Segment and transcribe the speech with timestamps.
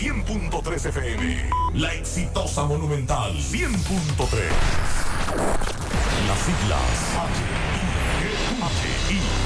[0.00, 1.50] 100.3 FM.
[1.74, 3.68] La exitosa Monumental 100.3.
[6.26, 7.40] Las siglas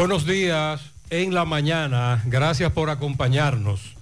[0.00, 0.80] Buenos días
[1.10, 2.22] en la mañana.
[2.24, 3.96] Gracias por acompañarnos.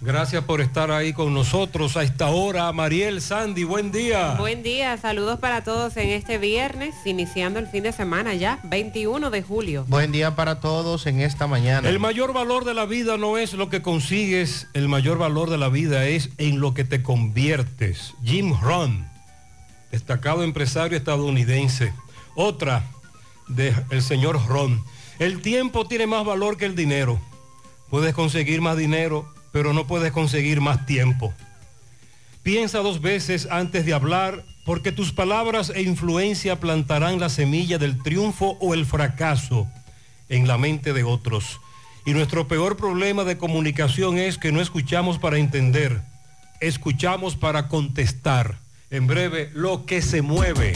[0.00, 2.72] Gracias por estar ahí con nosotros a esta hora.
[2.72, 4.34] Mariel Sandy, buen día.
[4.36, 9.30] Buen día, saludos para todos en este viernes, iniciando el fin de semana ya, 21
[9.30, 9.84] de julio.
[9.86, 11.88] Buen día para todos en esta mañana.
[11.88, 15.58] El mayor valor de la vida no es lo que consigues, el mayor valor de
[15.58, 18.14] la vida es en lo que te conviertes.
[18.24, 19.08] Jim Rohn,
[19.92, 21.92] destacado empresario estadounidense.
[22.34, 22.82] Otra
[23.46, 24.82] del el señor Ron.
[25.20, 27.20] El tiempo tiene más valor que el dinero.
[27.90, 31.34] Puedes conseguir más dinero, pero no puedes conseguir más tiempo.
[32.42, 38.02] Piensa dos veces antes de hablar, porque tus palabras e influencia plantarán la semilla del
[38.02, 39.68] triunfo o el fracaso
[40.30, 41.60] en la mente de otros.
[42.06, 46.00] Y nuestro peor problema de comunicación es que no escuchamos para entender,
[46.60, 48.56] escuchamos para contestar.
[48.88, 50.72] En breve, lo que se mueve.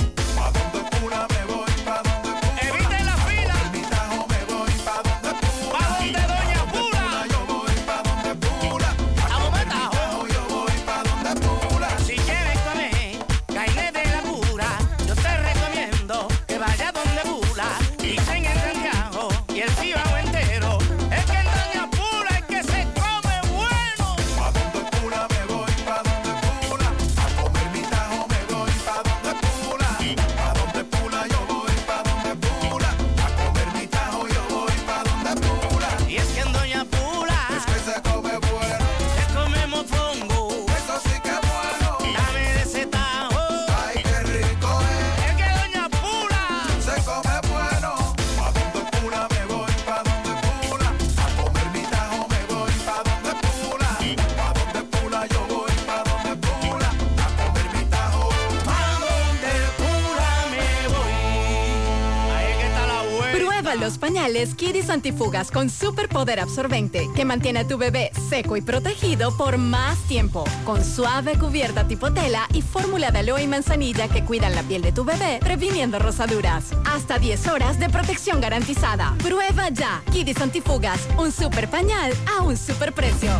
[64.24, 69.58] Pañales Kidis Antifugas con superpoder absorbente que mantiene a tu bebé seco y protegido por
[69.58, 70.44] más tiempo.
[70.64, 74.80] Con suave cubierta tipo tela y fórmula de aloe y manzanilla que cuidan la piel
[74.80, 76.71] de tu bebé, previniendo rosaduras.
[76.86, 79.15] Hasta 10 horas de protección garantizada.
[79.22, 80.03] Prueba ya.
[80.10, 83.30] Kidis Antifugas, un super pañal a un super precio.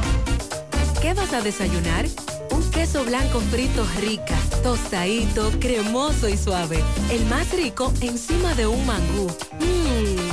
[1.00, 2.04] ¿Qué vas a desayunar?
[2.50, 6.78] Un queso blanco frito rica, tostadito, cremoso y suave.
[7.10, 9.28] El más rico encima de un mangú.
[9.60, 10.24] Mmm,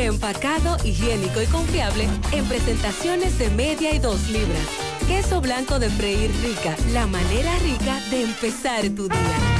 [0.00, 4.66] preempacado, higiénico y confiable en presentaciones de media y dos libras.
[5.06, 9.59] Queso blanco de freír rica, la manera rica de empezar tu día.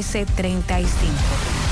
[0.01, 1.70] 809-736-1335.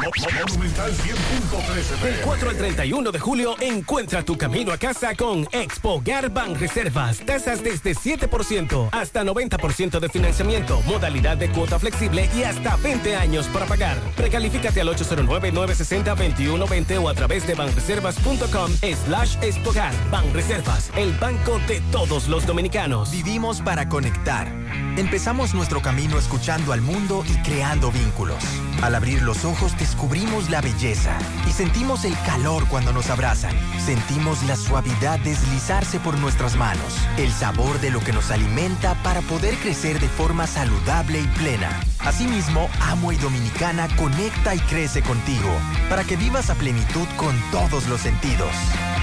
[0.00, 6.02] Monumental 100.13 Del 4 al 31 de julio, encuentra tu camino a casa con Expo
[6.04, 7.20] Garban Reservas.
[7.20, 13.46] Tasas desde 7% hasta 90% de financiamiento, modalidad de cuota flexible y hasta 20 años
[13.48, 13.98] para pagar.
[14.16, 18.72] Precalifícate al 809-960-2120 o a través de banreservas.com
[19.04, 19.92] slash Expogar.
[20.10, 23.12] Banreservas, el banco de todos los dominicanos.
[23.12, 24.48] Vivimos para conectar.
[24.96, 28.42] Empezamos nuestro camino escuchando al mundo y creando vínculos.
[28.82, 33.54] Al abrir los ojos descubrimos la belleza y sentimos el calor cuando nos abrazan.
[33.84, 39.20] Sentimos la suavidad deslizarse por nuestras manos, el sabor de lo que nos alimenta para
[39.20, 41.68] poder crecer de forma saludable y plena.
[41.98, 45.50] Asimismo, Amo y Dominicana conecta y crece contigo
[45.90, 48.54] para que vivas a plenitud con todos los sentidos.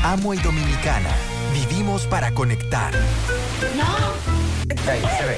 [0.04, 1.12] Amo y Dominicana,
[1.54, 2.92] vivimos para conectar.
[4.88, 5.38] Ahí, se ve.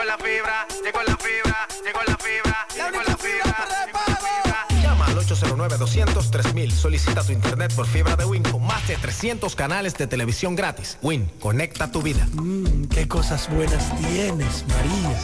[0.00, 4.82] Llegó la fibra, llegó la fibra, llegó la fibra, llegó la fibra.
[4.82, 6.70] Llama al 809-200-3000.
[6.70, 10.96] Solicita tu internet por fibra de Win con más de 300 canales de televisión gratis.
[11.02, 12.26] Win, conecta tu vida.
[12.32, 15.18] Mmm, qué cosas buenas tienes, María.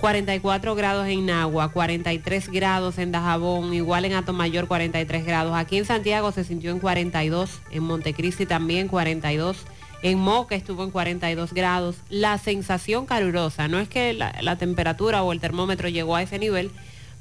[0.00, 5.54] 44 grados en Nagua, 43 grados en Dajabón, igual en Atomayor 43 grados.
[5.56, 9.58] Aquí en Santiago se sintió en 42, en Montecristi también 42,
[10.02, 11.96] en Moca estuvo en 42 grados.
[12.08, 16.38] La sensación calurosa, no es que la, la temperatura o el termómetro llegó a ese
[16.38, 16.70] nivel,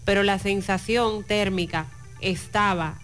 [0.03, 1.85] pero la sensación térmica
[2.21, 2.99] estaba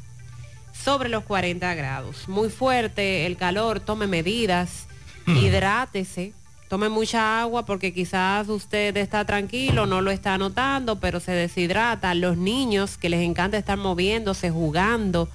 [0.73, 2.27] sobre los 40 grados.
[2.27, 4.87] Muy fuerte el calor, tome medidas,
[5.27, 6.33] hidrátese,
[6.69, 12.13] tome mucha agua porque quizás usted está tranquilo, no lo está notando, pero se deshidrata.
[12.13, 15.29] Los niños que les encanta estar moviéndose, jugando,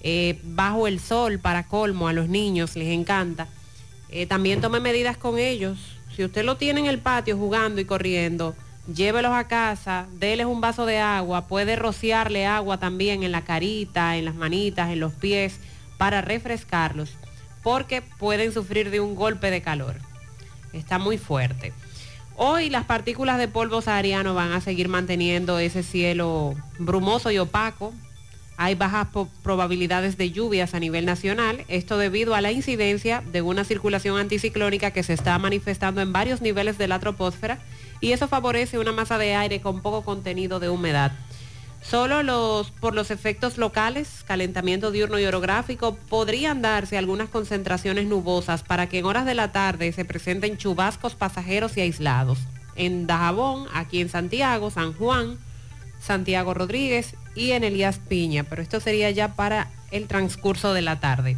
[0.00, 3.48] eh, bajo el sol para colmo, a los niños les encanta.
[4.10, 5.78] Eh, también tome medidas con ellos.
[6.14, 8.54] Si usted lo tiene en el patio jugando y corriendo,
[8.92, 14.16] llévelos a casa, déles un vaso de agua, puede rociarle agua también en la carita,
[14.16, 15.60] en las manitas, en los pies,
[15.98, 17.14] para refrescarlos,
[17.62, 19.96] porque pueden sufrir de un golpe de calor.
[20.72, 21.72] Está muy fuerte.
[22.36, 27.92] Hoy las partículas de polvo sahariano van a seguir manteniendo ese cielo brumoso y opaco.
[28.60, 29.06] Hay bajas
[29.44, 34.90] probabilidades de lluvias a nivel nacional, esto debido a la incidencia de una circulación anticiclónica
[34.90, 37.60] que se está manifestando en varios niveles de la troposfera
[38.00, 41.12] y eso favorece una masa de aire con poco contenido de humedad.
[41.82, 48.64] Solo los, por los efectos locales, calentamiento diurno y orográfico, podrían darse algunas concentraciones nubosas
[48.64, 52.40] para que en horas de la tarde se presenten chubascos pasajeros y aislados.
[52.74, 55.38] En Dajabón, aquí en Santiago, San Juan,
[56.00, 61.00] Santiago Rodríguez y en Elías Piña, pero esto sería ya para el transcurso de la
[61.00, 61.36] tarde.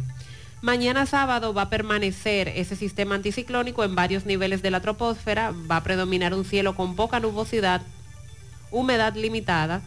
[0.61, 5.77] Mañana sábado va a permanecer ese sistema anticiclónico en varios niveles de la troposfera, va
[5.77, 7.81] a predominar un cielo con poca nubosidad,
[8.69, 9.81] humedad limitada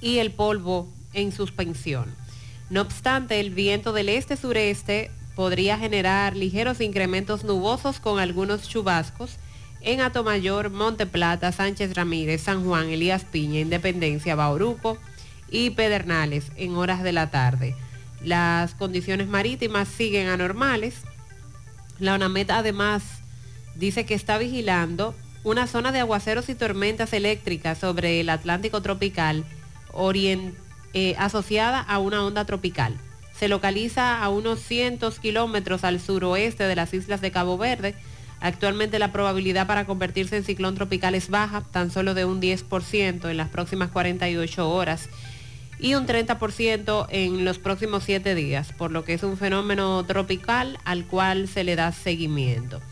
[0.00, 2.14] y el polvo en suspensión.
[2.70, 9.36] No obstante, el viento del este-sureste podría generar ligeros incrementos nubosos con algunos chubascos
[9.84, 14.98] en Atomayor, Monte Plata, Sánchez Ramírez, San Juan, Elías Piña, Independencia, Bauruco
[15.50, 17.76] y Pedernales en horas de la tarde.
[18.22, 20.94] Las condiciones marítimas siguen anormales.
[21.98, 23.02] La ONAMET además
[23.74, 25.14] dice que está vigilando
[25.44, 29.44] una zona de aguaceros y tormentas eléctricas sobre el Atlántico tropical
[30.94, 32.96] eh, asociada a una onda tropical.
[33.36, 37.94] Se localiza a unos cientos kilómetros al suroeste de las islas de Cabo Verde.
[38.44, 43.30] Actualmente la probabilidad para convertirse en ciclón tropical es baja, tan solo de un 10%
[43.30, 45.08] en las próximas 48 horas
[45.78, 50.78] y un 30% en los próximos 7 días, por lo que es un fenómeno tropical
[50.84, 52.82] al cual se le da seguimiento.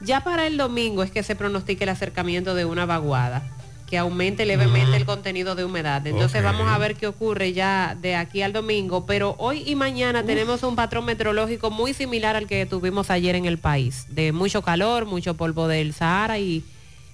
[0.00, 3.61] Ya para el domingo es que se pronostica el acercamiento de una vaguada
[3.92, 6.06] que aumente levemente el contenido de humedad.
[6.06, 10.24] Entonces vamos a ver qué ocurre ya de aquí al domingo, pero hoy y mañana
[10.24, 14.62] tenemos un patrón meteorológico muy similar al que tuvimos ayer en el país, de mucho
[14.62, 16.64] calor, mucho polvo del Sahara y,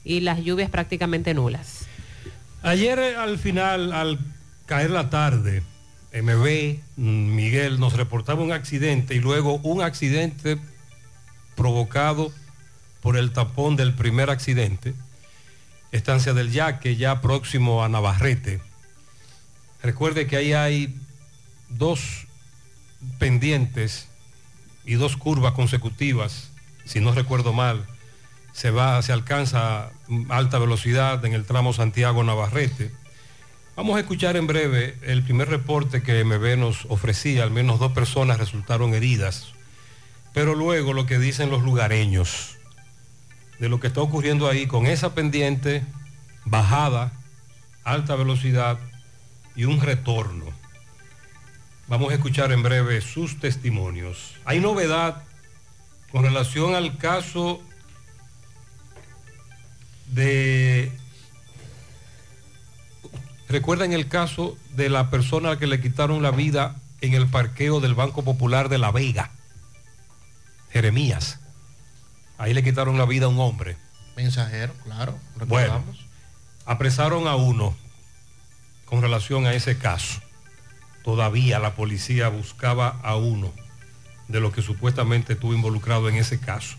[0.04, 1.86] y las lluvias prácticamente nulas.
[2.62, 4.20] Ayer eh, al final, al
[4.66, 5.64] caer la tarde,
[6.14, 10.58] MB, mm, Miguel, nos reportaba un accidente y luego un accidente
[11.56, 12.30] provocado
[13.00, 14.94] por el tapón del primer accidente,
[15.92, 18.60] estancia del Yaque, ya próximo a Navarrete.
[19.82, 20.94] Recuerde que ahí hay
[21.68, 22.26] dos
[23.18, 24.08] pendientes
[24.84, 26.50] y dos curvas consecutivas,
[26.84, 27.86] si no recuerdo mal,
[28.52, 29.90] se va, se alcanza
[30.30, 32.90] alta velocidad en el tramo Santiago-Navarrete.
[33.76, 37.92] Vamos a escuchar en breve el primer reporte que MB nos ofrecía, al menos dos
[37.92, 39.52] personas resultaron heridas,
[40.34, 42.57] pero luego lo que dicen los lugareños
[43.58, 45.84] de lo que está ocurriendo ahí con esa pendiente,
[46.44, 47.12] bajada,
[47.84, 48.78] alta velocidad
[49.56, 50.46] y un retorno.
[51.88, 54.34] Vamos a escuchar en breve sus testimonios.
[54.44, 55.24] Hay novedad
[56.12, 57.62] con relación al caso
[60.06, 60.92] de...
[63.48, 67.26] ¿Recuerdan el caso de la persona a la que le quitaron la vida en el
[67.26, 69.30] parqueo del Banco Popular de La Vega?
[70.70, 71.40] Jeremías.
[72.38, 73.76] Ahí le quitaron la vida a un hombre.
[74.16, 75.18] Mensajero, claro.
[75.46, 76.06] Bueno, recordamos.
[76.64, 77.76] apresaron a uno
[78.84, 80.20] con relación a ese caso.
[81.04, 83.52] Todavía la policía buscaba a uno
[84.28, 86.76] de los que supuestamente estuvo involucrado en ese caso.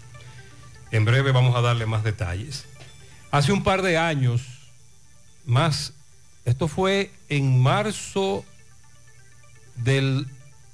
[0.91, 2.65] En breve vamos a darle más detalles.
[3.31, 4.41] Hace un par de años,
[5.45, 5.93] más,
[6.45, 8.43] esto fue en marzo
[9.75, 10.27] del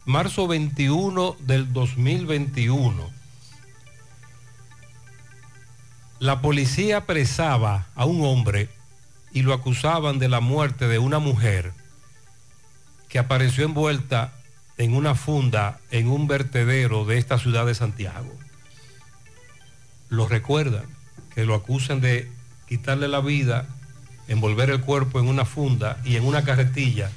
[0.06, 3.15] marzo 21 del 2021.
[6.25, 8.67] La policía apresaba a un hombre
[9.32, 11.72] y lo acusaban de la muerte de una mujer
[13.10, 14.34] que apareció envuelta
[14.79, 18.34] en una funda en un vertedero de esta ciudad de Santiago.
[20.10, 20.86] Lo recuerdan,
[21.36, 22.27] que lo acusan de
[22.67, 23.67] quitarle la vida,
[24.27, 27.12] envolver el cuerpo en una funda y en una carretilla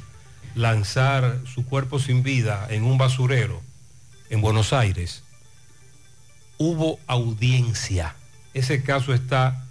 [0.55, 3.63] lanzar su cuerpo sin vida en un basurero
[4.29, 5.25] en Buenos Aires,
[6.59, 8.15] hubo audiencia.
[8.59, 9.65] Ese caso está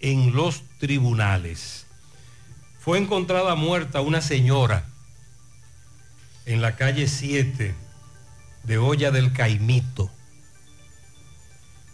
[0.00, 1.86] en los tribunales.
[2.78, 4.84] Fue encontrada muerta una señora
[6.44, 7.74] en la calle 7
[8.64, 10.10] de Olla del Caimito.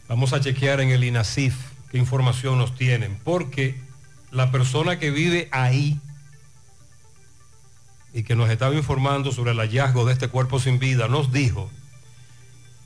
[0.08, 1.54] Vamos a chequear en el INASIF
[1.88, 3.80] qué información nos tienen, porque
[4.32, 6.00] la persona que vive ahí
[8.12, 11.70] y que nos estaba informando sobre el hallazgo de este cuerpo sin vida nos dijo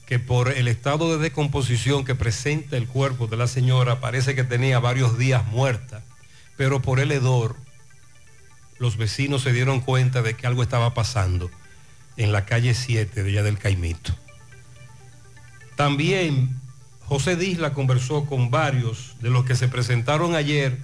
[0.06, 4.44] que por el estado de descomposición que presenta el cuerpo de la señora parece que
[4.44, 6.02] tenía varios días muerta,
[6.56, 7.56] pero por el hedor
[8.78, 11.50] los vecinos se dieron cuenta de que algo estaba pasando
[12.16, 14.14] en la calle 7 de allá del Caimito.
[15.76, 16.60] También
[17.06, 20.78] José Disla conversó con varios de los que se presentaron ayer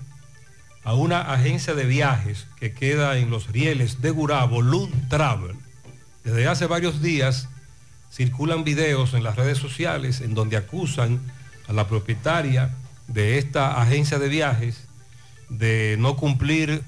[0.83, 5.57] a una agencia de viajes que queda en los rieles de Gurabo, Lund Travel.
[6.25, 7.49] Desde hace varios días
[8.11, 11.21] circulan videos en las redes sociales en donde acusan
[11.69, 12.75] a la propietaria
[13.07, 14.88] de esta agencia de viajes
[15.49, 16.83] de no cumplir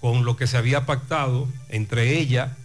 [0.00, 2.56] con lo que se había pactado entre ella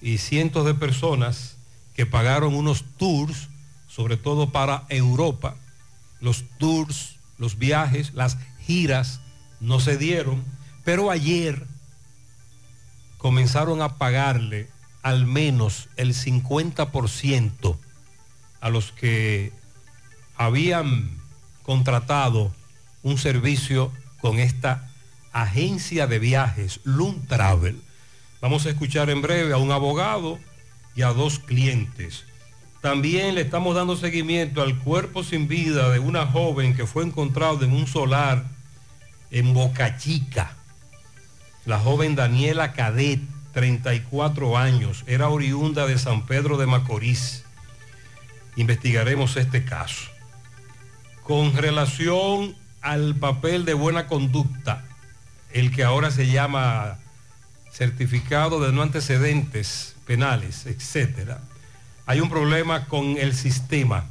[0.00, 1.56] y cientos de personas
[1.94, 3.48] que pagaron unos tours,
[3.88, 5.56] sobre todo para Europa.
[6.20, 9.20] Los tours, los viajes, las giras
[9.60, 10.44] no se dieron,
[10.84, 11.66] pero ayer
[13.18, 14.68] comenzaron a pagarle
[15.02, 17.76] al menos el 50%
[18.60, 19.52] a los que
[20.36, 21.10] habían
[21.62, 22.52] contratado
[23.02, 24.88] un servicio con esta
[25.32, 27.80] agencia de viajes, Lund Travel.
[28.40, 30.38] Vamos a escuchar en breve a un abogado
[30.94, 32.24] y a dos clientes.
[32.80, 37.64] También le estamos dando seguimiento al cuerpo sin vida de una joven que fue encontrado
[37.64, 38.44] en un solar
[39.30, 40.56] en Boca Chica.
[41.64, 43.20] La joven Daniela Cadet,
[43.52, 47.44] 34 años, era oriunda de San Pedro de Macorís.
[48.56, 50.10] Investigaremos este caso.
[51.22, 54.84] Con relación al papel de buena conducta,
[55.52, 56.98] el que ahora se llama
[57.70, 61.40] certificado de no antecedentes penales, etcétera.
[62.06, 64.06] Hay un problema con el sistema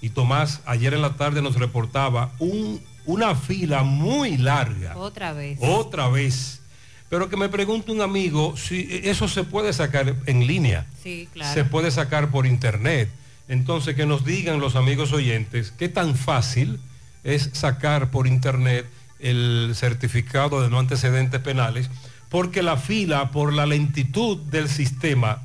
[0.00, 4.96] y Tomás ayer en la tarde nos reportaba un, una fila muy larga.
[4.96, 5.58] Otra vez.
[5.62, 6.60] Otra vez.
[7.08, 10.86] Pero que me pregunte un amigo si eso se puede sacar en línea.
[11.02, 11.54] Sí, claro.
[11.54, 13.08] Se puede sacar por internet.
[13.48, 16.80] Entonces que nos digan los amigos oyentes qué tan fácil
[17.22, 18.86] es sacar por internet
[19.20, 21.88] el certificado de no antecedentes penales
[22.28, 25.42] porque la fila por la lentitud del sistema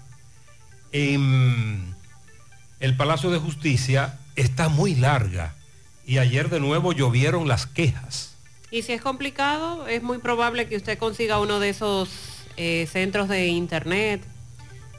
[0.92, 1.96] en
[2.80, 5.54] el Palacio de Justicia está muy larga
[6.06, 8.36] y ayer de nuevo llovieron las quejas.
[8.72, 12.10] Y si es complicado, es muy probable que usted consiga uno de esos
[12.56, 14.24] eh, centros de internet,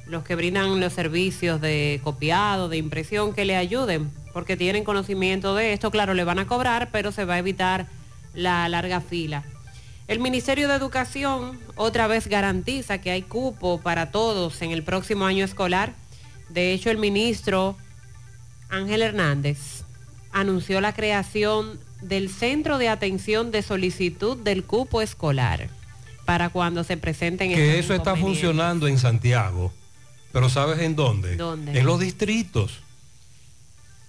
[0.06, 5.54] los que brindan los servicios de copiado, de impresión, que le ayuden, porque tienen conocimiento
[5.54, 5.90] de esto.
[5.90, 7.86] Claro, le van a cobrar, pero se va a evitar
[8.34, 9.42] la larga fila.
[10.06, 15.24] El Ministerio de Educación otra vez garantiza que hay cupo para todos en el próximo
[15.24, 15.94] año escolar.
[16.50, 17.78] De hecho, el ministro
[18.68, 19.84] Ángel Hernández
[20.30, 25.68] anunció la creación del Centro de Atención de Solicitud del Cupo Escolar
[26.24, 29.72] para cuando se presenten Que eso está funcionando en Santiago,
[30.32, 31.36] pero ¿sabes en dónde?
[31.36, 31.78] ¿Dónde?
[31.78, 32.80] En los distritos.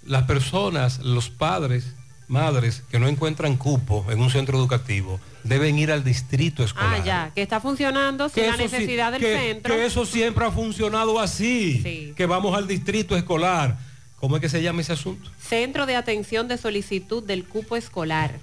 [0.06, 1.94] Las personas, los padres,
[2.28, 7.00] madres que no encuentran cupo en un centro educativo, deben ir al distrito escolar.
[7.00, 9.74] Ah, ya, que está funcionando sin la sí- necesidad del que- centro.
[9.74, 11.80] Que eso siempre ha funcionado así.
[11.82, 12.12] Sí.
[12.16, 13.78] Que vamos al distrito escolar.
[14.24, 15.30] ¿Cómo es que se llama ese asunto?
[15.38, 18.40] Centro de Atención de Solicitud del Cupo Escolar.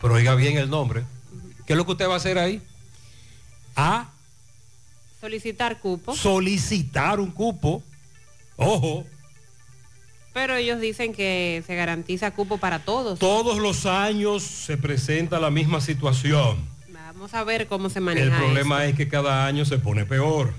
[0.00, 1.02] Pero oiga bien el nombre.
[1.66, 2.62] ¿Qué es lo que usted va a hacer ahí?
[3.74, 4.12] A
[5.20, 6.14] Solicitar cupo.
[6.14, 7.82] solicitar un cupo.
[8.54, 9.04] Ojo,
[10.32, 13.18] Pero ellos dicen que se garantiza cupo para todos.
[13.18, 16.64] todos los años se presenta la misma situación.
[16.92, 20.54] Vamos a ver cómo se maneja El problema es que cada año se pone peor.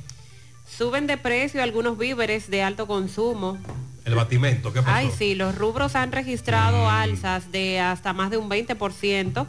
[0.77, 3.57] Suben de precio algunos víveres de alto consumo.
[4.03, 4.91] El batimento, ¿qué pasó?
[4.91, 4.95] Mm.
[4.95, 9.47] Ay, sí, los rubros han registrado alzas de hasta más de un 20%,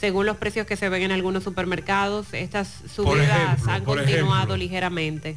[0.00, 2.28] según los precios que se ven en algunos supermercados.
[2.32, 4.56] Estas subidas ejemplo, han continuado ejemplo.
[4.56, 5.36] ligeramente.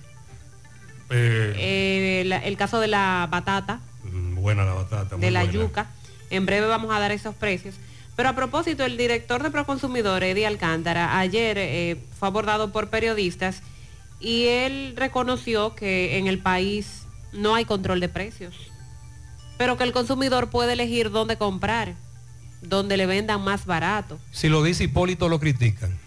[1.10, 5.18] Eh, Eh, el caso de la batata, buena la batata.
[5.18, 5.54] de la buena.
[5.54, 5.88] yuca,
[6.30, 7.76] en breve vamos a dar esos precios.
[8.16, 13.62] Pero a propósito, el director de Proconsumidor, Eddie Alcántara, ayer eh, fue abordado por periodistas
[14.22, 18.56] y él reconoció que en el país no hay control de precios,
[19.58, 21.96] pero que el consumidor puede elegir dónde comprar
[22.62, 24.20] donde le vendan más barato.
[24.32, 25.98] Si lo dice Hipólito lo critican.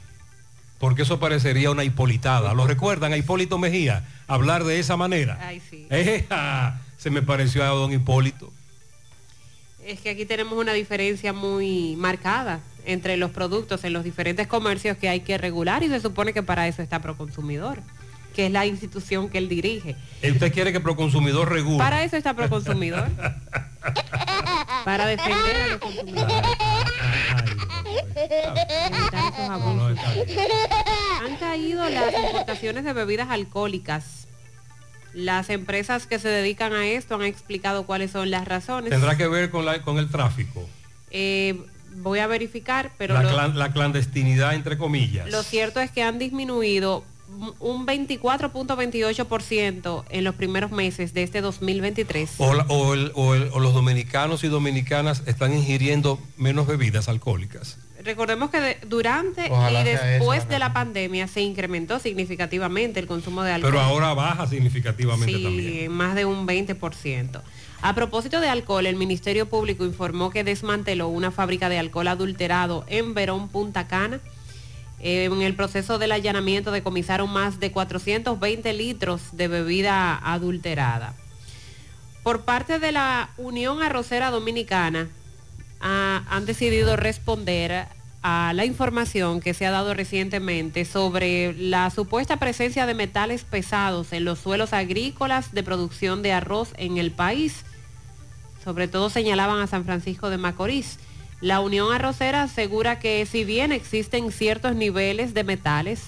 [0.78, 2.52] Porque eso parecería una hipolitada.
[2.52, 4.06] ¿Lo recuerdan a Hipólito Mejía?
[4.26, 5.38] Hablar de esa manera.
[5.40, 5.86] Ay, sí.
[5.88, 8.52] Ejá, se me pareció a don Hipólito.
[9.84, 14.96] Es que aquí tenemos una diferencia muy marcada entre los productos en los diferentes comercios
[14.96, 17.82] que hay que regular y se supone que para eso está Proconsumidor,
[18.34, 19.96] que es la institución que él dirige.
[20.22, 21.78] ¿Usted quiere que Proconsumidor regule?
[21.78, 23.08] Para eso está Proconsumidor.
[24.84, 26.34] para defender a los consumidores.
[31.24, 34.26] Han caído las importaciones de bebidas alcohólicas.
[35.12, 38.90] Las empresas que se dedican a esto han explicado cuáles son las razones.
[38.90, 40.68] Tendrá que ver con, la, con el tráfico.
[41.10, 41.56] Eh,
[41.96, 45.30] voy a verificar, pero la, lo, clan- la clandestinidad, entre comillas.
[45.30, 47.04] lo cierto es que han disminuido
[47.60, 52.30] un 24.28% en los primeros meses de este 2023.
[52.38, 57.08] O, la- o el- o el- o los dominicanos y dominicanas están ingiriendo menos bebidas
[57.08, 57.78] alcohólicas.
[58.04, 63.06] Recordemos que de- durante Ojalá y después esa, de la pandemia se incrementó significativamente el
[63.06, 63.72] consumo de alcohol.
[63.72, 65.90] Pero ahora baja significativamente Sí, también.
[65.92, 67.40] más de un 20%.
[67.80, 72.84] A propósito de alcohol, el Ministerio Público informó que desmanteló una fábrica de alcohol adulterado
[72.88, 74.20] en Verón, Punta Cana.
[75.06, 81.14] En el proceso del allanamiento decomisaron más de 420 litros de bebida adulterada.
[82.22, 85.10] Por parte de la Unión Arrocera Dominicana,
[85.82, 87.86] ah, han decidido responder
[88.22, 94.14] a la información que se ha dado recientemente sobre la supuesta presencia de metales pesados
[94.14, 97.66] en los suelos agrícolas de producción de arroz en el país.
[98.64, 100.98] Sobre todo señalaban a San Francisco de Macorís.
[101.44, 106.00] La Unión Arrocera asegura que si bien existen ciertos niveles de metales,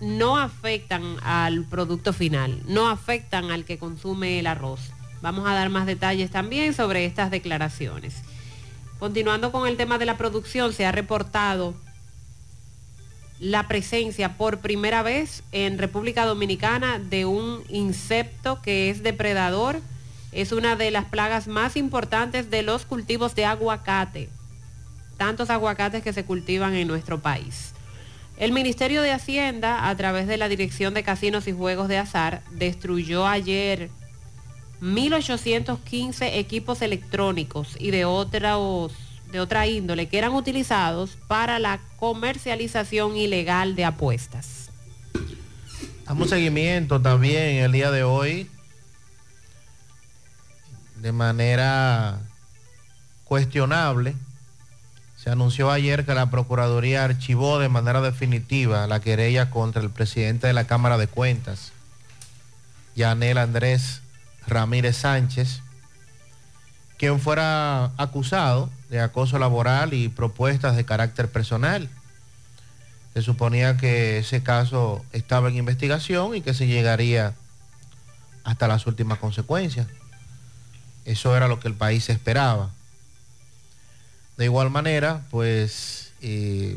[0.00, 4.92] no afectan al producto final, no afectan al que consume el arroz.
[5.20, 8.14] Vamos a dar más detalles también sobre estas declaraciones.
[9.00, 11.74] Continuando con el tema de la producción, se ha reportado
[13.40, 19.80] la presencia por primera vez en República Dominicana de un insecto que es depredador.
[20.30, 24.30] Es una de las plagas más importantes de los cultivos de aguacate.
[25.22, 27.74] Tantos aguacates que se cultivan en nuestro país.
[28.36, 32.42] El Ministerio de Hacienda, a través de la Dirección de Casinos y Juegos de Azar,
[32.50, 33.88] destruyó ayer
[34.80, 38.94] 1.815 equipos electrónicos y de, otros,
[39.30, 44.70] de otra índole que eran utilizados para la comercialización ilegal de apuestas.
[46.04, 48.50] Damos seguimiento también el día de hoy
[50.96, 52.18] de manera
[53.22, 54.16] cuestionable.
[55.22, 60.48] Se anunció ayer que la Procuraduría archivó de manera definitiva la querella contra el presidente
[60.48, 61.70] de la Cámara de Cuentas,
[62.96, 64.00] Yanel Andrés
[64.48, 65.60] Ramírez Sánchez,
[66.98, 71.88] quien fuera acusado de acoso laboral y propuestas de carácter personal.
[73.14, 77.34] Se suponía que ese caso estaba en investigación y que se llegaría
[78.42, 79.86] hasta las últimas consecuencias.
[81.04, 82.70] Eso era lo que el país esperaba.
[84.42, 86.76] De igual manera, pues, eh,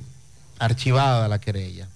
[0.59, 1.87] archivada la querella.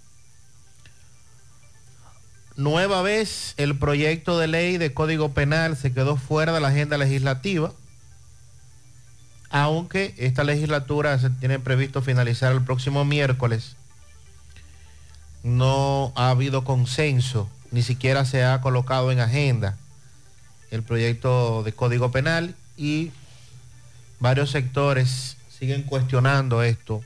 [2.55, 6.97] Nueva vez el proyecto de ley de Código Penal se quedó fuera de la agenda
[6.97, 7.71] legislativa,
[9.51, 13.75] aunque esta legislatura se tiene previsto finalizar el próximo miércoles.
[15.43, 19.77] No ha habido consenso, ni siquiera se ha colocado en agenda
[20.71, 23.11] el proyecto de Código Penal y
[24.19, 27.03] varios sectores siguen cuestionando esto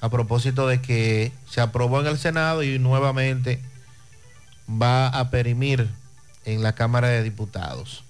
[0.00, 3.58] a propósito de que se aprobó en el Senado y nuevamente
[4.68, 5.88] va a perimir
[6.44, 8.04] en la Cámara de Diputados.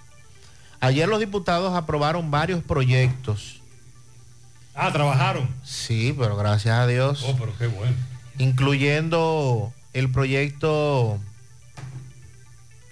[0.80, 3.60] Ayer los diputados aprobaron varios proyectos.
[4.74, 5.48] Ah, trabajaron.
[5.62, 7.24] Sí, pero gracias a Dios.
[7.24, 7.94] Oh, pero qué bueno.
[8.38, 11.20] Incluyendo el proyecto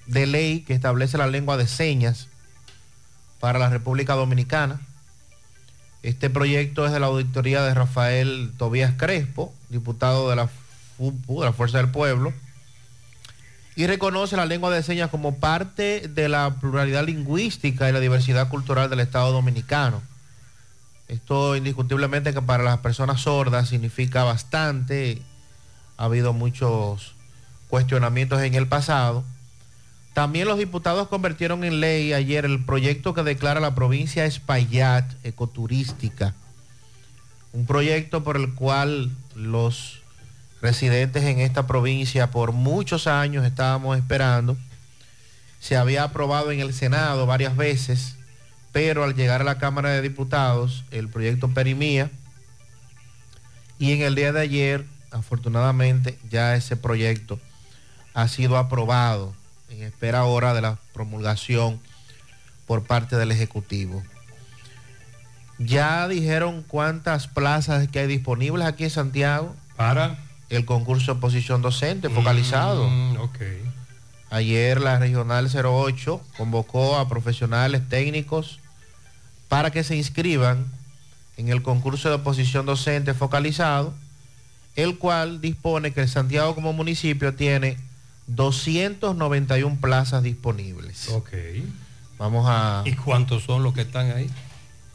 [0.06, 2.28] de ley que establece la lengua de señas
[3.40, 4.80] para la República Dominicana.
[6.02, 10.48] Este proyecto es de la auditoría de Rafael Tobías Crespo, diputado de la
[10.96, 12.32] FUPU, de la Fuerza del Pueblo,
[13.76, 18.48] y reconoce la lengua de señas como parte de la pluralidad lingüística y la diversidad
[18.48, 20.02] cultural del Estado Dominicano.
[21.08, 25.22] Esto indiscutiblemente que para las personas sordas significa bastante.
[25.96, 27.14] Ha habido muchos
[27.68, 29.24] cuestionamientos en el pasado.
[30.14, 36.34] También los diputados convirtieron en ley ayer el proyecto que declara la provincia Espaillat ecoturística.
[37.54, 40.02] Un proyecto por el cual los
[40.60, 44.56] residentes en esta provincia por muchos años estábamos esperando.
[45.60, 48.16] Se había aprobado en el Senado varias veces,
[48.70, 52.10] pero al llegar a la Cámara de Diputados el proyecto perimía
[53.78, 57.40] y en el día de ayer afortunadamente ya ese proyecto
[58.14, 59.34] ha sido aprobado
[59.72, 61.80] en espera ahora de la promulgación
[62.66, 64.02] por parte del Ejecutivo.
[65.58, 70.18] Ya dijeron cuántas plazas que hay disponibles aquí en Santiago para
[70.50, 72.88] el concurso de posición docente focalizado.
[72.88, 73.38] Mm, ok.
[74.30, 78.60] Ayer la Regional 08 convocó a profesionales técnicos
[79.48, 80.66] para que se inscriban
[81.36, 83.94] en el concurso de oposición docente focalizado,
[84.76, 87.76] el cual dispone que Santiago como municipio tiene
[88.34, 91.08] 291 plazas disponibles.
[91.08, 91.30] Ok.
[92.18, 94.30] Vamos a, ¿Y cuántos son los que están ahí?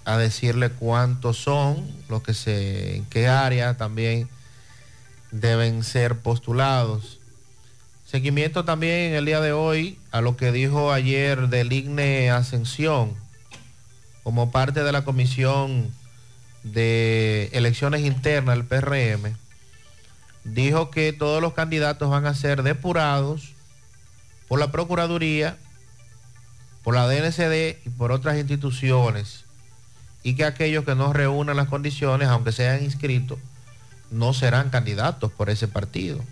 [0.05, 4.29] a decirle cuántos son, los que se, en qué área también
[5.31, 7.19] deben ser postulados.
[8.05, 13.15] Seguimiento también en el día de hoy a lo que dijo ayer del IGNE Ascensión,
[14.23, 15.91] como parte de la Comisión
[16.63, 19.35] de Elecciones Internas del PRM,
[20.53, 23.53] dijo que todos los candidatos van a ser depurados
[24.47, 25.57] por la Procuraduría,
[26.83, 29.43] por la DNCD y por otras instituciones,
[30.23, 33.39] y que aquellos que no reúnan las condiciones, aunque sean inscritos,
[34.09, 36.23] no serán candidatos por ese partido.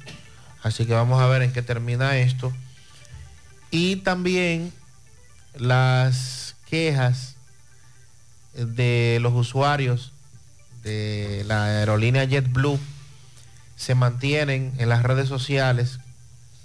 [0.63, 2.51] Así que vamos a ver en qué termina esto.
[3.69, 4.71] Y también
[5.53, 7.35] las quejas
[8.53, 10.13] de los usuarios
[10.83, 12.79] de la aerolínea JetBlue
[13.75, 15.99] se mantienen en las redes sociales,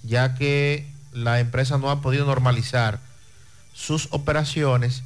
[0.02, 3.00] ya que la empresa no ha podido normalizar
[3.72, 5.02] sus operaciones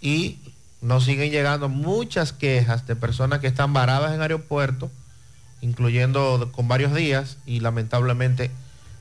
[0.00, 0.38] y
[0.80, 4.90] nos siguen llegando muchas quejas de personas que están varadas en aeropuertos,
[5.60, 8.50] incluyendo con varios días, y lamentablemente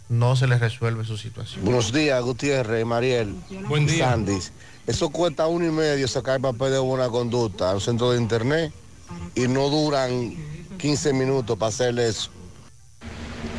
[0.09, 1.63] no se les resuelve su situación.
[1.65, 3.35] Buenos días, Gutiérrez, Mariel.
[3.67, 4.09] Buen día.
[4.09, 4.51] Sandis.
[4.85, 8.73] Eso cuesta uno y medio sacar papel de buena conducta a un centro de internet
[9.35, 10.35] y no duran
[10.81, 12.29] 15 minutos para hacerle eso.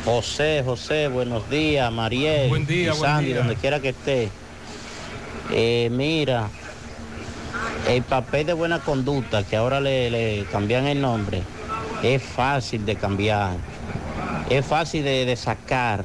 [0.05, 2.49] José, José, buenos días, Mariel.
[2.49, 3.37] Buen día, y buen Sandy, día.
[3.37, 4.29] donde quiera que esté.
[5.51, 6.49] Eh, mira,
[7.87, 11.41] el papel de buena conducta, que ahora le, le cambian el nombre,
[12.01, 13.55] es fácil de cambiar,
[14.49, 16.03] es fácil de, de sacar.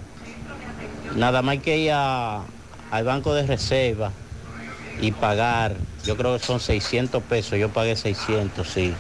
[1.17, 2.43] Nada más hay que ir a-
[2.91, 4.13] al banco de reserva
[5.01, 8.95] y pagar, yo creo que son 600 pesos, yo pagué 600, sí.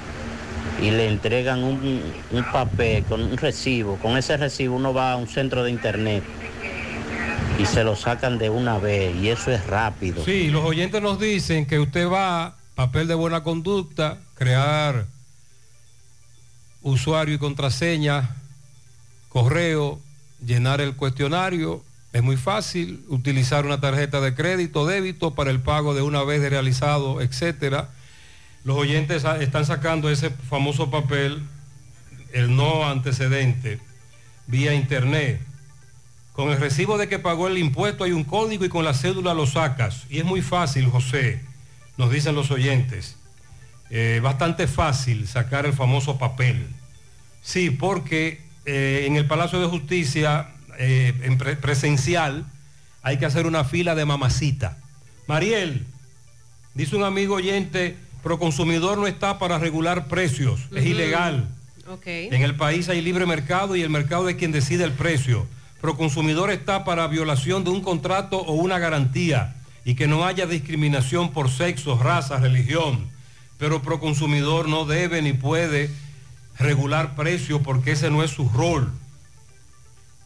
[0.80, 3.96] Y le entregan un, un papel con un recibo.
[3.96, 6.22] Con ese recibo uno va a un centro de internet
[7.58, 10.24] y se lo sacan de una vez y eso es rápido.
[10.24, 15.06] Sí, los oyentes nos dicen que usted va, papel de buena conducta, crear
[16.82, 18.36] usuario y contraseña,
[19.28, 20.00] correo,
[20.44, 21.82] llenar el cuestionario.
[22.12, 26.48] Es muy fácil utilizar una tarjeta de crédito, débito para el pago de una vez
[26.48, 27.90] realizado, etcétera.
[28.68, 31.42] Los oyentes están sacando ese famoso papel,
[32.34, 33.78] el no antecedente,
[34.46, 35.40] vía internet.
[36.34, 39.32] Con el recibo de que pagó el impuesto hay un código y con la cédula
[39.32, 40.04] lo sacas.
[40.10, 41.40] Y es muy fácil, José,
[41.96, 43.16] nos dicen los oyentes.
[43.88, 46.66] Eh, bastante fácil sacar el famoso papel.
[47.40, 52.44] Sí, porque eh, en el Palacio de Justicia, eh, en pre- presencial,
[53.00, 54.76] hay que hacer una fila de mamacita.
[55.26, 55.86] Mariel,
[56.74, 57.96] dice un amigo oyente,
[58.28, 61.48] Proconsumidor no está para regular precios, es ilegal.
[61.90, 62.06] Ok.
[62.06, 65.46] En el país hay libre mercado y el mercado es quien decide el precio.
[65.80, 71.32] Proconsumidor está para violación de un contrato o una garantía y que no haya discriminación
[71.32, 73.08] por sexo, raza, religión.
[73.56, 75.90] Pero Proconsumidor no debe ni puede
[76.58, 78.92] regular precio porque ese no es su rol.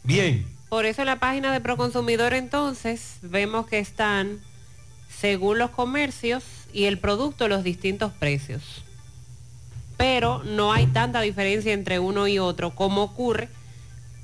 [0.02, 4.40] Bien, Por eso en la página de Proconsumidor entonces vemos que están,
[5.08, 8.82] según los comercios y el producto, los distintos precios.
[9.96, 13.48] Pero no hay tanta diferencia entre uno y otro como ocurre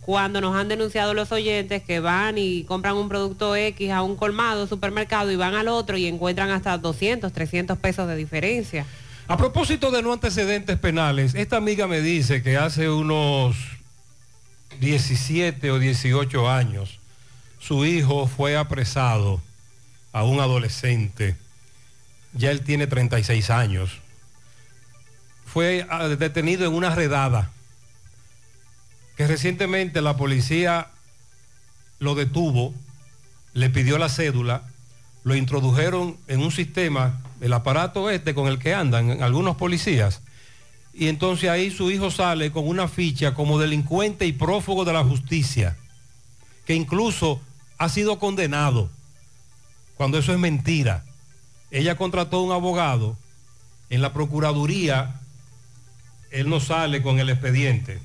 [0.09, 4.17] cuando nos han denunciado los oyentes que van y compran un producto X a un
[4.17, 8.87] colmado, supermercado y van al otro y encuentran hasta 200, 300 pesos de diferencia.
[9.27, 13.55] A propósito de no antecedentes penales, esta amiga me dice que hace unos
[14.81, 16.99] 17 o 18 años
[17.61, 19.43] su hijo fue apresado
[20.13, 21.37] a un adolescente.
[22.33, 23.99] Ya él tiene 36 años.
[25.47, 27.51] Fue ah, detenido en una redada
[29.17, 30.89] que recientemente la policía
[31.99, 32.73] lo detuvo,
[33.53, 34.63] le pidió la cédula,
[35.25, 40.23] lo introdujeron en un sistema, el aparato este con el que andan algunos policías,
[40.95, 45.03] y entonces ahí su hijo sale con una ficha como delincuente y prófugo de la
[45.03, 45.77] justicia,
[46.65, 47.41] que incluso
[47.79, 48.91] ha sido condenado,
[49.97, 51.05] cuando eso es mentira.
[51.71, 53.17] Ella contrató un abogado,
[53.91, 55.21] en la Procuraduría
[56.31, 57.99] él no sale con el expediente,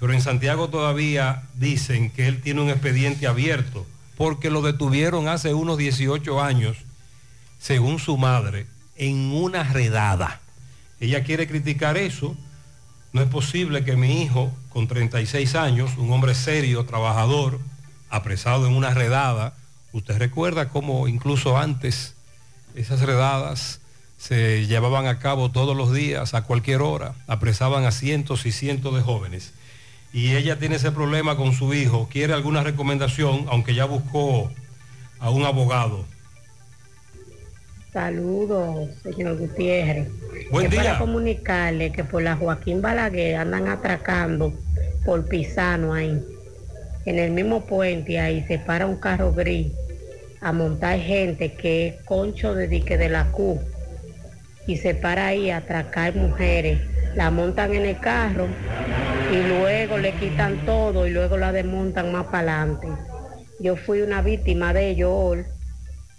[0.00, 5.54] pero en Santiago todavía dicen que él tiene un expediente abierto, porque lo detuvieron hace
[5.54, 6.76] unos 18 años,
[7.58, 10.40] según su madre, en una redada.
[11.00, 12.36] Ella quiere criticar eso.
[13.12, 17.60] No es posible que mi hijo, con 36 años, un hombre serio, trabajador,
[18.10, 19.54] apresado en una redada,
[19.92, 22.13] usted recuerda cómo incluso antes
[22.74, 23.80] esas redadas
[24.18, 28.94] se llevaban a cabo todos los días, a cualquier hora, apresaban a cientos y cientos
[28.94, 29.52] de jóvenes.
[30.12, 34.50] Y ella tiene ese problema con su hijo, quiere alguna recomendación, aunque ya buscó
[35.18, 36.04] a un abogado.
[37.92, 40.08] Saludos, señor Gutiérrez.
[40.50, 40.82] Buen día.
[40.82, 44.52] Para comunicarle que por la Joaquín Balaguer andan atracando
[45.04, 46.20] por Pisano ahí.
[47.04, 49.68] En el mismo puente ahí se para un carro gris
[50.44, 53.58] a montar gente que es concho de dique de la Q.
[54.66, 56.80] Y se para ahí a atracar mujeres.
[57.16, 58.46] La montan en el carro
[59.32, 62.88] y luego le quitan todo y luego la desmontan más para adelante.
[63.58, 65.38] Yo fui una víctima de ellos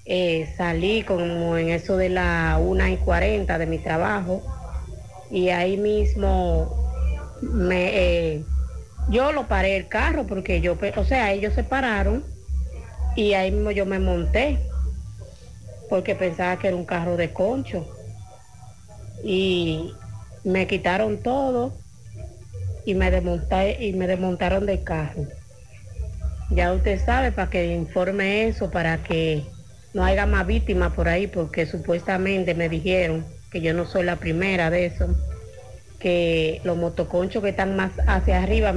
[0.06, 4.44] eh, salí como en eso de la 1 y 40 de mi trabajo
[5.32, 6.76] y ahí mismo
[7.42, 8.44] me, eh,
[9.10, 12.24] yo lo paré el carro porque yo, o sea, ellos se pararon
[13.16, 14.60] y ahí mismo yo me monté
[15.90, 17.88] porque pensaba que era un carro de concho
[19.24, 19.94] y
[20.44, 21.74] me quitaron todo
[22.86, 25.26] y me desmonté y me desmontaron del carro.
[26.52, 29.44] Ya usted sabe para que informe eso, para que
[29.94, 34.18] no haya más víctimas por ahí, porque supuestamente me dijeron que yo no soy la
[34.18, 35.08] primera de eso,
[36.00, 38.76] que los motoconchos que están más hacia arriba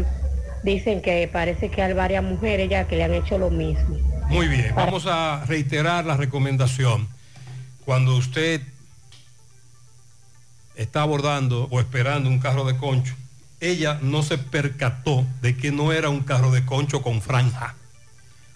[0.62, 4.07] dicen que parece que hay varias mujeres ya que le han hecho lo mismo.
[4.28, 7.08] Muy bien, vamos a reiterar la recomendación.
[7.86, 8.60] Cuando usted
[10.76, 13.14] está abordando o esperando un carro de concho,
[13.58, 17.74] ella no se percató de que no era un carro de concho con franja.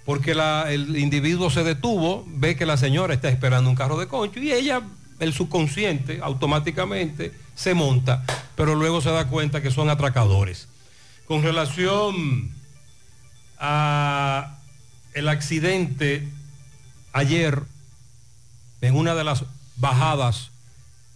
[0.05, 4.41] Porque el individuo se detuvo, ve que la señora está esperando un carro de concho
[4.41, 4.83] y ella,
[5.21, 8.25] el subconsciente, automáticamente se monta,
[8.57, 10.69] pero luego se da cuenta que son atracadores.
[11.27, 12.51] Con relación
[13.59, 14.59] a
[15.15, 16.29] el accidente
[17.13, 17.63] ayer
[18.81, 19.45] en una de las
[19.77, 20.51] bajadas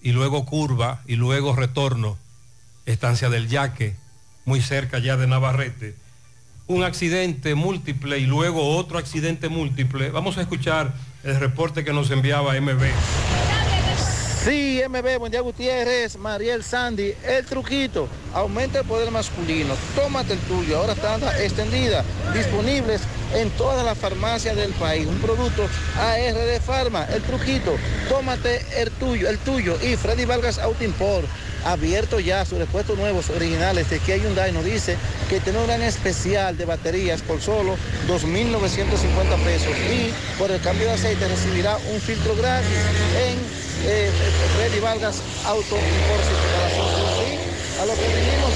[0.02, 2.16] y luego curva y luego retorno,
[2.84, 3.96] estancia del Yaque,
[4.44, 5.96] muy cerca ya de Navarrete,
[6.68, 10.10] un accidente múltiple y luego otro accidente múltiple.
[10.10, 13.45] Vamos a escuchar el reporte que nos enviaba MB.
[14.46, 20.38] Sí, MB, buen día Gutiérrez, Mariel Sandy, el truquito, aumenta el poder masculino, tómate el
[20.38, 23.00] tuyo, ahora está extendida, disponibles
[23.34, 27.76] en todas las farmacias del país, un producto ARD Pharma, el truquito,
[28.08, 31.26] tómate el tuyo, el tuyo, y Freddy Vargas Import,
[31.64, 34.96] abierto ya sus repuestos nuevos, originales de Kia Hyundai, nos dice
[35.28, 39.72] que tiene un gran especial de baterías por solo 2.950 pesos.
[39.90, 42.68] Y por el cambio de aceite recibirá un filtro gratis
[43.18, 44.10] en eh,
[44.56, 45.76] Freddy Vargas Auto.
[45.76, 48.50] Y a lo que vinimos,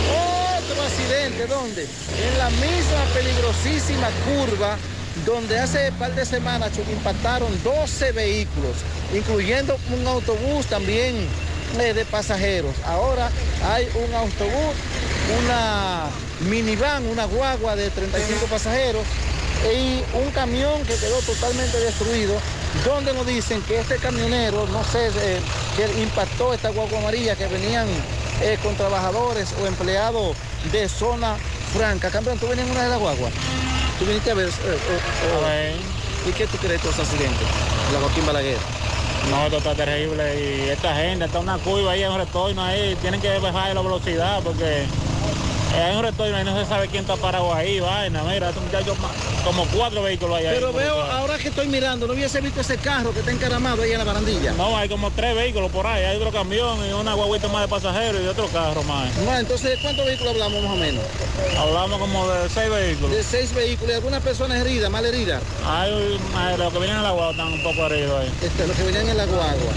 [0.59, 1.83] otro accidente, ¿dónde?
[1.83, 4.76] En la misma peligrosísima curva
[5.26, 8.76] donde hace un par de semanas impactaron 12 vehículos,
[9.14, 11.14] incluyendo un autobús también
[11.78, 12.74] eh, de pasajeros.
[12.87, 13.30] Ahora
[13.70, 14.74] hay un autobús,
[15.42, 16.04] una
[16.48, 19.02] minivan, una guagua de 35 pasajeros
[19.75, 22.35] y un camión que quedó totalmente destruido,
[22.85, 25.40] donde nos dicen que este camionero, no sé, eh,
[25.77, 27.87] que impactó esta guagua amarilla que venían
[28.42, 30.37] eh, con trabajadores o empleados
[30.73, 31.37] de zona
[31.77, 32.11] franca.
[32.11, 33.33] Campeón, ¿tú venías en una de las guaguas?
[33.99, 34.49] ¿Tú viniste a ver?
[34.49, 35.81] eh,
[36.25, 37.46] o- ¿Y qué tú crees de estos accidentes?
[37.92, 38.59] La Joaquín Balaguer.
[39.31, 40.25] No, esto está terrible
[40.66, 43.83] y esta gente está una curva ahí, en un retorno ahí, tienen que bajar la
[43.83, 44.87] velocidad porque eh,
[45.74, 48.96] hay un retorno y no se sabe quién está parado ahí, vaina, mira, muchachos,
[49.44, 50.46] como cuatro vehículos ahí.
[50.50, 53.30] Pero ahí, veo, por ahora que estoy mirando, ¿no hubiese visto ese carro que está
[53.30, 54.52] encaramado ahí en la barandilla?
[54.52, 57.68] No, hay como tres vehículos por ahí, hay otro camión y una guaguita más de
[57.68, 59.14] pasajeros y otro carro más.
[59.18, 61.04] No, entonces, ¿cuántos vehículos hablamos más o menos?
[61.59, 63.11] Hablamos como de seis vehículos.
[63.12, 65.42] De seis vehículos y algunas personas heridas, mal heridas.
[65.66, 68.33] Hay eh, los que vienen en la guagua están un poco heridos ahí.
[68.42, 69.72] Este, los que venían en la guagua.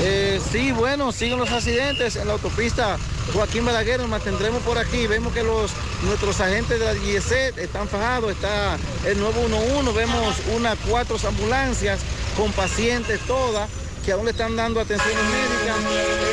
[0.00, 2.98] Eh, sí, bueno, siguen los accidentes en la autopista
[3.32, 5.06] Joaquín Balaguer, nos mantendremos por aquí.
[5.06, 5.70] Vemos que los
[6.04, 12.00] nuestros agentes de la DGC están fajados, está el 911, vemos unas cuatro ambulancias
[12.36, 13.68] con pacientes todas
[14.04, 15.76] que aún le están dando atenciones médicas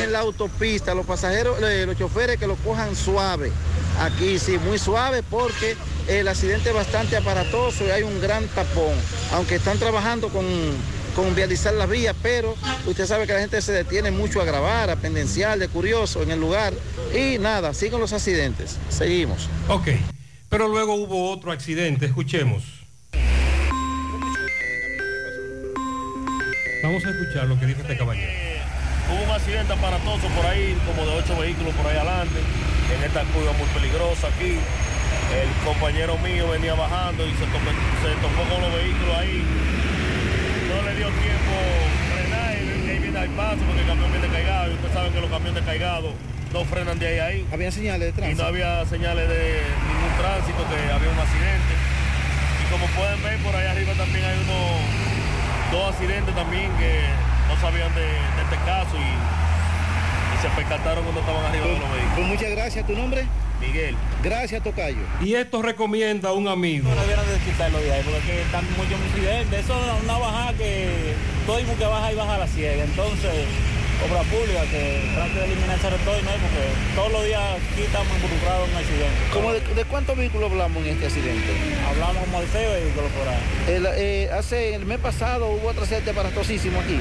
[0.02, 0.94] en la autopista.
[0.94, 3.52] Los pasajeros, eh, los choferes que lo cojan suave.
[4.00, 5.76] Aquí sí, muy suave porque
[6.08, 8.94] el accidente es bastante aparatoso y hay un gran tapón.
[9.32, 10.44] Aunque están trabajando con
[11.14, 12.54] con vializar las vías, pero
[12.86, 16.30] usted sabe que la gente se detiene mucho a grabar, a pendenciar, de curioso en
[16.30, 16.72] el lugar.
[17.14, 18.78] Y nada, siguen los accidentes.
[18.88, 19.48] Seguimos.
[19.68, 19.88] Ok,
[20.48, 22.64] pero luego hubo otro accidente, escuchemos.
[26.82, 28.32] Vamos a escuchar lo que dijo este caballero.
[29.10, 32.40] Hubo un accidente aparatoso por ahí, como de ocho vehículos por ahí adelante,
[32.96, 34.58] en esta curva muy peligrosa aquí.
[35.30, 37.70] El compañero mío venía bajando y se, topó,
[38.02, 39.44] se topó con los vehículos ahí.
[40.80, 41.52] No le dio tiempo
[42.08, 44.70] frenar y ahí viene al paso porque el camión viene caigado.
[44.70, 46.14] Y ustedes saben que los camiones caigados
[46.54, 47.46] no frenan de ahí a ahí.
[47.52, 51.74] ¿Había señales de Y no había señales de ningún tránsito, que había un accidente.
[52.64, 54.80] Y como pueden ver, por ahí arriba también hay unos
[55.70, 57.04] dos accidentes también que
[57.48, 61.90] no sabían de, de este caso y, y se percataron cuando estaban arriba de los
[61.92, 62.16] vehículos.
[62.16, 62.86] Pues muchas gracias.
[62.86, 63.26] ¿Tu nombre?
[63.60, 63.94] Miguel.
[64.22, 64.98] Gracias, Tocayo.
[65.20, 66.88] Y esto recomienda un amigo.
[66.88, 69.64] No debieran de quitarlo de ahí, porque es que están muchos incidentes.
[69.64, 71.14] Eso es una bajada que
[71.46, 72.84] todo el mundo que baja y baja a la ciega.
[72.84, 73.32] Entonces,
[74.08, 76.36] obra pública que trate de eliminar ese retorno, ¿no?
[76.40, 76.64] porque
[76.96, 79.18] todos los días aquí estamos involucrados en un accidente.
[79.32, 81.52] ¿Cómo de, de cuántos vehículos hablamos en este accidente?
[81.88, 83.44] Hablamos como de seis vehículos por ahí.
[83.68, 86.98] El, eh, hace el mes pasado hubo otro accidente aparatosísimo aquí.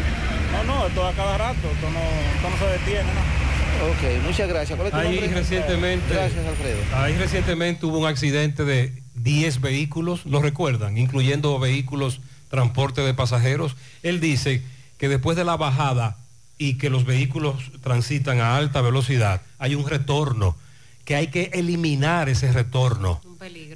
[0.52, 2.04] No, no, esto a cada rato, esto no,
[2.36, 3.39] esto no se detiene, ¿no?
[3.82, 4.76] Ok, muchas gracias.
[4.78, 5.28] ¿Cuál es tu Ahí nombre?
[5.40, 6.78] recientemente, Gracias, Alfredo.
[6.94, 12.20] ahí recientemente hubo un accidente de 10 vehículos, lo recuerdan, incluyendo vehículos
[12.50, 13.76] transporte de pasajeros.
[14.04, 14.62] Él dice
[14.98, 16.18] que después de la bajada
[16.58, 20.58] y que los vehículos transitan a alta velocidad, hay un retorno,
[21.06, 23.22] que hay que eliminar ese retorno.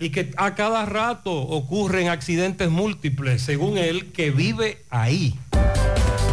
[0.01, 5.39] Y que a cada rato ocurren accidentes múltiples, según él, que vive ahí.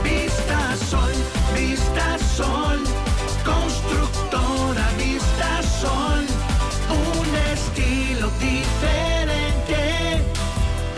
[0.02, 1.12] Vista Sol,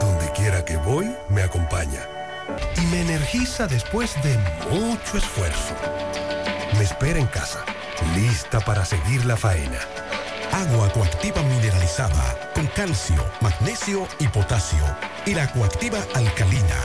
[0.00, 2.00] Donde quiera que voy, me acompaña.
[2.76, 4.36] Y me energiza después de
[4.70, 5.74] mucho esfuerzo.
[6.76, 7.64] Me espera en casa,
[8.14, 9.80] lista para seguir la faena.
[10.52, 14.84] Agua coactiva mineralizada con calcio, magnesio y potasio.
[15.26, 16.76] Y la coactiva alcalina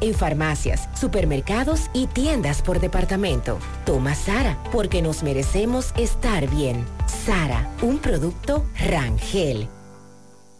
[0.00, 3.58] en farmacias, supermercados y tiendas por departamento.
[3.84, 6.84] Toma Sara porque nos merecemos estar bien.
[7.24, 9.68] Sara, un producto Rangel.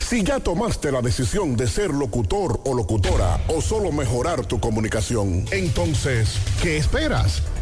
[0.01, 5.45] Si ya tomaste la decisión de ser locutor o locutora o solo mejorar tu comunicación,
[5.51, 7.43] entonces, ¿qué esperas?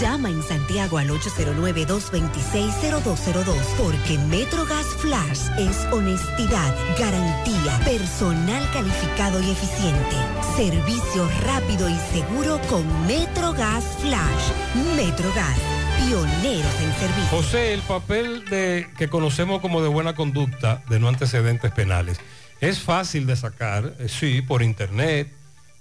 [0.00, 10.16] Llama en Santiago al 809-226-0202 porque MetroGas Flash es honestidad, garantía, personal calificado y eficiente,
[10.56, 14.52] servicio rápido y seguro con MetroGas Flash.
[14.96, 15.58] MetroGas,
[15.98, 17.28] pioneros en servicio.
[17.30, 22.18] José, el papel de que conocemos como de buena conducta, de no antecedentes penales,
[22.62, 25.30] es fácil de sacar, eh, sí, por internet,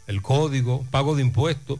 [0.07, 1.79] el código, pago de impuestos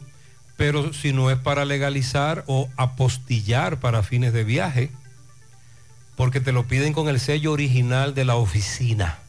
[0.60, 4.90] pero si no es para legalizar o apostillar para fines de viaje,
[6.16, 9.20] porque te lo piden con el sello original de la oficina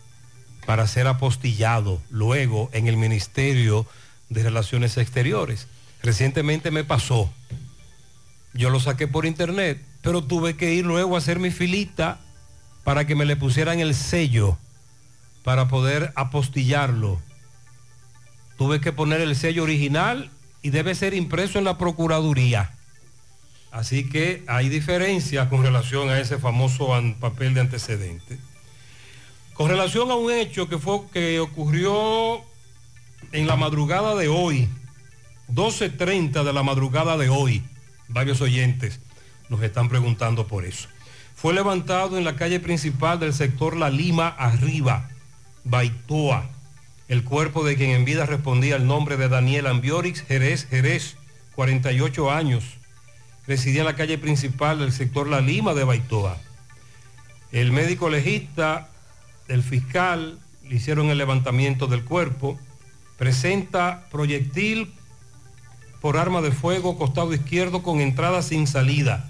[0.65, 3.87] para ser apostillado luego en el Ministerio
[4.27, 5.69] de Relaciones Exteriores.
[6.03, 7.31] Recientemente me pasó,
[8.53, 12.19] yo lo saqué por internet, pero tuve que ir luego a hacer mi filita
[12.83, 14.57] para que me le pusieran el sello
[15.45, 17.21] para poder apostillarlo.
[18.57, 20.29] Tuve que poner el sello original
[20.61, 22.71] y debe ser impreso en la Procuraduría.
[23.71, 26.89] Así que hay diferencias con relación a ese famoso
[27.19, 28.37] papel de antecedente.
[29.53, 32.41] Con relación a un hecho que, fue, que ocurrió
[33.31, 34.67] en la madrugada de hoy,
[35.53, 37.63] 12.30 de la madrugada de hoy,
[38.07, 38.99] varios oyentes
[39.49, 40.87] nos están preguntando por eso.
[41.35, 45.09] Fue levantado en la calle principal del sector La Lima Arriba,
[45.63, 46.49] Baitoa,
[47.11, 51.17] el cuerpo de quien en vida respondía al nombre de Daniel Ambiorix Jerez Jerez,
[51.55, 52.63] 48 años.
[53.45, 56.37] Residía en la calle principal del sector La Lima de Baitoa.
[57.51, 58.89] El médico legista,
[59.49, 62.57] el fiscal, le hicieron el levantamiento del cuerpo.
[63.17, 64.93] Presenta proyectil
[65.99, 69.29] por arma de fuego costado izquierdo con entrada sin salida.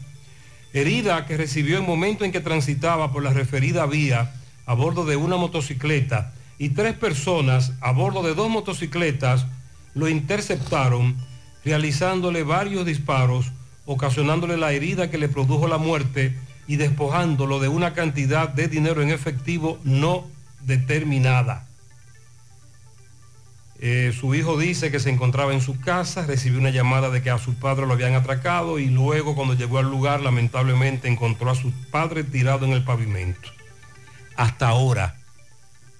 [0.71, 4.35] Herida que recibió en momento en que transitaba por la referida vía
[4.67, 9.47] a bordo de una motocicleta y tres personas a bordo de dos motocicletas
[9.95, 11.17] lo interceptaron
[11.65, 13.51] realizándole varios disparos,
[13.87, 16.37] ocasionándole la herida que le produjo la muerte
[16.67, 20.27] y despojándolo de una cantidad de dinero en efectivo no
[20.61, 21.67] determinada.
[23.79, 27.31] Eh, su hijo dice que se encontraba en su casa, recibió una llamada de que
[27.31, 31.55] a su padre lo habían atracado y luego cuando llegó al lugar lamentablemente encontró a
[31.55, 33.49] su padre tirado en el pavimento.
[34.35, 35.20] Hasta ahora,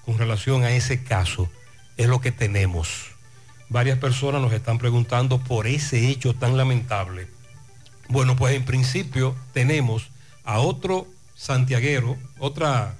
[0.06, 1.50] con relación a ese caso,
[1.98, 3.12] es lo que tenemos.
[3.70, 7.28] Varias personas nos están preguntando por ese hecho tan lamentable.
[8.10, 10.10] Bueno, pues en principio tenemos
[10.44, 12.96] a otro santiaguero, otra,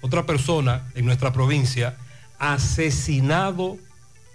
[0.00, 1.96] otra persona en nuestra provincia,
[2.38, 3.78] asesinado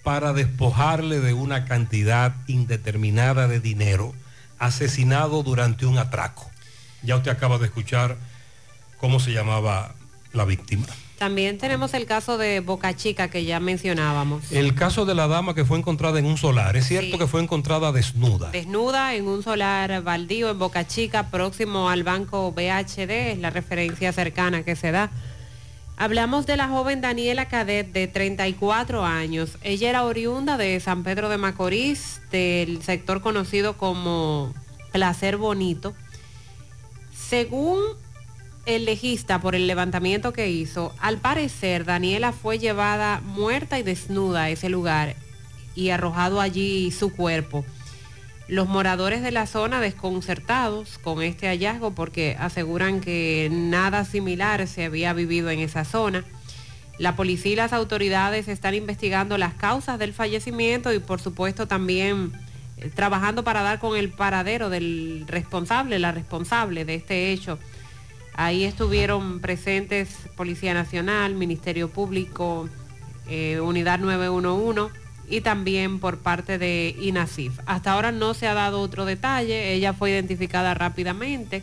[0.03, 4.13] para despojarle de una cantidad indeterminada de dinero,
[4.59, 6.49] asesinado durante un atraco.
[7.01, 8.17] Ya usted acaba de escuchar
[8.97, 9.95] cómo se llamaba
[10.31, 10.87] la víctima.
[11.17, 14.51] También tenemos el caso de Boca Chica que ya mencionábamos.
[14.51, 17.17] El caso de la dama que fue encontrada en un solar, es cierto Sí.
[17.17, 18.49] que fue encontrada desnuda.
[18.51, 24.11] Desnuda en un solar baldío en Boca Chica, próximo al banco BHD, es la referencia
[24.11, 25.11] cercana que se da.
[25.95, 29.57] Hablamos de la joven Daniela Cadet de 34 años.
[29.61, 34.51] Ella era oriunda de San Pedro de Macorís, del sector conocido como
[34.91, 35.93] Placer Bonito.
[37.15, 37.79] Según
[38.65, 44.43] el legista por el levantamiento que hizo, al parecer Daniela fue llevada muerta y desnuda
[44.43, 45.15] a ese lugar
[45.75, 47.65] y arrojado allí su cuerpo.
[48.47, 54.85] Los moradores de la zona desconcertados con este hallazgo porque aseguran que nada similar se
[54.85, 56.23] había vivido en esa zona.
[56.99, 62.31] La policía y las autoridades están investigando las causas del fallecimiento y por supuesto también
[62.77, 67.57] eh, trabajando para dar con el paradero del responsable, la responsable de este hecho.
[68.35, 72.67] Ahí estuvieron presentes Policía Nacional, Ministerio Público,
[73.27, 74.91] eh, Unidad 911
[75.29, 77.59] y también por parte de INASIF.
[77.65, 81.61] Hasta ahora no se ha dado otro detalle, ella fue identificada rápidamente.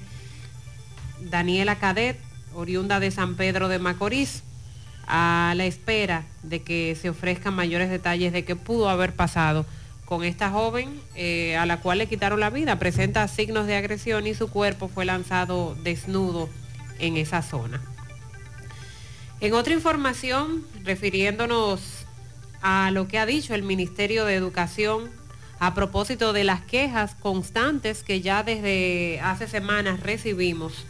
[1.21, 2.19] Daniela Cadet,
[2.55, 4.43] oriunda de San Pedro de Macorís,
[5.07, 9.67] a la espera de que se ofrezcan mayores detalles de qué pudo haber pasado
[10.05, 12.79] con esta joven eh, a la cual le quitaron la vida.
[12.79, 16.49] Presenta signos de agresión y su cuerpo fue lanzado desnudo
[17.01, 17.81] en esa zona.
[19.41, 21.81] En otra información, refiriéndonos
[22.63, 25.11] a lo que ha dicho el Ministerio de Educación
[25.59, 30.85] a propósito de las quejas constantes que ya desde hace semanas recibimos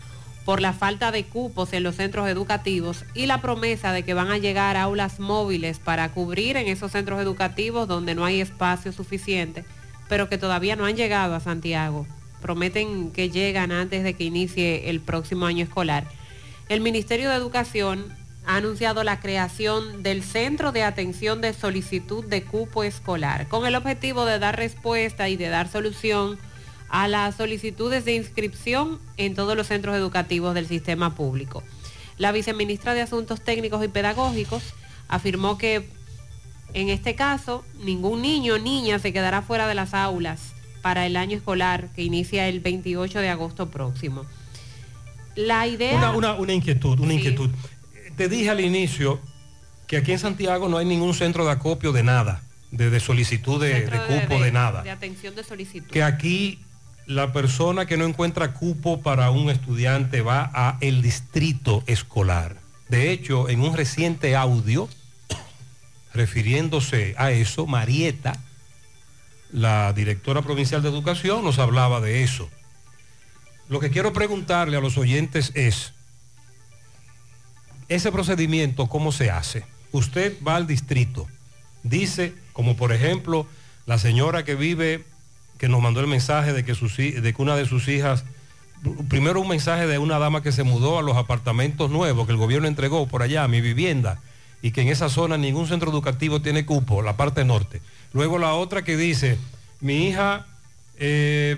[0.44, 4.30] por la falta de cupos en los centros educativos y la promesa de que van
[4.30, 9.64] a llegar aulas móviles para cubrir en esos centros educativos donde no hay espacio suficiente,
[10.08, 12.06] pero que todavía no han llegado a Santiago.
[12.40, 16.06] Prometen que llegan antes de que inicie el próximo año escolar.
[16.68, 18.06] El Ministerio de Educación
[18.46, 23.74] ha anunciado la creación del Centro de Atención de Solicitud de Cupo Escolar, con el
[23.74, 26.38] objetivo de dar respuesta y de dar solución
[26.88, 31.62] a las solicitudes de inscripción en todos los centros educativos del sistema público.
[32.18, 34.62] La viceministra de Asuntos Técnicos y Pedagógicos
[35.08, 35.88] afirmó que
[36.74, 41.16] en este caso ningún niño o niña se quedará fuera de las aulas para el
[41.16, 44.24] año escolar que inicia el 28 de agosto próximo.
[45.36, 45.96] La idea...
[45.96, 47.50] Una, una- una inquietud, una inquietud.
[48.16, 49.20] Te dije al inicio
[49.86, 53.60] que aquí en Santiago no hay ningún centro de acopio de nada, de, de solicitud
[53.60, 54.82] de, de cupo, de, nada.
[54.82, 55.90] De atención de solicitud.
[55.90, 56.58] Que aquí
[57.06, 62.56] la persona que no encuentra cupo para un estudiante va a el distrito escolar.
[62.88, 64.88] De hecho, en un reciente audio,
[66.14, 68.38] refiriéndose a eso, Marieta,
[69.52, 72.48] la directora provincial de educación, nos hablaba de eso.
[73.68, 75.92] Lo que quiero preguntarle a los oyentes es,
[77.88, 79.64] ese procedimiento, ¿cómo se hace?
[79.92, 81.26] Usted va al distrito,
[81.82, 83.46] dice, como por ejemplo,
[83.86, 85.04] la señora que vive,
[85.58, 88.24] que nos mandó el mensaje de que, de una de sus hijas,
[89.08, 92.38] primero un mensaje de una dama que se mudó a los apartamentos nuevos que el
[92.38, 94.20] gobierno entregó por allá, mi vivienda,
[94.62, 97.82] y que en esa zona ningún centro educativo tiene cupo, la parte norte.
[98.12, 99.38] Luego la otra que dice,
[99.80, 100.46] mi hija
[100.98, 101.56] eh,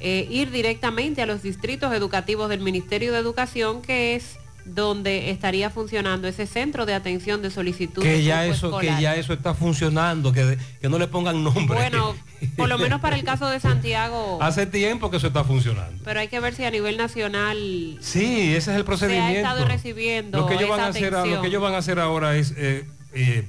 [0.00, 5.68] eh, ir directamente a los distritos educativos del Ministerio de Educación, que es donde estaría
[5.68, 8.02] funcionando ese centro de atención de solicitud.
[8.02, 11.76] Que ya eso, que ya eso está funcionando, que, que no le pongan nombre.
[11.76, 12.14] Bueno,
[12.56, 16.02] por lo menos para el caso de Santiago, Hace tiempo que eso está funcionando.
[16.04, 19.36] pero hay que ver si a nivel nacional Sí, ese es el se ha procedimiento.
[19.36, 22.36] estado recibiendo Lo que ellos van a hacer, lo que ellos van a hacer ahora
[22.36, 23.46] es eh, eh,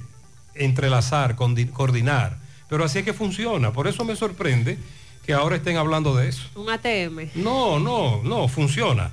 [0.54, 2.38] entrelazar, coordinar.
[2.68, 3.72] Pero así es que funciona.
[3.72, 4.76] Por eso me sorprende
[5.26, 6.42] que ahora estén hablando de eso.
[6.54, 7.30] Un ATM.
[7.34, 9.10] No, no, no, funciona.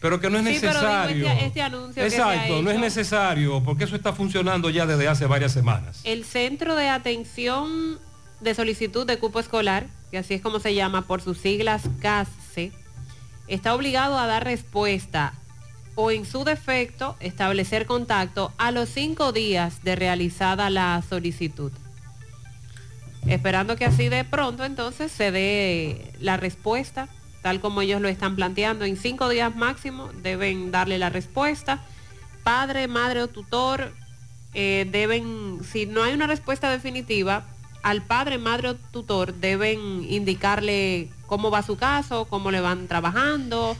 [0.00, 1.26] Pero que no es Sí, pero digo, necesario.
[1.28, 5.24] este- este anuncio que Exacto, no es necesario, porque eso está funcionando ya desde hace
[5.26, 6.00] varias semanas.
[6.04, 7.98] El Centro de Atención
[8.40, 12.72] de Solicitud de Cupo Escolar, que así es como se llama por sus siglas CASE,
[13.48, 15.32] está obligado a dar respuesta
[15.94, 21.72] o en su defecto establecer contacto a los cinco días de realizada la solicitud.
[23.26, 27.08] Esperando que así de pronto entonces se dé la respuesta,
[27.42, 28.84] tal como ellos lo están planteando.
[28.84, 31.82] En cinco días máximo deben darle la respuesta.
[32.42, 33.92] Padre, madre o tutor
[34.52, 37.44] eh, deben, si no hay una respuesta definitiva,
[37.82, 43.76] al padre, madre o tutor deben indicarle cómo va su caso, cómo le van trabajando,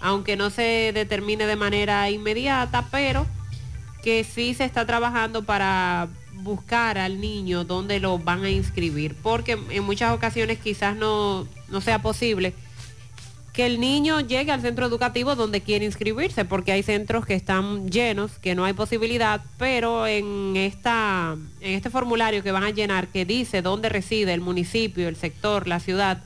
[0.00, 3.26] aunque no se determine de manera inmediata, pero
[4.02, 6.08] que sí se está trabajando para
[6.48, 11.80] buscar al niño donde lo van a inscribir, porque en muchas ocasiones quizás no, no
[11.80, 12.54] sea posible
[13.58, 17.88] que el niño llegue al centro educativo donde quiere inscribirse, porque hay centros que están
[17.88, 23.08] llenos, que no hay posibilidad, pero en, esta, en este formulario que van a llenar,
[23.08, 26.22] que dice dónde reside el municipio, el sector, la ciudad,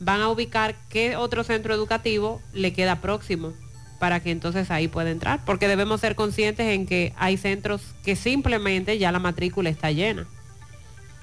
[0.00, 3.52] van a ubicar qué otro centro educativo le queda próximo
[3.98, 8.16] para que entonces ahí pueda entrar, porque debemos ser conscientes en que hay centros que
[8.16, 10.26] simplemente ya la matrícula está llena.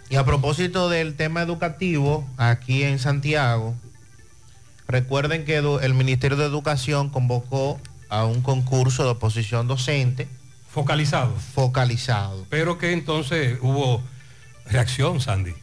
[0.09, 3.75] Y a propósito del tema educativo, aquí en Santiago,
[4.87, 10.27] recuerden que el Ministerio de Educación convocó a un concurso de oposición docente.
[10.69, 11.33] Focalizado.
[11.53, 12.45] Focalizado.
[12.49, 14.03] Pero que entonces hubo
[14.65, 15.53] reacción, Sandy,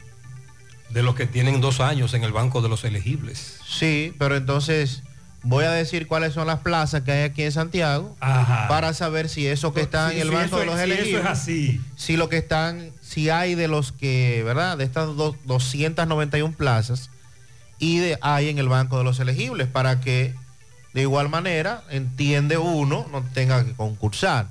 [0.89, 3.61] de los que tienen dos años en el banco de los elegibles.
[3.67, 5.03] Sí, pero entonces
[5.49, 8.15] voy a decir cuáles son las plazas que hay aquí en Santiago
[8.69, 11.81] para saber si eso que está Sí, en el banco de los es- eso así.
[11.97, 14.77] Si lo que están, si hay de los que, ¿verdad?
[14.79, 17.11] De estas dos- 291 plazas
[17.79, 20.35] y de, hay en el banco de los elegibles para que
[20.95, 24.49] de igual manera, entiende uno, no tenga que concursar.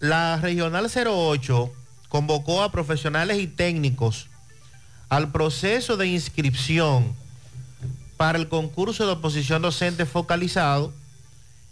[0.00, 1.72] La Regional 08
[2.08, 4.28] convocó a profesionales y técnicos
[5.08, 7.14] al proceso de inscripción
[8.18, 10.92] para el concurso de oposición docente focalizado,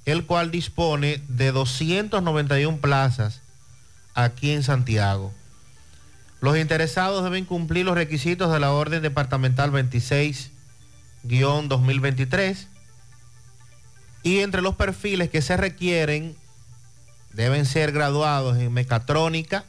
[0.06, 3.42] el cual dispone de 291 plazas
[4.14, 5.34] aquí en Santiago.
[6.40, 9.72] Los interesados deben cumplir los requisitos de la Orden Departamental
[11.24, 12.68] 26-2023
[14.22, 16.36] y entre los perfiles que se requieren
[17.32, 19.64] deben ser graduados en mecatrónica,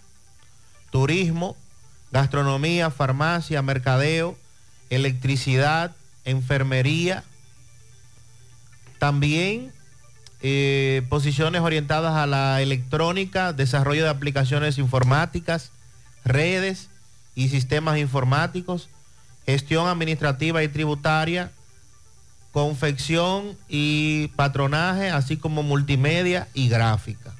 [0.91, 1.57] turismo,
[2.11, 4.37] gastronomía, farmacia, mercadeo,
[4.91, 5.95] electricidad,
[6.27, 7.23] enfermería,
[8.99, 9.71] también
[10.41, 15.71] eh, posiciones orientadas a la electrónica, desarrollo de aplicaciones informáticas,
[16.25, 16.89] redes
[17.33, 18.89] y sistemas informáticos,
[19.45, 21.51] gestión administrativa y tributaria,
[22.51, 27.33] confección y patronaje, así como multimedia y gráfica.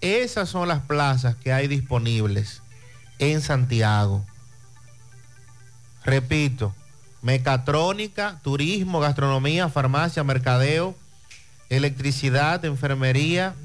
[0.00, 2.62] Esas son las plazas que hay disponibles
[3.18, 4.24] en Santiago.
[6.04, 6.74] Repito,
[7.26, 10.94] mecatrónica, turismo, gastronomía, farmacia, mercadeo,
[11.68, 13.56] electricidad, enfermería,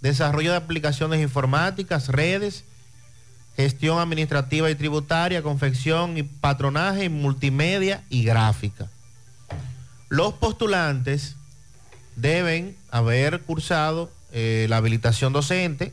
[0.00, 2.64] desarrollo de aplicaciones informáticas, redes,
[3.54, 8.88] gestión administrativa y tributaria, confección y patronaje, multimedia y gráfica.
[10.08, 11.36] Los postulantes
[12.16, 15.92] deben haber cursado eh, la habilitación docente,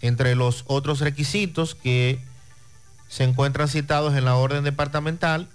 [0.00, 2.18] entre los otros requisitos que
[3.08, 5.48] se encuentran citados en la orden departamental.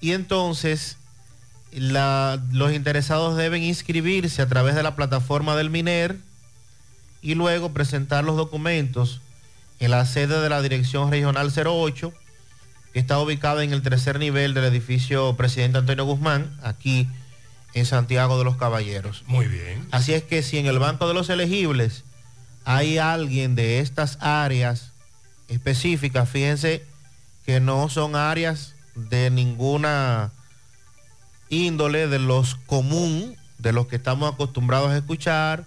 [0.00, 0.96] Y entonces
[1.72, 6.16] la- los interesados deben inscribirse a través de la plataforma del MINER
[7.22, 9.20] y luego presentar los documentos
[9.80, 12.12] en la sede de la Dirección Regional 08,
[12.92, 17.08] que está ubicada en el tercer nivel del edificio Presidente Antonio Guzmán, aquí
[17.74, 19.22] en Santiago de los Caballeros.
[19.26, 19.86] Muy bien.
[19.90, 22.04] Así es que si en el Banco de los Elegibles
[22.64, 24.92] hay alguien de estas áreas
[25.48, 26.82] específicas, fíjense
[27.44, 30.32] que no son áreas de ninguna
[31.48, 35.64] índole de los común, de los que estamos acostumbrados a escuchar,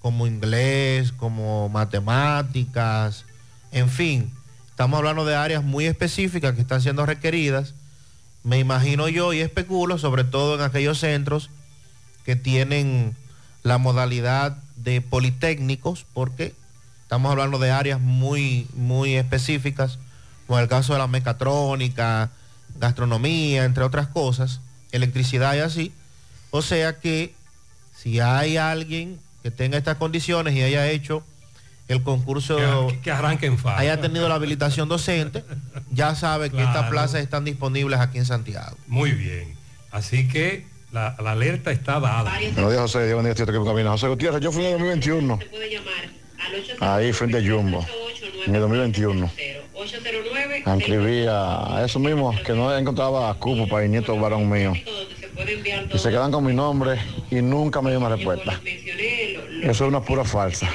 [0.00, 3.24] como inglés, como matemáticas,
[3.72, 4.32] en fin,
[4.70, 7.74] estamos hablando de áreas muy específicas que están siendo requeridas.
[8.44, 11.50] me imagino yo y especulo, sobre todo en aquellos centros
[12.24, 13.16] que tienen
[13.64, 16.54] la modalidad de politécnicos, porque
[17.02, 19.98] estamos hablando de áreas muy, muy específicas,
[20.46, 22.30] como el caso de la mecatrónica,
[22.78, 24.60] gastronomía, entre otras cosas,
[24.92, 25.92] electricidad y así.
[26.50, 27.34] O sea que
[27.96, 31.22] si hay alguien que tenga estas condiciones y haya hecho
[31.88, 32.56] el concurso,
[32.88, 33.80] Que, que arranquen fácil.
[33.80, 35.44] haya tenido la habilitación docente,
[35.92, 38.76] ya sabe que estas plazas están disponibles aquí en Santiago.
[38.88, 39.54] Muy bien.
[39.92, 42.32] Así que la, la alerta está dada.
[42.54, 43.08] Buenos días, José.
[43.34, 43.90] Que camina.
[43.90, 45.38] José Gutiérrez, yo fui en el 2021.
[46.80, 47.84] Ahí frente a Jumbo.
[48.46, 49.30] En el 2021.
[50.64, 54.72] Me inscribí a eso mismo, que no encontraba cupo para el nieto varón mío.
[55.92, 56.98] Y se quedan con mi nombre
[57.30, 58.60] y nunca me dio una respuesta.
[59.62, 60.68] Eso es una pura falsa.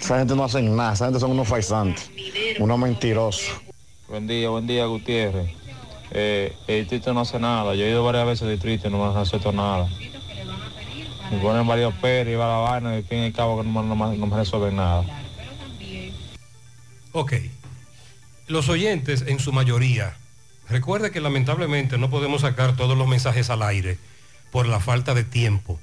[0.00, 2.10] Esa gente no hace nada, esa gente son unos faisantes,
[2.58, 3.50] unos mentirosos.
[4.08, 5.50] Buen día, buen día, Gutiérrez.
[6.12, 7.74] Eh, el distrito no hace nada.
[7.74, 9.88] Yo he ido varias veces al distrito y no me han nada.
[11.30, 13.68] Me ponen varios perros y va la vaina y al fin y al cabo que
[13.68, 15.04] no, no no me resuelven nada.
[17.12, 17.34] Ok.
[18.48, 20.16] Los oyentes, en su mayoría,
[20.68, 23.98] recuerde que lamentablemente no podemos sacar todos los mensajes al aire
[24.50, 25.78] por la falta de tiempo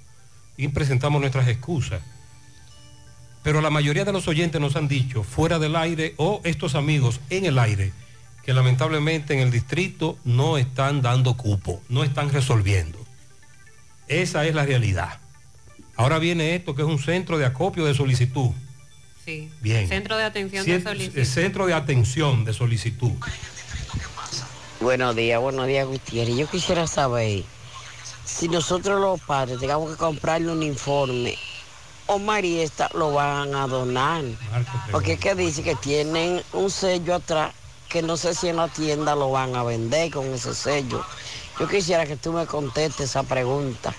[0.58, 2.02] y presentamos nuestras excusas.
[3.44, 7.22] Pero la mayoría de los oyentes nos han dicho, fuera del aire o estos amigos
[7.30, 7.94] en el aire,
[8.44, 13.00] que lamentablemente en el distrito no están dando cupo, no están resolviendo.
[14.10, 15.20] Esa es la realidad.
[15.98, 18.52] Ahora viene esto que es un centro de acopio de solicitud.
[19.26, 19.52] Sí.
[19.62, 19.88] Bien.
[19.88, 21.24] Centro de atención de solicitud.
[21.26, 23.12] Centro de atención de solicitud.
[24.80, 26.38] Buenos días, buenos días, Gutiérrez.
[26.38, 27.44] Yo quisiera saber
[28.24, 31.36] si nosotros los padres tengamos que comprarle un informe
[32.06, 34.24] o Marieta lo van a donar.
[34.92, 37.54] Porque es que dice que tienen un sello atrás
[37.90, 41.04] que no sé si en la tienda lo van a vender con ese sello.
[41.60, 43.94] Yo quisiera que tú me contestes esa pregunta,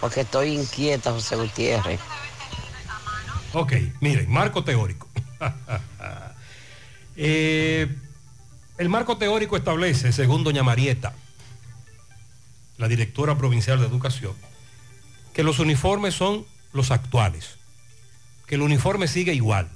[0.00, 2.00] porque estoy inquieta, José Gutiérrez.
[3.52, 5.08] Ok, miren, marco teórico.
[7.20, 7.92] Eh,
[8.78, 11.14] el marco teórico establece, según doña Marieta,
[12.76, 14.34] la directora provincial de educación,
[15.32, 17.58] que los uniformes son los actuales,
[18.46, 19.68] que el uniforme sigue igual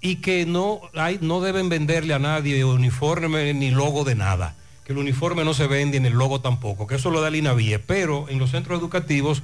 [0.00, 0.82] y que no,
[1.20, 4.54] no deben venderle a nadie uniforme ni logo de nada,
[4.86, 7.34] que el uniforme no se vende ni el logo tampoco, que eso lo da el
[7.34, 9.42] INAVIE, pero en los centros educativos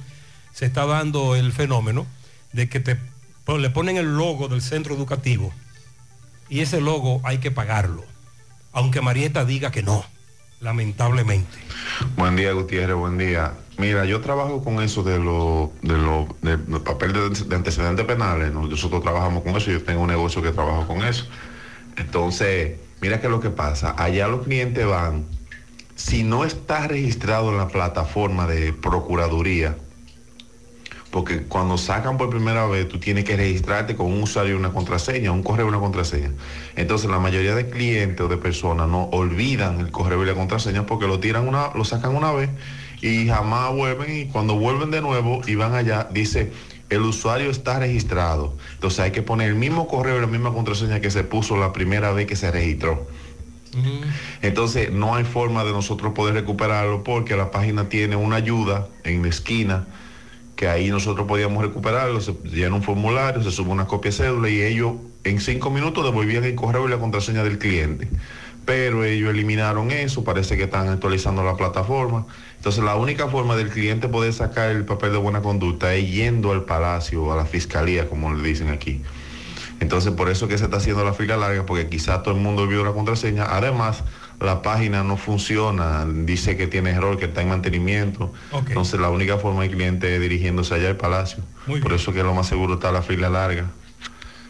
[0.53, 2.07] se está dando el fenómeno
[2.53, 2.97] de que te
[3.59, 5.53] le ponen el logo del centro educativo
[6.47, 8.05] y ese logo hay que pagarlo,
[8.71, 10.05] aunque Marieta diga que no,
[10.61, 11.57] lamentablemente.
[12.15, 13.53] Buen día, Gutiérrez, buen día.
[13.77, 18.05] Mira, yo trabajo con eso de los de lo, de, de papel de, de antecedentes
[18.05, 18.53] penales.
[18.53, 18.65] ¿no?
[18.65, 21.25] Nosotros trabajamos con eso, yo tengo un negocio que trabajo con eso.
[21.97, 25.25] Entonces, mira que lo que pasa, allá los clientes van,
[25.93, 29.75] si no está registrado en la plataforma de Procuraduría,
[31.11, 34.71] porque cuando sacan por primera vez tú tienes que registrarte con un usuario y una
[34.71, 36.31] contraseña, un correo y una contraseña.
[36.77, 40.85] Entonces la mayoría de clientes o de personas no olvidan el correo y la contraseña
[40.85, 42.51] porque lo tiran una, lo sacan una vez
[43.01, 46.53] y jamás vuelven y cuando vuelven de nuevo y van allá dice
[46.93, 48.55] el usuario está registrado.
[48.73, 51.73] Entonces hay que poner el mismo correo y la misma contraseña que se puso la
[51.73, 53.07] primera vez que se registró.
[54.41, 59.23] Entonces no hay forma de nosotros poder recuperarlo porque la página tiene una ayuda en
[59.23, 59.87] la esquina
[60.55, 64.49] que ahí nosotros podíamos recuperarlo, se llena un formulario, se sube una copia de cédula
[64.49, 68.07] y ellos en cinco minutos devolvían el correo y la contraseña del cliente.
[68.65, 72.25] Pero ellos eliminaron eso, parece que están actualizando la plataforma.
[72.55, 76.51] Entonces la única forma del cliente poder sacar el papel de buena conducta es yendo
[76.51, 79.01] al palacio, a la fiscalía, como le dicen aquí.
[79.81, 82.61] Entonces por eso que se está haciendo la fila larga, porque quizá todo el mundo
[82.61, 83.45] olvidó la contraseña.
[83.49, 84.03] Además,
[84.39, 88.31] la página no funciona, dice que tiene error, que está en mantenimiento.
[88.51, 91.43] Entonces la única forma del cliente es dirigiéndose allá al palacio.
[91.81, 93.69] por eso que lo más seguro está la fila larga.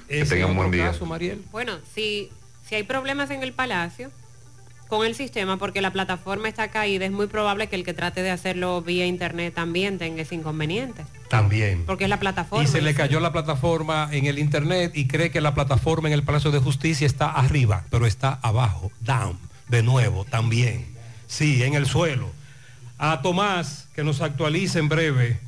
[0.08, 0.86] Que tengan un buen día.
[0.86, 1.42] caso, Mariel.
[1.52, 2.30] Bueno, si,
[2.68, 4.12] si hay problemas en el palacio
[4.88, 8.22] con el sistema, porque la plataforma está caída, es muy probable que el que trate
[8.22, 11.04] de hacerlo vía internet también tenga ese inconveniente.
[11.30, 11.84] También.
[11.86, 12.64] Porque es la plataforma.
[12.64, 16.14] Y se le cayó la plataforma en el internet y cree que la plataforma en
[16.14, 20.86] el Palacio de Justicia está arriba, pero está abajo, down, de nuevo, también.
[21.26, 22.30] Sí, en el suelo.
[23.00, 25.40] A Tomás, que nos actualice en breve,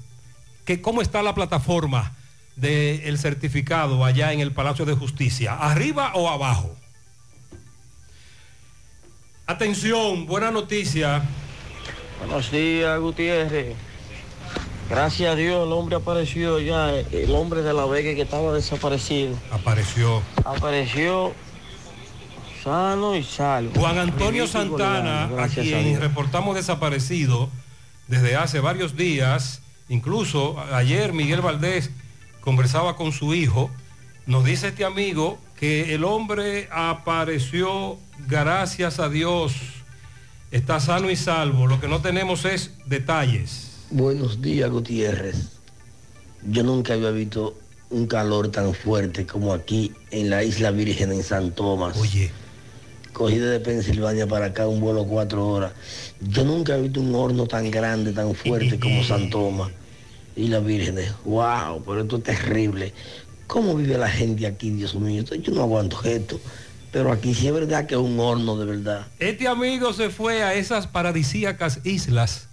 [0.65, 2.13] que cómo está la plataforma
[2.55, 6.75] del certificado allá en el Palacio de Justicia, arriba o abajo.
[9.47, 11.23] Atención, buena noticia.
[12.17, 13.75] Buenos días, Gutiérrez.
[14.89, 19.35] Gracias a Dios el hombre apareció ya, el hombre de la Vega que estaba desaparecido.
[19.51, 20.23] Apareció.
[20.43, 21.33] Apareció,
[22.63, 23.79] sano y salvo.
[23.79, 27.47] Juan Antonio Santana, a quien reportamos desaparecido
[28.07, 31.91] desde hace varios días, incluso ayer Miguel Valdés
[32.41, 33.69] conversaba con su hijo,
[34.25, 39.53] nos dice este amigo que el hombre apareció, gracias a Dios,
[40.51, 43.71] está sano y salvo, lo que no tenemos es detalles.
[43.91, 45.35] Buenos días, Gutiérrez.
[46.47, 47.57] Yo nunca había visto
[47.89, 51.97] un calor tan fuerte como aquí en la Isla Virgen en San Tomás.
[51.97, 52.31] Oye.
[53.13, 55.71] Cogí desde Pensilvania para acá un vuelo cuatro horas.
[56.19, 59.71] Yo nunca he visto un horno tan grande, tan fuerte como San Tomás.
[60.35, 62.93] Y la Virgen, wow, pero esto es terrible.
[63.47, 65.23] ¿Cómo vive la gente aquí, Dios mío?
[65.23, 66.39] Yo no aguanto esto.
[66.95, 69.05] Pero aquí sí es verdad que es un horno de verdad.
[69.19, 72.47] Este amigo se fue a esas paradisíacas islas,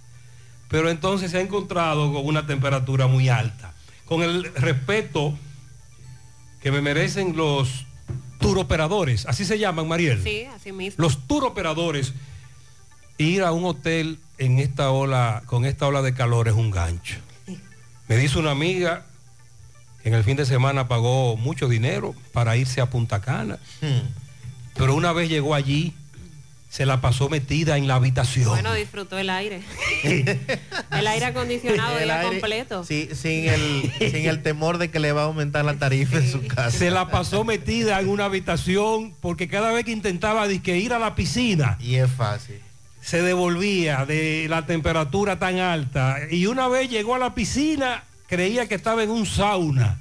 [0.67, 3.73] pero entonces se ha encontrado con una temperatura muy alta.
[4.03, 5.33] Con el respeto
[6.61, 7.85] que me merecen los
[8.41, 10.21] turoperadores, así se llaman, Mariel.
[10.21, 11.01] Sí, así mismo.
[11.01, 12.11] Los turoperadores,
[13.17, 17.15] ir a un hotel en esta ola, con esta ola de calor es un gancho.
[18.09, 19.05] Me dice una amiga
[20.01, 23.57] que en el fin de semana pagó mucho dinero para irse a Punta Cana.
[24.75, 25.93] Pero una vez llegó allí,
[26.69, 28.49] se la pasó metida en la habitación.
[28.49, 29.61] Bueno, disfrutó el aire.
[30.03, 32.83] el aire acondicionado El aire- completo.
[32.83, 36.31] Sí, sin el, sin el temor de que le va a aumentar la tarifa en
[36.31, 36.71] su casa.
[36.71, 41.13] Se la pasó metida en una habitación porque cada vez que intentaba ir a la
[41.15, 42.59] piscina, Y es fácil.
[43.01, 46.17] se devolvía de la temperatura tan alta.
[46.31, 49.99] Y una vez llegó a la piscina, creía que estaba en un sauna.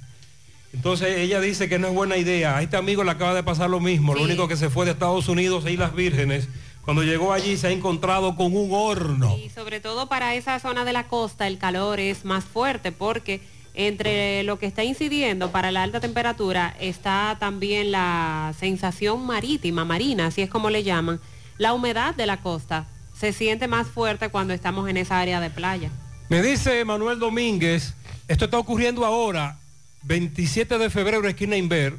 [0.73, 2.57] Entonces ella dice que no es buena idea.
[2.57, 4.15] A este amigo le acaba de pasar lo mismo.
[4.15, 6.49] Lo único que se fue de Estados Unidos a Islas Vírgenes.
[6.85, 9.37] Cuando llegó allí se ha encontrado con un horno.
[9.39, 13.41] Y sobre todo para esa zona de la costa el calor es más fuerte porque
[13.75, 20.27] entre lo que está incidiendo para la alta temperatura está también la sensación marítima, marina,
[20.27, 21.21] así es como le llaman,
[21.57, 22.87] la humedad de la costa.
[23.19, 25.91] Se siente más fuerte cuando estamos en esa área de playa.
[26.29, 27.95] Me dice Manuel Domínguez,
[28.27, 29.59] esto está ocurriendo ahora,
[30.05, 31.97] 27 de febrero, esquina Inver.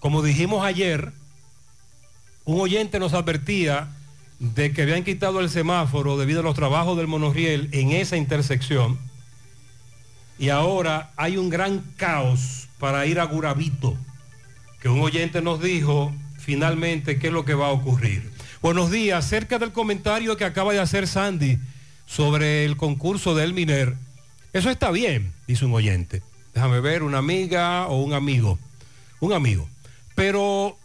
[0.00, 1.12] Como dijimos ayer,
[2.44, 3.88] un oyente nos advertía
[4.38, 8.98] de que habían quitado el semáforo debido a los trabajos del monorriel en esa intersección.
[10.38, 13.96] Y ahora hay un gran caos para ir a Gurabito,
[14.80, 18.30] que un oyente nos dijo finalmente qué es lo que va a ocurrir.
[18.62, 21.58] Buenos días, cerca del comentario que acaba de hacer Sandy
[22.06, 23.94] sobre el concurso del Miner.
[24.52, 26.22] Eso está bien, dice un oyente.
[26.54, 28.58] Déjame ver, una amiga o un amigo.
[29.20, 29.68] Un amigo.
[30.14, 30.76] Pero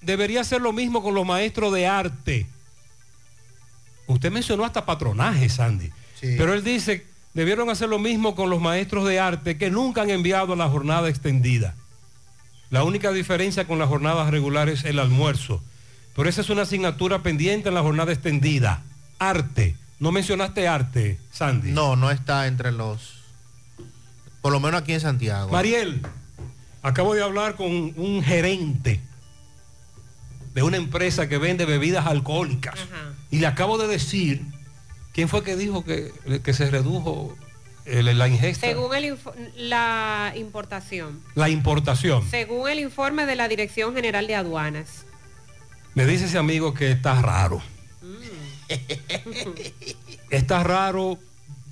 [0.00, 2.46] debería ser lo mismo con los maestros de arte.
[4.06, 5.90] Usted mencionó hasta patronaje, Sandy.
[6.20, 10.10] Pero él dice, debieron hacer lo mismo con los maestros de arte que nunca han
[10.10, 11.74] enviado a la jornada extendida.
[12.70, 15.62] La única diferencia con las jornadas regulares es el almuerzo.
[16.14, 18.82] Pero esa es una asignatura pendiente en la jornada extendida.
[19.18, 19.76] Arte.
[19.98, 21.72] No mencionaste arte, Sandy.
[21.72, 23.15] No, no está entre los.
[24.46, 25.50] Por lo menos aquí en Santiago.
[25.50, 26.02] Mariel,
[26.80, 27.66] acabo de hablar con
[27.96, 29.00] un gerente
[30.54, 32.78] de una empresa que vende bebidas alcohólicas.
[33.32, 34.42] Y le acabo de decir,
[35.12, 36.12] ¿quién fue que dijo que,
[36.44, 37.36] que se redujo
[37.86, 38.68] el- la ingesta?
[38.68, 42.22] Según el info- la importación, La importación.
[42.30, 45.06] según el informe de la Dirección General de Aduanas.
[45.96, 47.60] Me dice ese amigo que está raro.
[50.30, 51.18] Está raro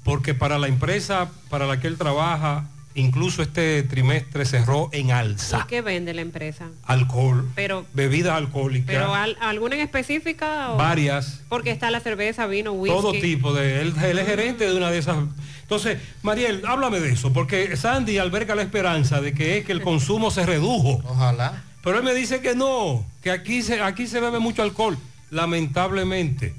[0.05, 5.11] porque para la empresa para la que él trabaja, incluso este trimestre cerró en ¿Y
[5.13, 5.67] alza.
[5.69, 6.69] qué vende la empresa?
[6.85, 10.71] Alcohol, Pero, bebida alcohólica, pero al- ¿alguna en específica?
[10.73, 12.97] o- varias, Porque está la cerveza, vino, whisky.
[12.97, 13.81] todo tipo de...
[13.81, 15.17] Él, él es gerente de una de esas...
[15.63, 19.81] Entonces, Mariel, háblame de eso, porque Sandy alberga la esperanza de que es que el
[19.91, 21.03] consumo se redujo.
[21.09, 21.65] Ojalá.
[21.83, 24.97] Pero él me dice que no, que aquí se, aquí se bebe mucho alcohol.
[25.31, 26.55] Lamentablemente,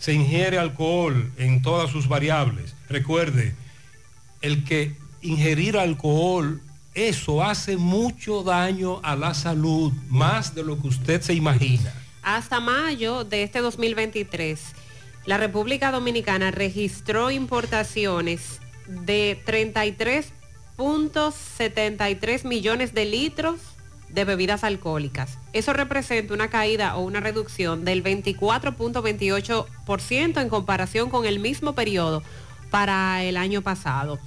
[0.00, 2.74] se ingiere alcohol en todas sus variables.
[2.88, 3.54] Recuerde,
[4.40, 6.62] el que ingerir alcohol,
[6.94, 11.92] eso hace mucho daño a la salud, más de lo que usted se imagina.
[12.22, 14.58] Hasta mayo de este 2023,
[15.26, 23.60] la República Dominicana registró importaciones de 33.73 millones de litros
[24.12, 25.38] de bebidas alcohólicas.
[25.52, 32.22] Eso representa una caída o una reducción del 24.28% en comparación con el mismo periodo
[32.70, 34.18] para el año pasado.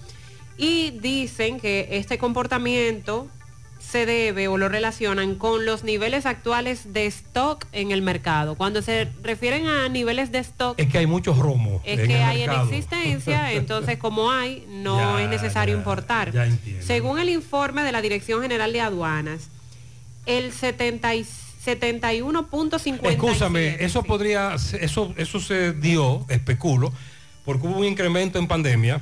[0.58, 3.28] Y dicen que este comportamiento
[3.80, 8.56] se debe o lo relacionan con los niveles actuales de stock en el mercado.
[8.56, 11.82] Cuando se refieren a niveles de stock, Es que hay muchos romos.
[11.84, 15.80] es en que el hay en existencia, entonces como hay, no Ya, es necesario ya,
[15.80, 16.32] importar.
[16.32, 16.48] ya.
[16.82, 19.50] Según el informe de la Dirección General de Aduanas,
[20.26, 23.10] el 71.50.
[23.10, 26.94] Escúchame, eso podría, eso, eso se dio, especulo,
[27.46, 29.02] porque hubo un incremento en pandemia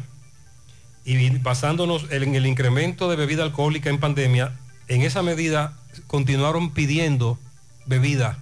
[1.04, 4.54] y basándonos en el incremento de bebida alcohólica en pandemia,
[4.88, 7.40] en esa medida continuaron pidiendo
[7.86, 8.40] bebida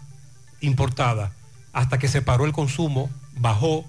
[0.61, 1.31] importada
[1.71, 3.85] hasta que se paró el consumo, bajó,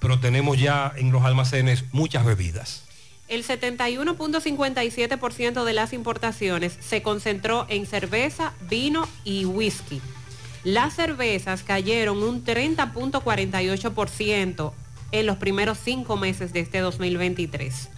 [0.00, 2.87] pero tenemos ya en los almacenes muchas bebidas.
[3.28, 10.00] El 71.57% de las importaciones se concentró en cerveza, vino y whisky.
[10.64, 14.72] Las cervezas cayeron un 30.48%
[15.12, 17.90] en los primeros cinco meses de este 2023.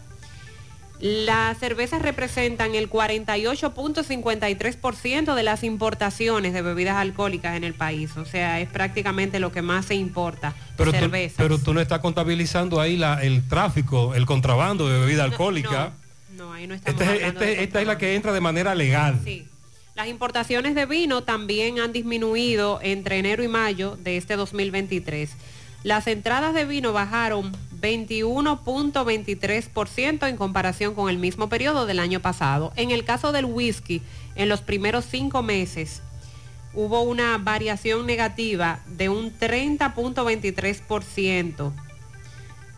[1.00, 8.16] Las cervezas representan el 48.53% de las importaciones de bebidas alcohólicas en el país.
[8.16, 10.54] O sea, es prácticamente lo que más se importa.
[10.76, 15.24] Pero, tú, pero tú no estás contabilizando ahí la- el tráfico, el contrabando de bebida
[15.24, 15.92] alcohólica.
[16.36, 19.18] No, ahí no estamos Este este- esta es la que entra de manera legal.
[19.24, 19.46] Sí.
[19.94, 25.30] Las importaciones de vino también han disminuido entre enero y mayo de este 2023.
[25.82, 32.72] Las entradas de vino bajaron 21.23% en comparación con el mismo periodo del año pasado.
[32.76, 34.02] En el caso del whisky,
[34.34, 36.02] en los primeros cinco meses
[36.72, 41.72] hubo una variación negativa de un 30.23%.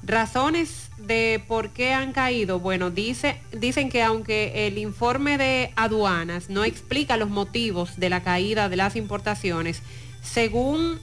[0.04, 2.58] Razones de por qué han caído.
[2.58, 8.20] Bueno, dice, dicen que aunque el informe de aduanas no explica los motivos de la
[8.22, 9.80] caída de las importaciones,
[10.22, 10.98] según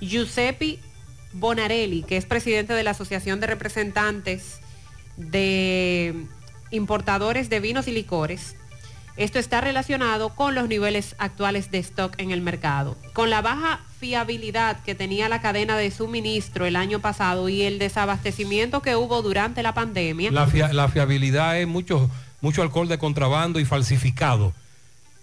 [0.00, 0.78] Giuseppe
[1.34, 4.60] Bonarelli, que es presidente de la Asociación de Representantes
[5.16, 6.24] de
[6.70, 8.56] Importadores de Vinos y Licores,
[9.16, 13.80] esto está relacionado con los niveles actuales de stock en el mercado, con la baja
[14.00, 19.22] fiabilidad que tenía la cadena de suministro el año pasado y el desabastecimiento que hubo
[19.22, 20.32] durante la pandemia.
[20.32, 22.10] La, fia- la fiabilidad es mucho,
[22.40, 24.52] mucho alcohol de contrabando y falsificado.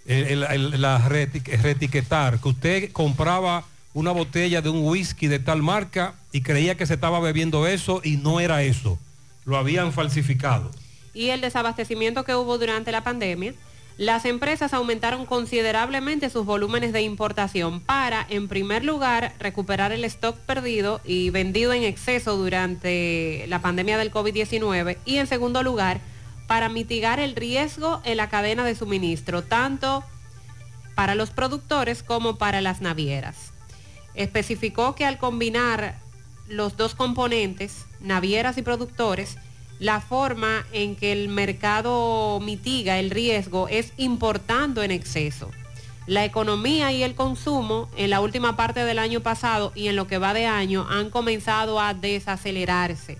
[0.06, 0.40] El,
[0.80, 3.64] la reetiquetar, que usted compraba
[3.94, 8.00] una botella de un whisky de tal marca y creía que se estaba bebiendo eso
[8.04, 8.98] y no era eso.
[9.44, 10.70] Lo habían falsificado.
[11.14, 13.52] y el desabastecimiento que hubo durante la pandemia,
[13.98, 20.36] las empresas aumentaron considerablemente sus volúmenes de importación para, en primer lugar, recuperar el stock
[20.38, 26.00] perdido y vendido en exceso durante la pandemia del COVID-19 y, en segundo lugar,
[26.46, 30.02] para mitigar el riesgo en la cadena de suministro, tanto
[30.94, 33.51] para los productores como para las navieras.
[34.14, 35.98] Especificó que al combinar
[36.48, 39.36] los dos componentes, navieras y productores,
[39.78, 45.50] la forma en que el mercado mitiga el riesgo es importando en exceso.
[46.06, 50.06] La economía y el consumo en la última parte del año pasado y en lo
[50.06, 53.18] que va de año han comenzado a desacelerarse.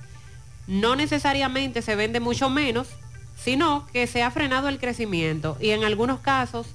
[0.66, 2.88] No necesariamente se vende mucho menos,
[3.36, 6.66] sino que se ha frenado el crecimiento y en algunos casos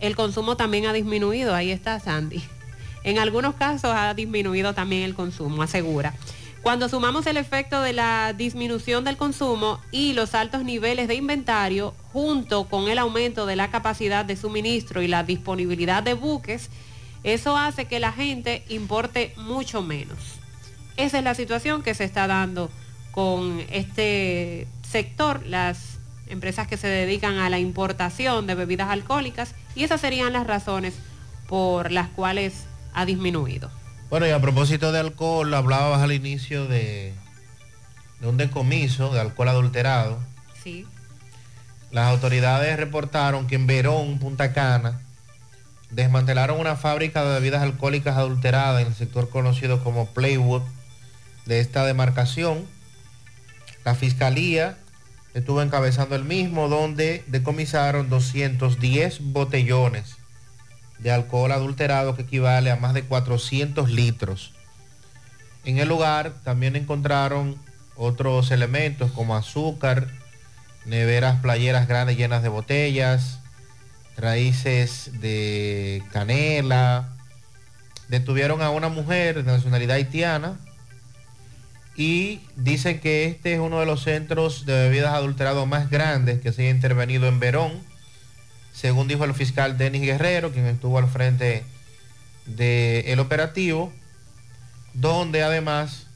[0.00, 1.54] el consumo también ha disminuido.
[1.54, 2.42] Ahí está Sandy.
[3.04, 6.14] En algunos casos ha disminuido también el consumo, asegura.
[6.62, 11.94] Cuando sumamos el efecto de la disminución del consumo y los altos niveles de inventario,
[12.14, 16.70] junto con el aumento de la capacidad de suministro y la disponibilidad de buques,
[17.22, 20.18] eso hace que la gente importe mucho menos.
[20.96, 22.70] Esa es la situación que se está dando
[23.10, 25.98] con este sector, las
[26.28, 30.94] empresas que se dedican a la importación de bebidas alcohólicas, y esas serían las razones
[31.46, 33.70] por las cuales ha disminuido.
[34.08, 37.12] Bueno, y a propósito de alcohol, hablabas al inicio de,
[38.20, 40.18] de un decomiso de alcohol adulterado.
[40.62, 40.86] Sí.
[41.90, 45.00] Las autoridades reportaron que en Verón, Punta Cana,
[45.90, 50.62] desmantelaron una fábrica de bebidas alcohólicas adulteradas en el sector conocido como Playwood
[51.46, 52.64] de esta demarcación.
[53.84, 54.78] La fiscalía
[55.34, 60.16] estuvo encabezando el mismo, donde decomisaron 210 botellones
[61.04, 64.52] de alcohol adulterado que equivale a más de 400 litros.
[65.66, 67.56] En el lugar también encontraron
[67.94, 70.08] otros elementos como azúcar,
[70.86, 73.38] neveras playeras grandes llenas de botellas,
[74.16, 77.10] raíces de canela.
[78.08, 80.58] Detuvieron a una mujer de nacionalidad haitiana
[81.96, 86.50] y dicen que este es uno de los centros de bebidas adulterados más grandes que
[86.50, 87.93] se ha intervenido en Verón
[88.74, 91.64] según dijo el fiscal Denis Guerrero, quien estuvo al frente
[92.44, 93.92] del operativo,
[94.92, 96.08] donde además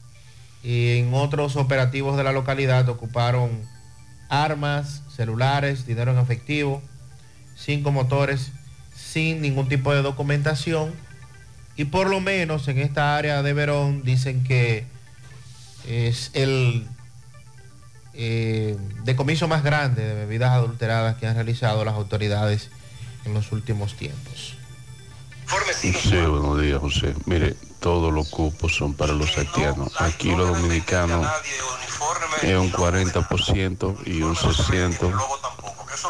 [0.63, 3.49] en otros operativos de la localidad ocuparon
[4.27, 6.81] armas, celulares, dinero en efectivo,
[7.55, 8.51] cinco motores,
[8.93, 10.93] sin ningún tipo de documentación.
[11.77, 14.85] Y por lo menos en esta área de Verón dicen que
[15.87, 16.85] es el
[18.21, 18.75] eh,
[19.05, 22.69] decomiso más grande de bebidas adulteradas que han realizado las autoridades
[23.23, 24.57] en los últimos tiempos.
[25.73, 27.15] Sí, buenos días, José.
[27.25, 29.93] Mire, todos los cupos son para los haitianos.
[30.01, 31.25] Aquí los dominicanos
[32.41, 35.25] es un 40% y un 60%,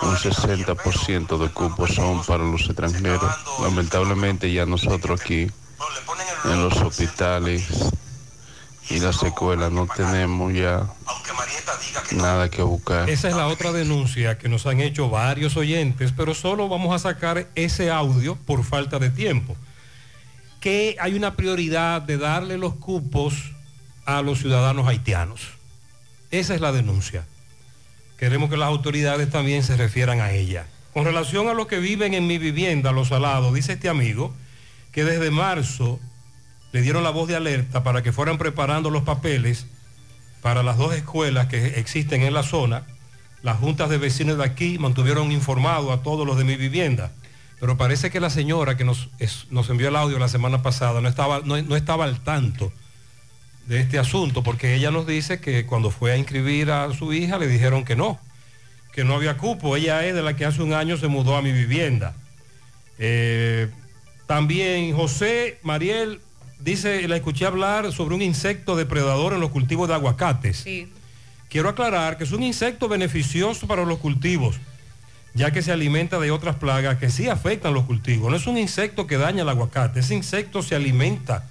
[0.02, 3.32] un 60% de cupos son para los extranjeros.
[3.62, 5.48] Lamentablemente ya nosotros aquí
[6.46, 7.68] en los hospitales
[8.90, 10.88] y las escuelas no tenemos ya
[12.12, 13.10] nada que buscar.
[13.10, 17.00] Esa es la otra denuncia que nos han hecho varios oyentes, pero solo vamos a
[17.00, 19.56] sacar ese audio por falta de tiempo.
[20.60, 23.36] Que hay una prioridad de darle los cupos
[24.06, 25.42] a los ciudadanos haitianos.
[26.32, 27.26] Esa es la denuncia.
[28.18, 30.66] Queremos que las autoridades también se refieran a ella.
[30.94, 34.34] Con relación a los que viven en mi vivienda, Los Salados, dice este amigo
[34.92, 36.00] que desde marzo
[36.72, 39.66] le dieron la voz de alerta para que fueran preparando los papeles
[40.42, 42.84] para las dos escuelas que existen en la zona.
[43.42, 47.12] Las juntas de vecinos de aquí mantuvieron informado a todos los de mi vivienda.
[47.60, 49.10] Pero parece que la señora que nos,
[49.50, 52.72] nos envió el audio la semana pasada no estaba, no, no estaba al tanto
[53.68, 57.38] de este asunto, porque ella nos dice que cuando fue a inscribir a su hija
[57.38, 58.20] le dijeron que no,
[58.94, 59.76] que no había cupo.
[59.76, 62.16] Ella es de la que hace un año se mudó a mi vivienda.
[62.98, 63.70] Eh,
[64.26, 66.22] también José Mariel
[66.60, 70.58] dice, la escuché hablar sobre un insecto depredador en los cultivos de aguacates.
[70.58, 70.92] Sí.
[71.50, 74.58] Quiero aclarar que es un insecto beneficioso para los cultivos,
[75.34, 78.30] ya que se alimenta de otras plagas que sí afectan los cultivos.
[78.30, 81.48] No es un insecto que daña el aguacate, ese insecto se alimenta.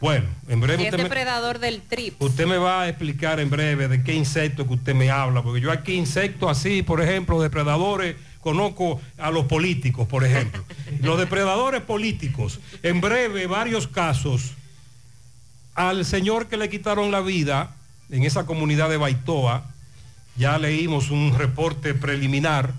[0.00, 2.20] Bueno, en breve Es usted me, depredador del trip.
[2.20, 5.60] usted me va a explicar en breve de qué insecto que usted me habla, porque
[5.60, 10.62] yo aquí insectos así, por ejemplo, depredadores, conozco a los políticos, por ejemplo.
[11.00, 14.52] los depredadores políticos, en breve varios casos,
[15.74, 17.74] al señor que le quitaron la vida
[18.10, 19.70] en esa comunidad de Baitoa,
[20.36, 22.74] ya leímos un reporte preliminar,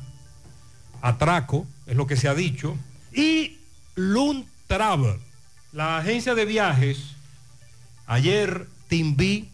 [1.01, 2.77] atraco, es lo que se ha dicho,
[3.11, 3.57] y
[3.95, 5.15] Lund Travel,
[5.71, 7.15] la agencia de viajes,
[8.05, 9.49] ayer timbí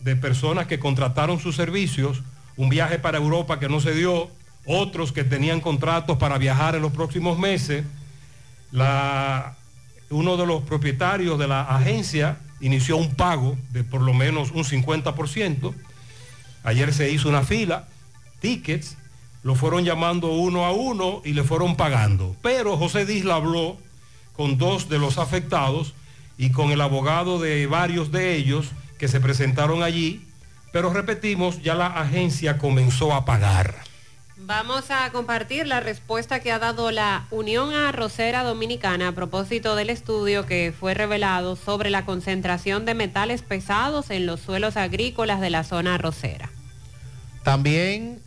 [0.00, 2.22] de personas que contrataron sus servicios,
[2.56, 4.30] un viaje para Europa que no se dio,
[4.68, 7.84] otros que tenían contratos para viajar en los próximos meses.
[10.10, 14.64] Uno de los propietarios de la agencia inició un pago de por lo menos un
[14.64, 15.74] 50%.
[16.64, 17.88] Ayer se hizo una fila,
[18.40, 18.96] tickets,
[19.42, 22.36] lo fueron llamando uno a uno y le fueron pagando.
[22.42, 23.78] Pero José Disla habló
[24.36, 25.94] con dos de los afectados
[26.36, 28.68] y con el abogado de varios de ellos
[28.98, 30.26] que se presentaron allí.
[30.72, 33.87] Pero repetimos, ya la agencia comenzó a pagar.
[34.40, 39.90] Vamos a compartir la respuesta que ha dado la Unión Arrocera Dominicana a propósito del
[39.90, 45.50] estudio que fue revelado sobre la concentración de metales pesados en los suelos agrícolas de
[45.50, 46.50] la zona arrocera.
[47.42, 48.20] También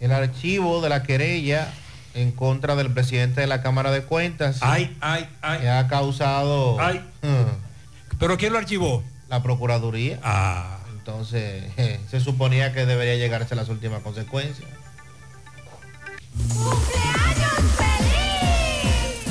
[0.00, 1.68] el archivo de la querella
[2.14, 4.58] en contra del presidente de la Cámara de Cuentas.
[4.62, 5.60] Ay, ay, ay.
[5.60, 6.80] Que ha causado.
[6.80, 7.04] Ay.
[8.18, 9.04] ¿Pero quién lo archivó?
[9.28, 10.18] La Procuraduría.
[10.22, 10.78] Ah.
[10.98, 11.64] Entonces,
[12.10, 14.68] se suponía que debería llegarse a las últimas consecuencias.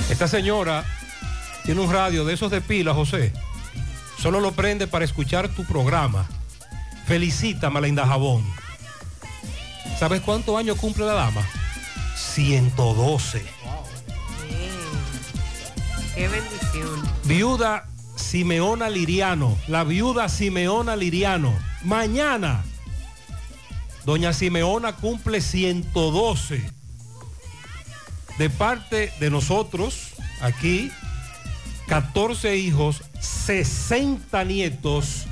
[0.09, 0.83] Esta señora
[1.63, 3.31] tiene un radio de esos de pila, José.
[4.21, 6.27] Solo lo prende para escuchar tu programa.
[7.05, 8.43] Felicita, Malinda Jabón.
[9.97, 11.41] ¿Sabes cuántos años cumple la dama?
[12.17, 13.43] 112.
[16.15, 17.01] Qué bendición.
[17.23, 19.57] Viuda Simeona Liriano.
[19.67, 21.53] La viuda Simeona Liriano.
[21.83, 22.63] Mañana.
[24.05, 26.78] Doña Simeona cumple 112.
[28.39, 30.89] De parte de nosotros, aquí,
[31.87, 35.25] 14 hijos, 60 nietos,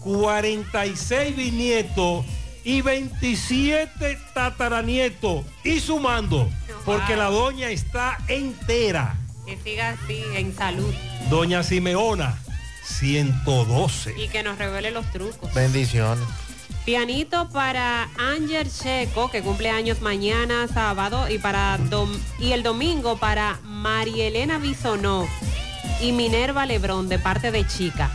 [0.00, 2.26] 46 bisnietos
[2.64, 5.44] y 27 tataranietos.
[5.62, 6.50] Y sumando,
[6.84, 9.14] porque la doña está entera.
[9.46, 10.92] Que siga así en salud
[11.30, 12.40] Doña Simeona,
[12.82, 14.20] 112.
[14.20, 15.54] y que nos revele los trucos.
[15.54, 16.26] Bendiciones.
[16.84, 23.16] Pianito para Ángel Checo, que cumple años mañana, sábado, y, para dom- y el domingo
[23.18, 25.28] para Marielena Bisonó
[26.00, 28.10] y Minerva Lebrón, de parte de Chica.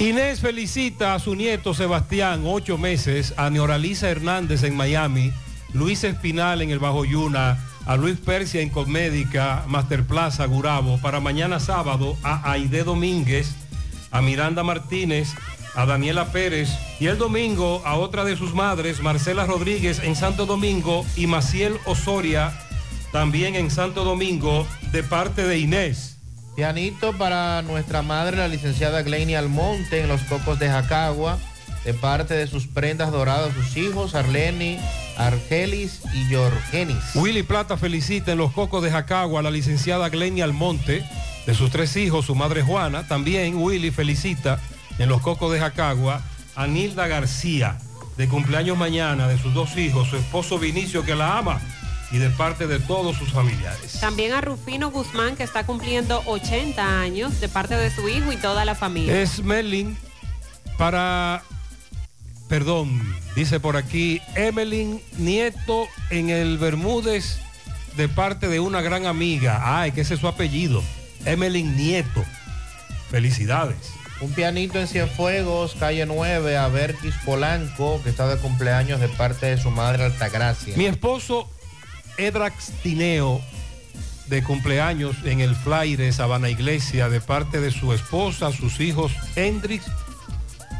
[0.00, 5.32] Inés felicita a su nieto Sebastián, ocho meses, a Neoralisa Hernández en Miami,
[5.72, 11.20] Luis Espinal en el Bajo Yuna, a Luis Persia en Cosmédica, Master Plaza, Gurabo, para
[11.20, 13.54] mañana sábado a Aide Domínguez,
[14.10, 15.34] a Miranda Martínez,
[15.78, 20.44] a Daniela Pérez y el domingo a otra de sus madres, Marcela Rodríguez en Santo
[20.44, 22.52] Domingo y Maciel Osoria
[23.12, 26.16] también en Santo Domingo de parte de Inés.
[26.56, 31.38] Pianito para nuestra madre, la licenciada Glenny Almonte, en los Cocos de Jacagua,
[31.84, 34.80] de parte de sus prendas doradas, sus hijos, Arleni,
[35.16, 37.14] Argelis y Yorgenis.
[37.14, 41.04] Willy Plata felicita en los cocos de Jacagua a la licenciada Glenia Almonte,
[41.46, 43.06] de sus tres hijos, su madre Juana.
[43.06, 44.58] También Willy felicita
[44.98, 46.22] en los cocos de Jacagua
[46.54, 47.78] a Nilda García,
[48.16, 51.60] de cumpleaños mañana, de sus dos hijos, su esposo Vinicio, que la ama,
[52.10, 54.00] y de parte de todos sus familiares.
[54.00, 58.36] También a Rufino Guzmán, que está cumpliendo 80 años, de parte de su hijo y
[58.36, 59.20] toda la familia.
[59.20, 59.96] Es Merlin
[60.78, 61.42] para,
[62.48, 63.00] perdón,
[63.34, 67.38] dice por aquí, Emelin Nieto en el Bermúdez
[67.96, 69.80] de parte de una gran amiga.
[69.80, 70.82] Ay, que ese es su apellido.
[71.24, 72.24] Emelin Nieto.
[73.10, 73.97] Felicidades.
[74.20, 79.46] Un pianito en Cienfuegos, calle 9, a Berkis Polanco, que está de cumpleaños de parte
[79.46, 80.76] de su madre Altagracia.
[80.76, 81.48] Mi esposo
[82.16, 83.40] Edrax Tineo,
[84.26, 89.86] de cumpleaños en el Flaire Sabana Iglesia, de parte de su esposa, sus hijos Hendrix,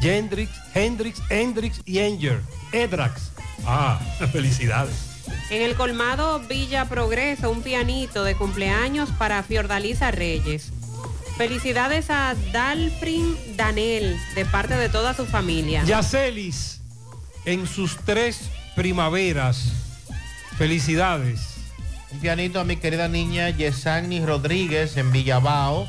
[0.03, 2.41] Hendrix, Hendrix, Hendrix y Enger.
[2.73, 3.31] Edrax.
[3.65, 4.01] Ah,
[4.33, 4.95] felicidades.
[5.51, 10.73] En el colmado Villa Progreso, un pianito de cumpleaños para Fiordalisa Reyes.
[11.39, 15.85] Felicidades a Dalfrin Danel, de parte de toda su familia.
[15.85, 16.81] Yacelis,
[17.45, 19.71] en sus tres primaveras.
[20.59, 21.59] Felicidades.
[22.11, 25.89] Un pianito a mi querida niña Yesani Rodríguez en Villabao,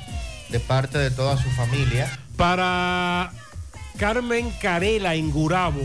[0.50, 2.20] de parte de toda su familia.
[2.38, 3.32] Para
[3.98, 5.82] Carmen Carela en Gurabo,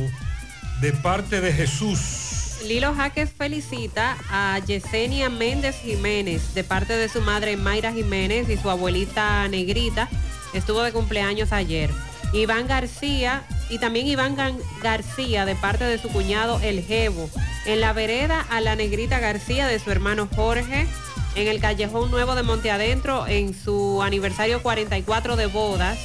[0.82, 2.23] de parte de Jesús.
[2.66, 8.56] Lilo Jaques felicita a Yesenia Méndez Jiménez, de parte de su madre Mayra Jiménez y
[8.56, 10.08] su abuelita Negrita.
[10.54, 11.90] Estuvo de cumpleaños ayer.
[12.32, 14.36] Iván García y también Iván
[14.82, 17.28] García de parte de su cuñado El Jevo.
[17.66, 20.86] En la vereda a la Negrita García de su hermano Jorge.
[21.34, 25.98] En el Callejón Nuevo de Monte Adentro en su aniversario 44 de bodas.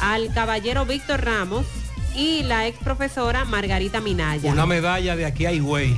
[0.00, 1.66] Al caballero Víctor Ramos
[2.14, 4.50] y la ex profesora Margarita Minaya.
[4.50, 5.96] Una medalla de aquí a Higüey.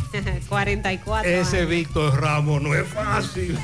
[0.48, 1.30] 44.
[1.30, 3.58] Ese Víctor Ramos no es fácil.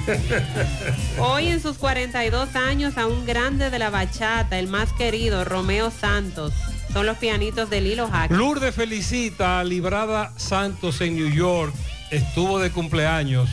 [1.18, 5.90] Hoy en sus 42 años a un grande de la bachata, el más querido, Romeo
[5.90, 6.52] Santos.
[6.92, 8.30] Son los pianitos de Lilo Hack.
[8.30, 11.72] Lourdes felicita a Librada Santos en New York.
[12.10, 13.48] Estuvo de cumpleaños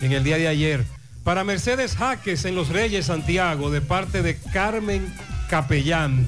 [0.00, 0.84] en el día de ayer.
[1.24, 5.12] Para Mercedes Jaques en Los Reyes Santiago, de parte de Carmen
[5.50, 6.26] Capellán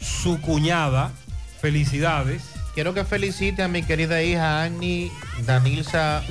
[0.00, 1.12] su cuñada.
[1.60, 2.42] Felicidades.
[2.74, 5.10] Quiero que felicite a mi querida hija Annie
[5.44, 6.22] Danilza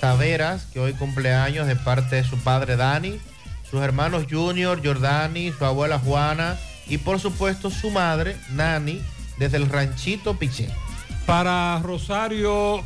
[0.00, 3.20] Taveras, que hoy cumpleaños de parte de su padre Dani,
[3.70, 6.56] sus hermanos Junior, Jordani, su abuela Juana
[6.88, 9.00] y por supuesto su madre Nani
[9.38, 10.68] desde el ranchito Piché.
[11.26, 12.84] Para Rosario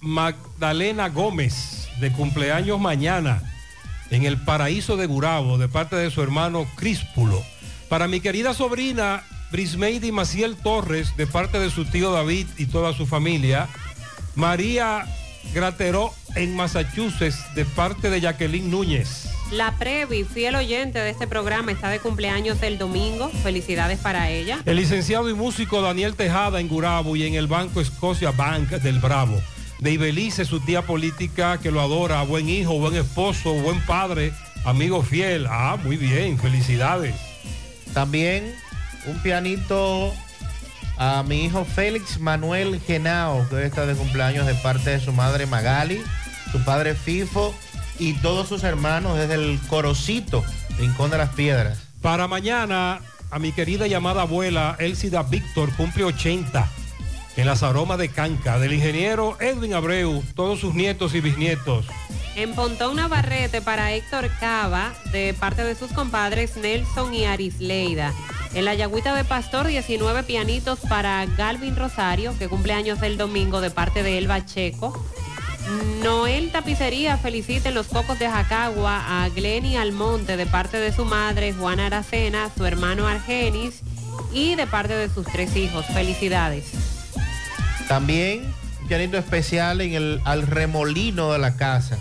[0.00, 3.42] Magdalena Gómez, de cumpleaños mañana,
[4.10, 7.42] en el paraíso de Gurabo, de parte de su hermano Críspulo.
[7.88, 12.92] Para mi querida sobrina Brismeidi Maciel Torres, de parte de su tío David y toda
[12.92, 13.68] su familia.
[14.34, 15.06] María
[15.54, 19.28] Grateró en Massachusetts, de parte de Jacqueline Núñez.
[19.52, 23.30] La Previ, fiel oyente de este programa, está de cumpleaños el domingo.
[23.42, 24.60] Felicidades para ella.
[24.64, 28.98] El licenciado y músico Daniel Tejada en Gurabo y en el Banco Escocia Bank del
[28.98, 29.40] Bravo.
[29.78, 34.32] De Ibelice, su tía política que lo adora, buen hijo, buen esposo, buen padre,
[34.64, 35.46] amigo fiel.
[35.48, 37.14] Ah, muy bien, felicidades.
[37.96, 38.54] También
[39.06, 40.12] un pianito
[40.98, 45.14] a mi hijo Félix Manuel Genao, que hoy está de cumpleaños de parte de su
[45.14, 46.02] madre Magali,
[46.52, 47.54] su padre Fifo
[47.98, 50.44] y todos sus hermanos desde el Corocito,
[50.76, 51.78] Rincón de las Piedras.
[52.02, 53.00] Para mañana,
[53.30, 56.68] a mi querida llamada abuela Elsida Víctor, cumple 80
[57.36, 61.86] en las aromas de Canca, del ingeniero Edwin Abreu, todos sus nietos y bisnietos.
[62.34, 68.12] En Pontón Navarrete para Héctor Cava, de parte de sus compadres Nelson y Arisleida.
[68.54, 73.60] En la Yagüita de Pastor, 19 pianitos para Galvin Rosario, que cumple años el domingo
[73.60, 75.04] de parte de Elba Checo.
[76.02, 81.04] Noel Tapicería felicita en los cocos de Jacagua a Glenny Almonte de parte de su
[81.04, 83.80] madre Juana Aracena, su hermano Argenis
[84.32, 85.84] y de parte de sus tres hijos.
[85.86, 86.95] Felicidades.
[87.88, 88.52] También
[88.82, 91.98] un pianito especial en el al remolino de la casa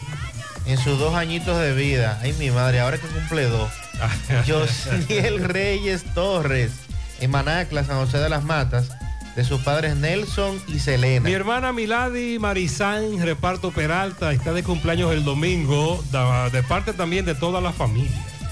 [0.65, 2.19] en sus dos añitos de vida.
[2.21, 3.71] Ay, mi madre, ahora que cumple dos.
[4.47, 6.71] Josiel Reyes Torres,
[7.19, 8.89] en Manacla, San José de las Matas,
[9.35, 11.21] de sus padres Nelson y Selena.
[11.21, 16.03] Mi hermana Milady Marizán, reparto Peralta, está de cumpleaños el domingo,
[16.51, 18.11] de parte también de toda la familia.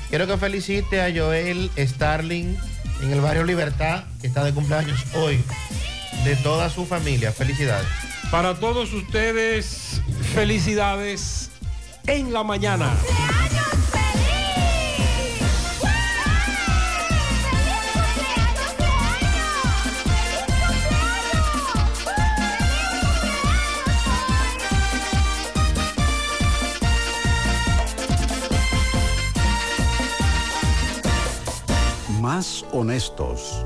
[0.10, 2.56] Quiero que felicite a Joel Starling
[3.02, 5.42] en el barrio Libertad, que está de cumpleaños hoy,
[6.24, 7.32] de toda su familia.
[7.32, 7.88] Felicidades.
[8.32, 10.02] Para todos ustedes,
[10.34, 11.52] felicidades
[12.08, 12.94] en la mañana.
[32.22, 33.66] más honestos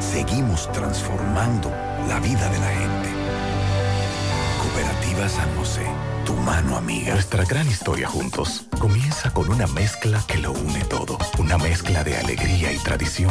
[0.00, 1.70] seguimos transformando
[2.08, 3.08] la vida de la gente.
[4.58, 5.86] Cooperativa San José,
[6.24, 7.14] tu mano amiga.
[7.14, 11.18] Nuestra gran historia juntos comienza con una mezcla que lo une todo.
[11.38, 13.30] Una mezcla de alegría y tradición.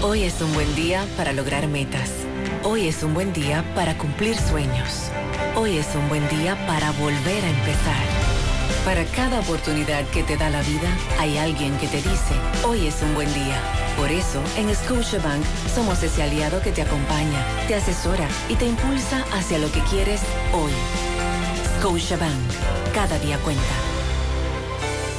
[0.03, 2.09] Hoy es un buen día para lograr metas.
[2.65, 5.11] Hoy es un buen día para cumplir sueños.
[5.55, 8.07] Hoy es un buen día para volver a empezar.
[8.87, 10.89] Para cada oportunidad que te da la vida,
[11.19, 12.35] hay alguien que te dice,
[12.67, 13.61] hoy es un buen día.
[13.99, 15.45] Por eso, en Scotiabank
[15.75, 20.23] somos ese aliado que te acompaña, te asesora y te impulsa hacia lo que quieres
[20.55, 20.73] hoy.
[21.83, 23.92] Scotiabank, cada día cuenta.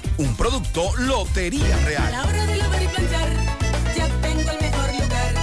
[0.21, 2.11] Un producto Lotería A Real.
[2.11, 3.27] la hora de lavar y planchar,
[3.97, 5.33] ya tengo el mejor lugar.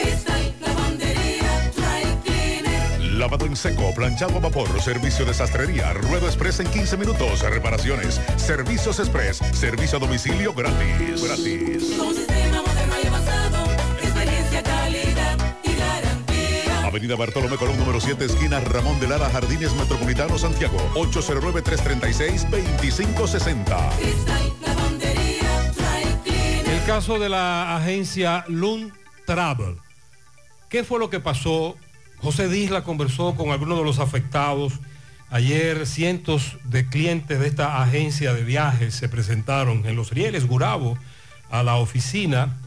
[0.00, 3.00] Cristal, lavandería, dry cleaner.
[3.12, 8.20] Lavado en seco, planchado a vapor, servicio de sastrería, ruedo express en 15 minutos, reparaciones,
[8.36, 11.22] servicios express, servicio a domicilio gratis.
[11.22, 11.94] Gratis.
[11.96, 12.65] Con un sistema
[16.86, 20.78] Avenida Bartolomé Colón, número 7, esquina Ramón de Lara, Jardines Metropolitano, Santiago.
[20.94, 23.90] 809-336-2560.
[23.98, 26.68] Cristal, lavandería, dry cleaner.
[26.68, 28.92] El caso de la agencia Lund
[29.26, 29.78] Travel.
[30.68, 31.76] ¿Qué fue lo que pasó?
[32.18, 34.74] José Disla conversó con algunos de los afectados.
[35.28, 40.96] Ayer cientos de clientes de esta agencia de viajes se presentaron en los rieles Gurabo
[41.50, 42.58] a la oficina.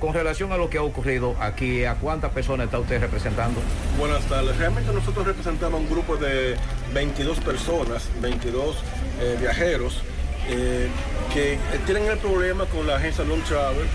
[0.00, 3.60] Con relación a lo que ha ocurrido aquí, ¿a cuántas personas está usted representando?
[3.96, 4.56] Buenas tardes.
[4.56, 6.56] Realmente nosotros representamos un grupo de
[6.94, 8.76] 22 personas, 22
[9.20, 10.02] eh, viajeros,
[10.48, 10.88] eh,
[11.32, 13.86] que eh, tienen el problema con la agencia Long Travel,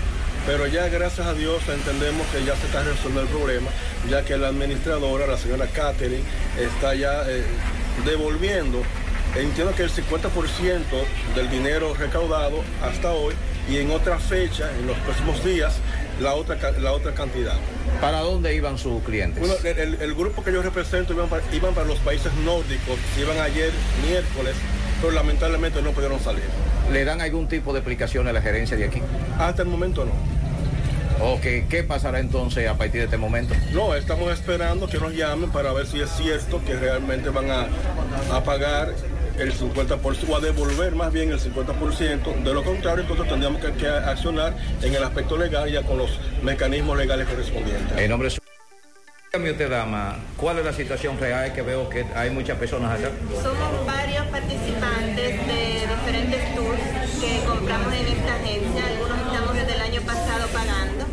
[0.46, 3.70] pero ya gracias a Dios entendemos que ya se está resolviendo el problema,
[4.08, 6.22] ya que la administradora, la señora Catherine,
[6.58, 7.42] está ya eh,
[8.04, 8.82] devolviendo,
[9.36, 10.82] entiendo que el 50%
[11.34, 13.34] del dinero recaudado hasta hoy
[13.68, 15.74] y en otra fecha, en los próximos días,
[16.20, 17.56] la otra, la otra cantidad.
[18.00, 19.40] ¿Para dónde iban sus clientes?
[19.40, 23.70] Bueno, el grupo que yo represento iban para, iban para los países nórdicos, iban ayer
[24.06, 24.54] miércoles,
[25.00, 26.44] pero lamentablemente no pudieron salir.
[26.92, 29.00] ¿Le dan algún tipo de explicación a la gerencia de aquí?
[29.38, 30.12] Hasta el momento no.
[31.20, 33.54] Ok, ¿qué pasará entonces a partir de este momento?
[33.72, 37.66] No, estamos esperando que nos llamen para ver si es cierto que realmente van a,
[38.32, 38.92] a pagar
[39.38, 42.42] el 50% o a devolver más bien el 50%.
[42.42, 46.18] De lo contrario, entonces tendríamos que, que accionar en el aspecto legal ya con los
[46.42, 47.96] mecanismos legales correspondientes.
[47.96, 48.40] En nombre de su...
[49.32, 53.10] Dígame usted, dama, ¿cuál es la situación real que veo que hay muchas personas acá?
[53.42, 56.80] Somos varios participantes de diferentes tours
[57.20, 58.86] que compramos en esta agencia.
[58.86, 61.03] Algunos estamos desde el año pasado pagando.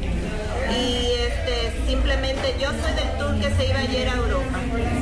[1.52, 4.60] Este, simplemente yo soy del tour que se iba ayer a Europa.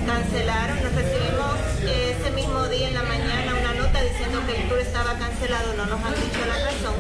[0.08, 1.56] Cancelaron, nos recibimos
[1.86, 5.86] ese mismo día en la mañana una nota diciendo que el tour estaba cancelado, no
[5.86, 6.96] nos han dicho la razón.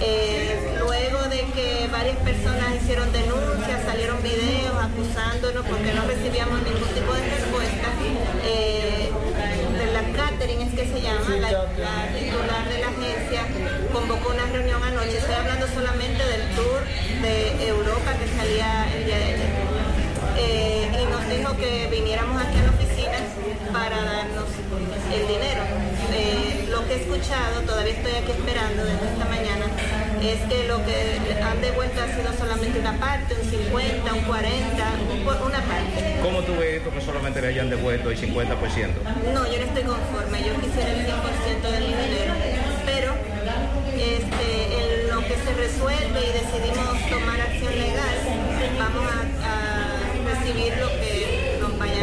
[0.00, 6.88] Eh, luego de que varias personas hicieron denuncias, salieron videos acusándonos porque no recibíamos ningún
[6.94, 7.88] tipo de respuesta.
[8.44, 9.03] eh,
[10.14, 13.42] catering es que se llama, la, la titular de la agencia
[13.92, 16.80] convocó una reunión anoche, estoy hablando solamente del tour
[17.22, 19.50] de Europa que salía el día de ayer.
[20.36, 22.83] Eh, y nos dijo que viniéramos aquí a la oficina
[23.72, 24.48] para darnos
[25.12, 25.62] el dinero.
[26.12, 29.66] Eh, lo que he escuchado, todavía estoy aquí esperando desde esta mañana,
[30.22, 34.84] es que lo que han devuelto ha sido solamente una parte, un 50, un 40,
[35.12, 36.18] un una parte.
[36.22, 38.48] ¿Cómo tú ves esto que solamente le hayan devuelto el 50%?
[39.34, 42.34] No, yo no estoy conforme, yo quisiera el 100% de mi dinero,
[42.86, 43.14] pero
[43.94, 44.48] este,
[44.80, 48.16] en lo que se resuelve y decidimos tomar acción legal,
[48.78, 51.23] vamos a, a recibir lo que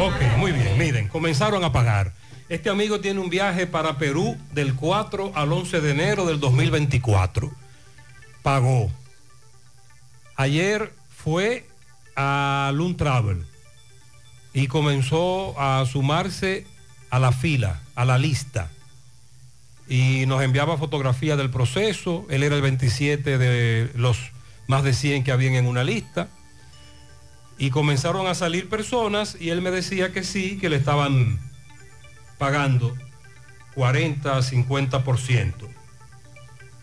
[0.00, 2.12] Ok, muy bien, miren, comenzaron a pagar.
[2.48, 7.52] Este amigo tiene un viaje para Perú del 4 al 11 de enero del 2024.
[8.42, 8.90] Pagó.
[10.36, 11.66] Ayer fue
[12.16, 13.44] a Loon Travel
[14.52, 16.66] y comenzó a sumarse
[17.10, 18.70] a la fila, a la lista.
[19.88, 22.26] Y nos enviaba fotografías del proceso.
[22.28, 24.18] Él era el 27 de los
[24.66, 26.28] más de 100 que habían en una lista
[27.58, 31.38] y comenzaron a salir personas y él me decía que sí, que le estaban
[32.38, 32.96] pagando
[33.74, 35.54] 40, 50%.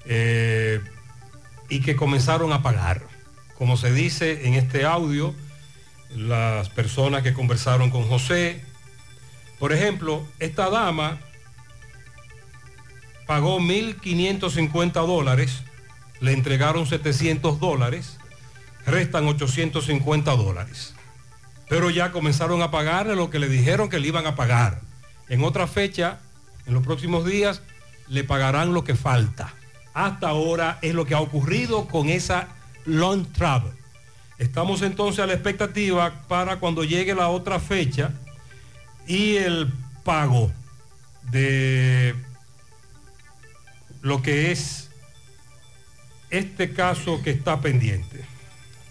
[0.06, 0.82] Eh,
[1.70, 3.04] y que comenzaron a pagar.
[3.58, 5.36] Como se dice en este audio,
[6.16, 8.64] las personas que conversaron con José,
[9.60, 11.20] por ejemplo, esta dama
[13.28, 15.62] pagó 1.550 dólares,
[16.20, 18.19] le entregaron 700 dólares,
[18.86, 20.94] restan 850 dólares.
[21.68, 24.82] Pero ya comenzaron a pagarle lo que le dijeron que le iban a pagar.
[25.28, 26.20] En otra fecha,
[26.66, 27.62] en los próximos días,
[28.08, 29.54] le pagarán lo que falta.
[29.94, 32.48] Hasta ahora es lo que ha ocurrido con esa
[32.86, 33.74] long travel.
[34.40, 38.12] Estamos entonces a la expectativa para cuando llegue la otra fecha
[39.06, 39.72] y el
[40.04, 40.52] pago
[41.30, 42.16] de
[44.02, 44.90] lo que es
[46.30, 48.29] este caso que está pendiente.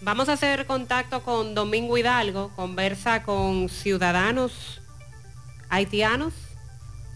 [0.09, 4.81] Vamos a hacer contacto con Domingo Hidalgo, conversa con ciudadanos
[5.69, 6.33] haitianos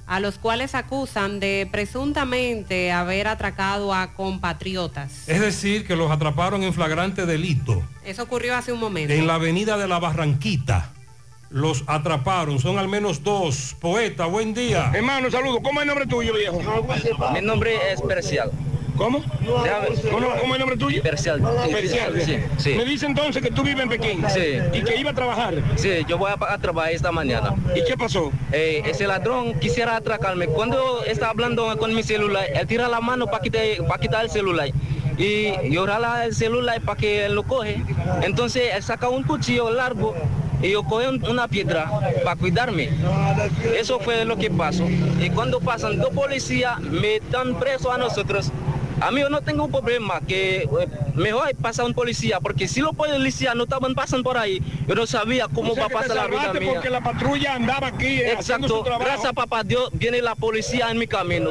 [0.06, 5.28] a los cuales acusan de presuntamente haber atracado a compatriotas.
[5.28, 9.12] Es decir, que los atraparon en flagrante delito Eso ocurrió hace un momento.
[9.12, 10.92] en la avenida de la Barranquita.
[11.50, 13.76] Los atraparon, son al menos dos.
[13.82, 14.92] Poeta, buen día.
[14.94, 15.64] Hermano, saludo.
[15.64, 16.62] ¿Cómo es el nombre tuyo, viejo?
[17.34, 18.52] Mi nombre es Percial.
[18.98, 19.22] ¿Cómo?
[20.12, 21.02] ¿Cómo, cómo es el nombre tuyo?
[21.02, 21.42] Percial.
[21.72, 22.22] Percial.
[22.22, 22.74] Sí, sí.
[22.76, 24.24] Me dice entonces que tú vives en Pekín.
[24.30, 24.58] Sí.
[24.74, 25.56] Y que iba a trabajar.
[25.76, 27.54] Sí, yo voy a, a trabajar esta mañana.
[27.76, 28.32] ¿Y qué pasó?
[28.52, 30.48] Eh, ese ladrón quisiera atracarme.
[30.48, 34.30] Cuando está hablando con mi celular, él tira la mano para quitar, para quitar el
[34.30, 34.70] celular.
[35.18, 37.82] Y yo jala el celular para que él lo coge.
[38.22, 40.16] Entonces él saca un cuchillo largo
[40.62, 41.90] y yo coge un- una piedra
[42.24, 42.90] para cuidarme.
[43.78, 44.86] Eso fue lo que pasó.
[45.20, 48.52] Y cuando pasan dos policías, me dan preso a nosotros.
[49.02, 50.68] A mí yo no tengo un problema, que eh,
[51.16, 55.06] mejor pasa un policía, porque si los policías no estaban pasando por ahí, yo no
[55.06, 56.72] sabía cómo O sea va a pasar la vida mía.
[56.74, 59.04] porque la patrulla andaba aquí eh, su Exacto, trabajo.
[59.06, 61.50] gracias a papá Dios viene la policía en mi camino.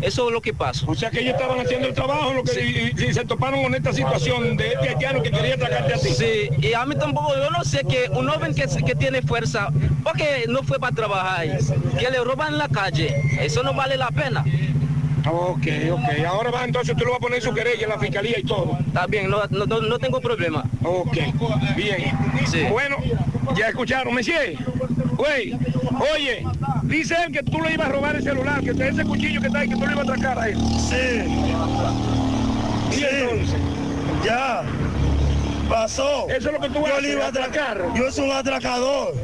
[0.00, 0.86] Eso es lo que pasó.
[0.88, 3.74] O sea que ellos estaban haciendo el trabajo lo que, y, y se toparon con
[3.74, 6.08] esta situación de este haitiano que quería atracarte a ti.
[6.10, 9.68] Sí, y a mí tampoco, yo no sé que un joven que, que tiene fuerza,
[10.04, 11.46] porque no fue para trabajar,
[11.98, 14.44] que le roban en la calle, eso no vale la pena.
[15.26, 16.24] Ok, ok.
[16.26, 18.44] Ahora va entonces tú lo vas a poner en su querella en la fiscalía y
[18.44, 18.78] todo.
[18.86, 20.64] Está bien, no, no, no- tengo problema.
[20.82, 21.16] Ok,
[21.76, 22.16] bien.
[22.70, 22.96] Bueno,
[23.56, 24.56] ya escucharon, Monsieur.
[25.16, 25.52] Güey,
[26.14, 26.44] oye,
[26.84, 29.58] dice él que tú le ibas a robar el celular, que ese cuchillo que está
[29.60, 30.58] ahí, que tú le ibas a atracar a él.
[30.88, 31.24] Sí.
[33.00, 33.60] ¿Y entonces?
[34.24, 34.62] Ya.
[35.68, 36.26] Pasó.
[36.30, 37.78] Eso es lo que tú Yo haces, le iba a atracar.
[37.80, 37.96] atracar.
[37.96, 39.14] Yo soy un atracador.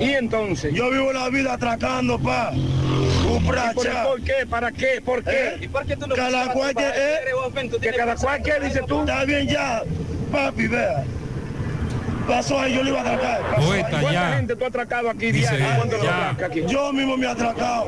[0.00, 0.74] ¿Y entonces?
[0.74, 2.52] Yo vivo la vida atracando, pa.
[3.36, 3.56] ¿Y por.
[3.74, 4.46] ¿Por qué?
[4.48, 5.00] ¿Para qué?
[5.04, 5.30] ¿Por qué?
[5.30, 5.58] ¿Eh?
[5.62, 9.00] ¿Y por qué tú no Cada cual que tú ¿Que cada cual qué dices tú?
[9.00, 9.82] Está bien ya.
[10.32, 11.04] Papi, vea.
[12.26, 13.40] Pasó ahí, yo le iba a atracar.
[13.56, 14.32] ¿Cuánta ya.
[14.36, 15.76] gente tú has atracado aquí Dice, diario?
[15.78, 16.30] ¿Cuánto lo ya.
[16.30, 16.64] atracas aquí?
[16.68, 17.86] Yo mismo me he atracado.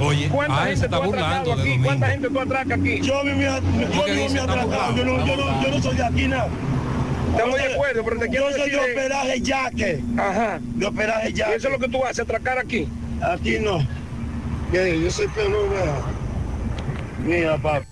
[0.00, 1.70] Oye, ¿Cuánta ah, gente está tú has burlando atracado de aquí?
[1.70, 1.84] Domingo.
[1.86, 3.00] ¿Cuánta gente tú atracas aquí?
[3.00, 3.46] Yo mismo, me-
[3.94, 4.96] yo que mismo dice, me he atracado.
[4.96, 6.48] Yo no, yo, no, yo no soy de aquí nada.
[7.30, 8.84] Estamos de acuerdo, pero te quiero Yo soy decir...
[8.84, 10.04] de operaje yaque.
[10.18, 10.58] Ajá.
[10.60, 11.54] De operaje ¿Y yaque.
[11.54, 12.88] eso es lo que tú haces, atracar aquí?
[13.22, 13.78] Aquí no.
[14.70, 15.26] Bien, yo soy.
[17.24, 17.86] Mira, papá.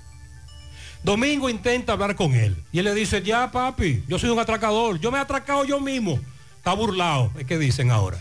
[1.03, 4.99] Domingo intenta hablar con él y él le dice, ya papi, yo soy un atracador,
[4.99, 6.19] yo me he atracado yo mismo.
[6.57, 8.19] Está burlado, es que dicen ahora.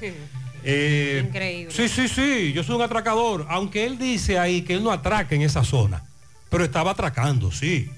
[0.63, 1.73] Eh, Increíble.
[1.73, 5.33] Sí, sí, sí, yo soy un atracador, aunque él dice ahí que él no atraca
[5.33, 6.03] en esa zona,
[6.49, 7.89] pero estaba atracando, sí.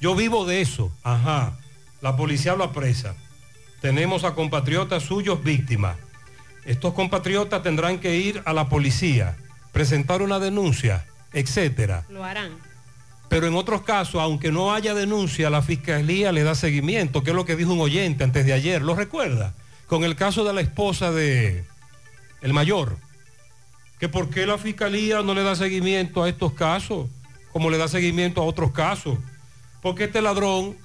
[0.00, 1.58] Yo vivo de eso, ajá.
[2.00, 3.14] La policía lo apresa.
[3.82, 5.96] Tenemos a compatriotas suyos víctimas.
[6.64, 9.36] Estos compatriotas tendrán que ir a la policía,
[9.72, 12.04] presentar una denuncia, etcétera.
[12.08, 12.52] Lo harán.
[13.28, 17.36] Pero en otros casos, aunque no haya denuncia, la fiscalía le da seguimiento, que es
[17.36, 19.54] lo que dijo un oyente antes de ayer, ¿lo recuerda?
[19.86, 21.64] Con el caso de la esposa de
[22.40, 22.96] el mayor,
[23.98, 27.08] que por qué la fiscalía no le da seguimiento a estos casos,
[27.52, 29.18] como le da seguimiento a otros casos,
[29.82, 30.76] porque este ladrón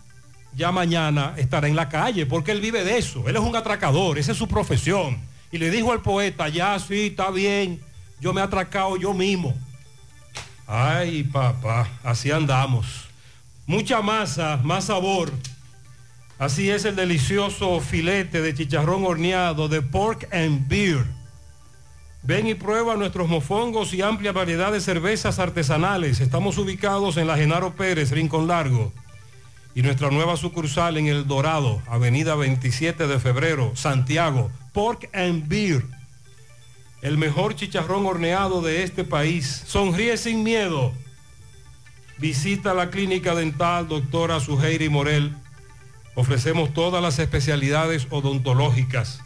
[0.56, 4.18] ya mañana estará en la calle, porque él vive de eso, él es un atracador,
[4.18, 5.20] esa es su profesión.
[5.52, 7.80] Y le dijo al poeta, ya sí, está bien,
[8.24, 9.54] yo me he atracado yo mismo.
[10.66, 13.10] Ay, papá, así andamos.
[13.68, 15.30] Mucha masa, más sabor.
[16.40, 21.06] Así es el delicioso filete de chicharrón horneado de pork and beer.
[22.22, 26.22] Ven y prueba nuestros mofongos y amplia variedad de cervezas artesanales.
[26.22, 28.94] Estamos ubicados en la Genaro Pérez, Rincón Largo.
[29.76, 34.50] Y nuestra nueva sucursal en El Dorado, Avenida 27 de Febrero, Santiago.
[34.72, 35.84] Pork and Beer.
[37.04, 39.64] El mejor chicharrón horneado de este país.
[39.68, 40.94] Sonríe sin miedo.
[42.18, 45.36] Visita la clínica dental doctora Suheiri Morel.
[46.16, 49.20] Ofrecemos todas las especialidades odontológicas.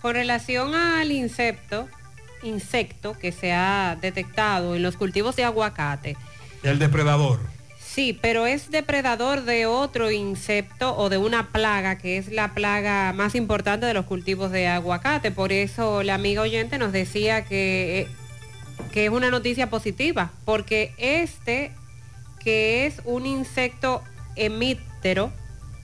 [0.00, 1.88] Con relación al insecto,
[2.44, 6.16] insecto que se ha detectado en los cultivos de aguacate.
[6.62, 7.40] El depredador.
[7.80, 13.12] Sí, pero es depredador de otro insecto o de una plaga que es la plaga
[13.12, 15.32] más importante de los cultivos de aguacate.
[15.32, 18.08] Por eso la amiga oyente nos decía que eh,
[18.92, 21.72] que es una noticia positiva, porque este,
[22.40, 24.02] que es un insecto
[24.36, 25.32] hemíptero,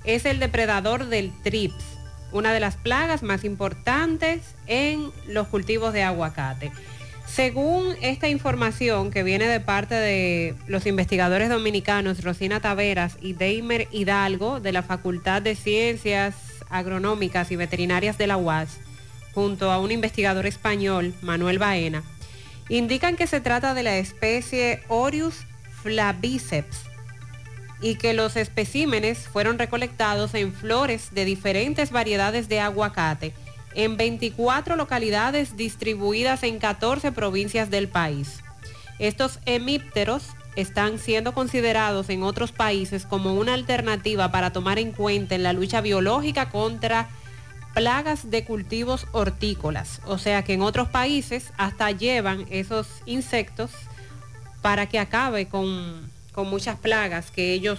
[0.04, 1.84] es el depredador del trips,
[2.32, 6.72] una de las plagas más importantes en los cultivos de aguacate.
[7.26, 13.88] Según esta información que viene de parte de los investigadores dominicanos Rosina Taveras y Deimer
[13.90, 16.34] Hidalgo de la Facultad de Ciencias
[16.68, 18.78] Agronómicas y Veterinarias de la UAS,
[19.32, 22.02] junto a un investigador español, Manuel Baena,
[22.68, 25.46] indican que se trata de la especie Orius
[25.82, 26.82] flaviceps
[27.80, 33.34] y que los especímenes fueron recolectados en flores de diferentes variedades de aguacate
[33.74, 38.40] en 24 localidades distribuidas en 14 provincias del país.
[38.98, 40.24] Estos hemípteros
[40.56, 45.52] están siendo considerados en otros países como una alternativa para tomar en cuenta en la
[45.52, 47.08] lucha biológica contra
[47.74, 50.00] plagas de cultivos hortícolas.
[50.06, 53.70] O sea que en otros países hasta llevan esos insectos
[54.62, 57.78] para que acabe con, con muchas plagas que ellos,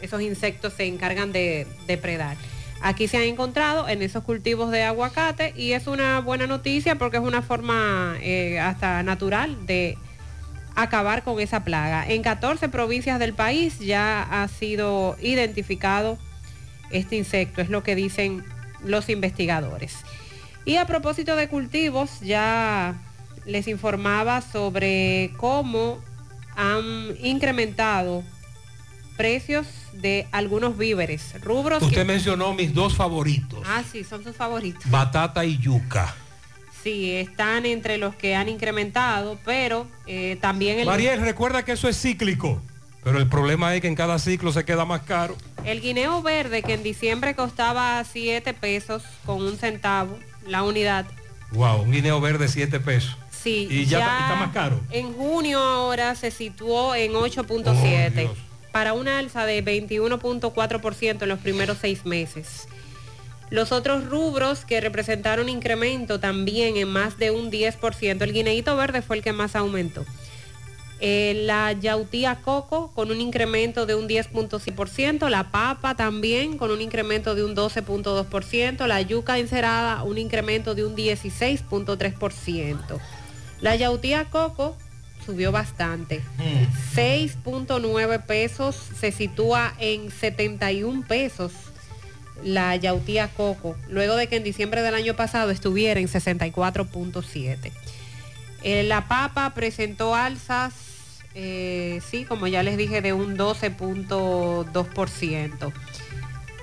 [0.00, 2.36] esos insectos se encargan de depredar.
[2.82, 7.18] Aquí se han encontrado en esos cultivos de aguacate y es una buena noticia porque
[7.18, 9.98] es una forma eh, hasta natural de
[10.74, 12.06] acabar con esa plaga.
[12.08, 16.18] En 14 provincias del país ya ha sido identificado
[16.90, 18.44] este insecto, es lo que dicen
[18.84, 19.94] los investigadores.
[20.64, 22.94] Y a propósito de cultivos, ya
[23.46, 25.98] les informaba sobre cómo
[26.56, 26.84] han
[27.22, 28.22] incrementado
[29.16, 31.82] precios de algunos víveres, rubros.
[31.82, 34.82] Usted que- mencionó mis dos favoritos, Ah, sí, son sus favoritos.
[34.90, 36.14] batata y yuca.
[36.82, 41.88] Sí, están entre los que han incrementado, pero eh, también el, Mariel, recuerda que eso
[41.88, 42.62] es cíclico,
[43.02, 45.36] pero el problema es que en cada ciclo se queda más caro.
[45.64, 51.06] el guineo verde que en diciembre costaba 7 pesos con un centavo la unidad.
[51.52, 53.16] Wow, un guineo verde 7 pesos.
[53.30, 54.80] Sí, Y ya, está- está más caro.
[54.90, 58.34] En junio ahora se situó en 8.7 Oh,
[58.72, 62.66] para una alza de 21.4% en los primeros seis meses.
[63.50, 69.02] Los otros rubros que representaron incremento también en más de un 10%, el guineíto verde
[69.02, 70.04] fue el que más aumentó.
[71.02, 76.82] Eh, la yautía coco con un incremento de un 10.6%, la papa también con un
[76.82, 83.00] incremento de un 12.2%, la yuca encerada un incremento de un 16.3%.
[83.62, 84.76] La yautía coco
[85.24, 86.20] subió bastante,
[86.94, 91.52] 6.9 pesos, se sitúa en 71 pesos
[92.44, 97.72] la yautía coco, luego de que en diciembre del año pasado estuviera en 64.7.
[98.62, 100.74] Eh, la papa presentó alzas,
[101.34, 105.72] eh, sí, como ya les dije, de un 12.2%.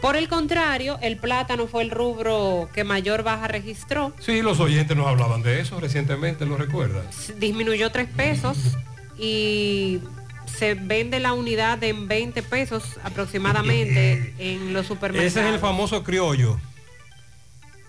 [0.01, 4.13] Por el contrario, el plátano fue el rubro que mayor baja registró.
[4.19, 7.03] Sí, los oyentes nos hablaban de eso recientemente, ¿lo recuerdan?
[7.39, 8.57] Disminuyó 3 pesos
[9.17, 10.01] y
[10.45, 15.35] se vende la unidad en 20 pesos aproximadamente en los supermercados.
[15.35, 16.59] Ese es el famoso criollo.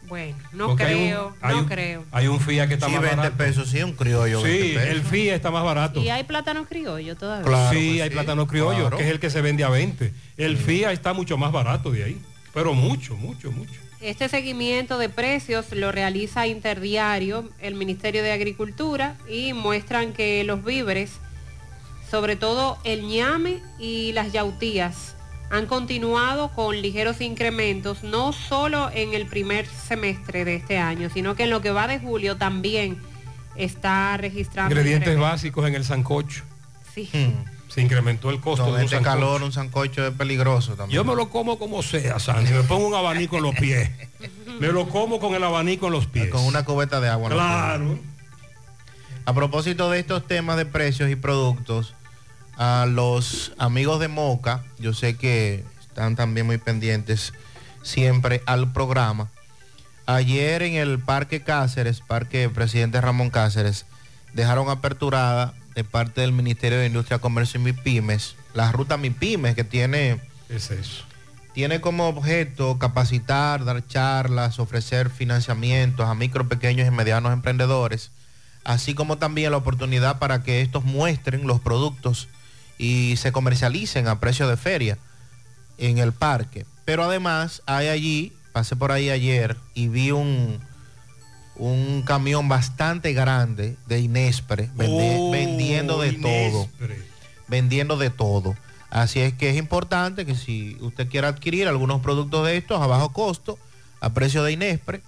[0.08, 2.04] Bueno, no Porque hay un- creo, hay no un- creo.
[2.12, 3.36] Hay un FIA que está Sí, más 20 barato.
[3.36, 4.40] pesos, sí, un criollo.
[4.40, 4.90] Sí, 20 pesos.
[4.90, 6.00] el FIA está más barato.
[6.00, 7.44] Y hay plátano criollo todavía.
[7.46, 8.96] Claro sí, que hay sí, plátano criollo, claro.
[8.96, 10.12] que es el que se vende a 20.
[10.36, 12.20] El FIA está mucho más barato de ahí.
[12.54, 13.72] Pero mucho, mucho, mucho.
[14.00, 20.64] Este seguimiento de precios lo realiza Interdiario, el Ministerio de Agricultura, y muestran que los
[20.64, 21.10] víveres,
[22.10, 25.14] sobre todo el ñame y las yautías,
[25.50, 31.34] han continuado con ligeros incrementos, no solo en el primer semestre de este año, sino
[31.34, 32.98] que en lo que va de julio también
[33.56, 34.72] está registrando.
[34.72, 35.32] Ingredientes incrementos.
[35.32, 36.42] básicos en el sancocho.
[36.94, 37.10] Sí.
[37.68, 39.14] Se incrementó el costo de un este sancocho.
[39.16, 40.96] calor, un sancocho es peligroso también.
[40.96, 42.50] Yo me lo como como sea, Sandy.
[42.50, 43.90] Me pongo un abanico en los pies.
[44.58, 46.30] Me lo como con el abanico en los pies.
[46.30, 47.28] Con una cubeta de agua.
[47.28, 47.36] ¿no?
[47.36, 47.98] Claro.
[49.24, 51.94] A propósito de estos temas de precios y productos,
[52.58, 57.32] a los amigos de Moca, yo sé que están también muy pendientes
[57.82, 59.30] siempre al programa.
[60.06, 63.86] Ayer en el Parque Cáceres, Parque Presidente Ramón Cáceres,
[64.34, 69.64] dejaron aperturada de parte del Ministerio de Industria, Comercio y MIPIMES, la ruta MIPIMES que
[69.64, 71.04] tiene Es eso.
[71.52, 78.10] tiene como objeto capacitar, dar charlas, ofrecer financiamientos a micro, pequeños y medianos emprendedores,
[78.64, 82.28] así como también la oportunidad para que estos muestren los productos
[82.78, 84.96] y se comercialicen a precio de feria
[85.78, 86.64] en el parque.
[86.84, 90.58] Pero además hay allí, pasé por ahí ayer y vi un,
[91.56, 96.68] un camión bastante grande de Inespre vendi- Oh, vendiendo de todo
[97.48, 98.56] vendiendo de todo.
[98.90, 102.86] Así es que es importante que si usted quiere adquirir algunos productos de estos a
[102.86, 103.58] bajo costo,
[104.00, 105.02] a precio de Inespre,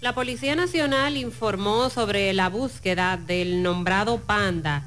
[0.00, 4.84] La Policía Nacional informó sobre la búsqueda del nombrado panda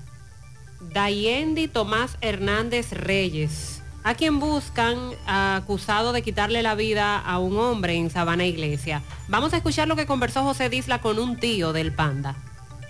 [0.80, 4.98] Dayendi Tomás Hernández Reyes, a quien buscan
[5.28, 9.04] acusado de quitarle la vida a un hombre en Sabana Iglesia.
[9.28, 12.38] Vamos a escuchar lo que conversó José Disla con un tío del panda.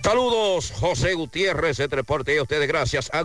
[0.03, 3.23] Saludos, José Gutiérrez, de Transporte a ustedes gracias a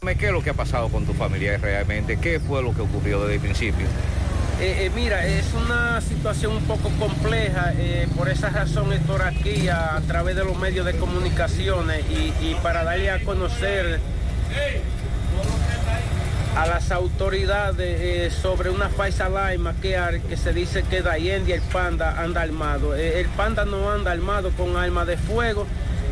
[0.00, 2.18] ¿Qué es lo que ha pasado con tu familia realmente?
[2.18, 3.86] ¿Qué fue lo que ocurrió desde el principio?
[4.60, 9.68] Eh, eh, mira, es una situación un poco compleja, eh, por esa razón estoy aquí
[9.68, 14.00] a, a, través de los medios de comunicaciones y, y para darle a conocer
[16.58, 19.96] a las autoridades sobre una falsa alarma que,
[20.28, 22.96] que se dice que Dayendi el panda anda armado.
[22.96, 25.68] el panda no anda armado con arma de fuego.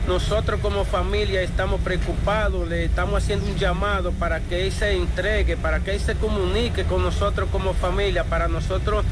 [0.07, 5.57] Nosotros como familia estamos preocupados, le estamos haciendo un llamado para que él se entregue,
[5.57, 9.05] para que él se comunique con nosotros como familia, para nosotros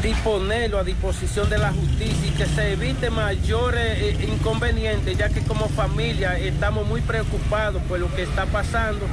[0.00, 5.40] disponerlo a disposición de la justicia y que se evite mayores eh, inconvenientes, ya que
[5.42, 9.06] como familia estamos muy preocupados por lo que está pasando,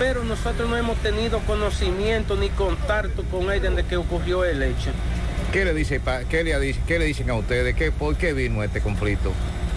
[0.00, 4.92] pero nosotros no hemos tenido conocimiento ni contacto con él desde que ocurrió el hecho.
[5.52, 6.00] ¿Qué le, dice,
[6.30, 7.76] qué le, qué le dicen a ustedes?
[7.76, 9.30] ¿Qué, ¿Por qué vino este conflicto?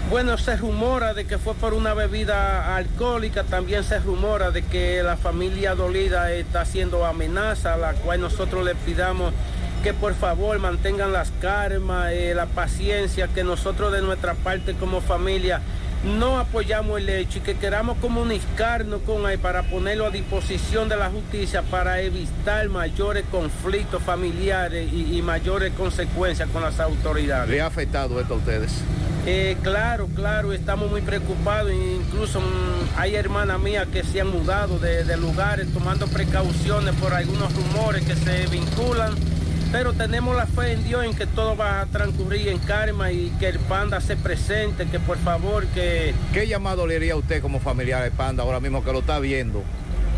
[0.10, 5.04] Bueno, se rumora de que fue por una bebida alcohólica, también se rumora de que
[5.04, 9.34] la familia dolida está haciendo amenaza, a la cual nosotros le pidamos
[9.84, 15.02] que por favor mantengan las calmas, eh, la paciencia, que nosotros de nuestra parte como
[15.02, 15.62] familia
[16.04, 20.98] no apoyamos el hecho y que queramos comunicarnos con él para ponerlo a disposición de
[20.98, 27.50] la justicia para evitar mayores conflictos familiares y, y mayores consecuencias con las autoridades.
[27.50, 28.84] ¿Le ha afectado esto a ustedes?
[29.26, 34.80] Eh, claro, claro, estamos muy preocupados, incluso mmm, hay hermanas mías que se han mudado
[34.80, 39.14] de, de, lugares tomando precauciones por algunos rumores que se vinculan,
[39.74, 43.32] pero tenemos la fe en Dios en que todo va a transcurrir en calma y
[43.40, 46.14] que el panda se presente, que por favor que...
[46.32, 49.18] ¿Qué llamado le haría a usted como familiar del panda ahora mismo que lo está
[49.20, 49.64] viendo?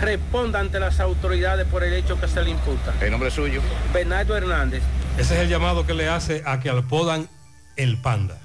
[0.00, 2.94] responda ante las autoridades por el hecho que se le imputa.
[3.00, 3.60] ¿El nombre suyo?
[3.92, 4.82] Bernardo Hernández.
[5.18, 7.28] Ese es el llamado que le hace a que apodan
[7.76, 8.38] el panda.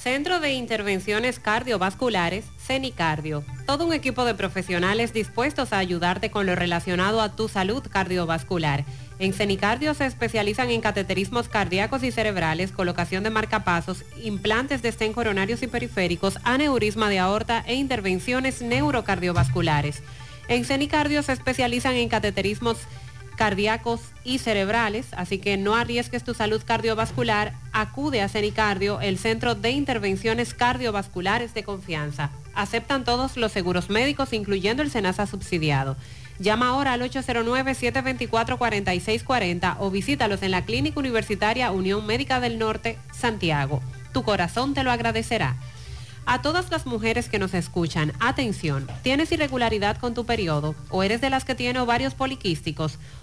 [0.00, 3.42] Centro de Intervenciones Cardiovasculares, CENICardio.
[3.66, 8.84] Todo un equipo de profesionales dispuestos a ayudarte con lo relacionado a tu salud cardiovascular.
[9.18, 15.12] En CENICardio se especializan en cateterismos cardíacos y cerebrales, colocación de marcapasos, implantes de estén
[15.12, 20.04] coronarios y periféricos, aneurisma de aorta e intervenciones neurocardiovasculares.
[20.46, 22.78] En CENICardio se especializan en cateterismos
[23.38, 29.54] cardíacos y cerebrales, así que no arriesgues tu salud cardiovascular, acude a CENICardio, el centro
[29.54, 32.32] de intervenciones cardiovasculares de confianza.
[32.54, 35.96] Aceptan todos los seguros médicos, incluyendo el SENASA subsidiado.
[36.40, 43.80] Llama ahora al 809-724-4640 o visítalos en la Clínica Universitaria Unión Médica del Norte, Santiago.
[44.12, 45.54] Tu corazón te lo agradecerá.
[46.30, 51.22] A todas las mujeres que nos escuchan, atención, ¿tienes irregularidad con tu periodo o eres
[51.22, 52.98] de las que tiene ovarios poliquísticos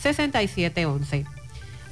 [0.00, 1.26] 809-626-6711.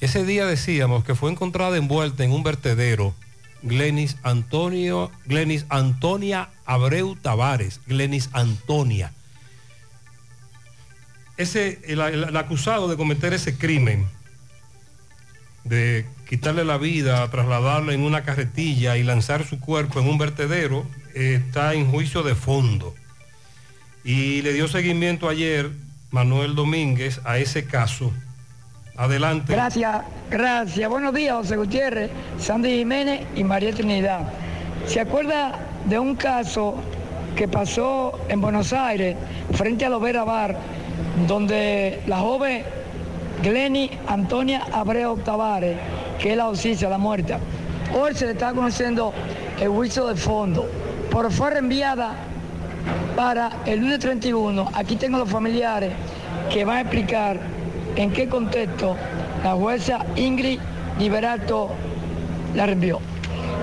[0.00, 3.14] Ese día decíamos que fue encontrada envuelta en un vertedero
[3.62, 9.12] Glenis Antonio, Glenis Antonia Abreu Tavares, Glenis Antonia.
[11.36, 14.06] Ese, el, acusado de cometer ese crimen,
[15.64, 20.86] de quitarle la vida, trasladarla en una carretilla y lanzar su cuerpo en un vertedero,
[21.14, 22.94] está en juicio de fondo.
[24.04, 25.70] Y le dio seguimiento ayer
[26.10, 28.12] Manuel Domínguez a ese caso.
[28.96, 29.52] Adelante.
[29.52, 30.88] Gracias, gracias.
[30.88, 34.20] Buenos días, José Gutiérrez, Sandy Jiménez y María Trinidad.
[34.86, 36.76] ¿Se acuerda de un caso
[37.36, 39.16] que pasó en Buenos Aires,
[39.52, 40.56] frente a Lovera Bar,
[41.28, 42.62] donde la joven
[43.42, 45.76] Glenny Antonia Abreu Tavares,
[46.18, 47.38] que es la justicia, la muerta,
[47.94, 49.12] hoy se le está conociendo
[49.60, 50.66] el juicio de fondo,
[51.10, 52.14] pero fue reenviada
[53.14, 54.70] para el lunes 31.
[54.72, 55.92] Aquí tengo los familiares
[56.50, 57.38] que van a explicar
[57.96, 58.96] en qué contexto
[59.42, 60.60] la jueza Ingrid
[60.98, 61.70] Liberato
[62.54, 63.00] la reenvió.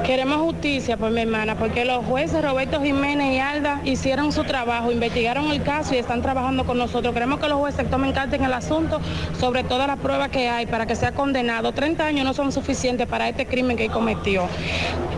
[0.06, 4.92] Queremos justicia por mi hermana, porque los jueces Roberto Jiménez y Alda hicieron su trabajo,
[4.92, 7.14] investigaron el caso y están trabajando con nosotros.
[7.14, 9.00] Queremos que los jueces tomen carta en el asunto
[9.40, 11.72] sobre todas las pruebas que hay para que sea condenado.
[11.72, 14.50] 30 años no son suficientes para este crimen que él cometió.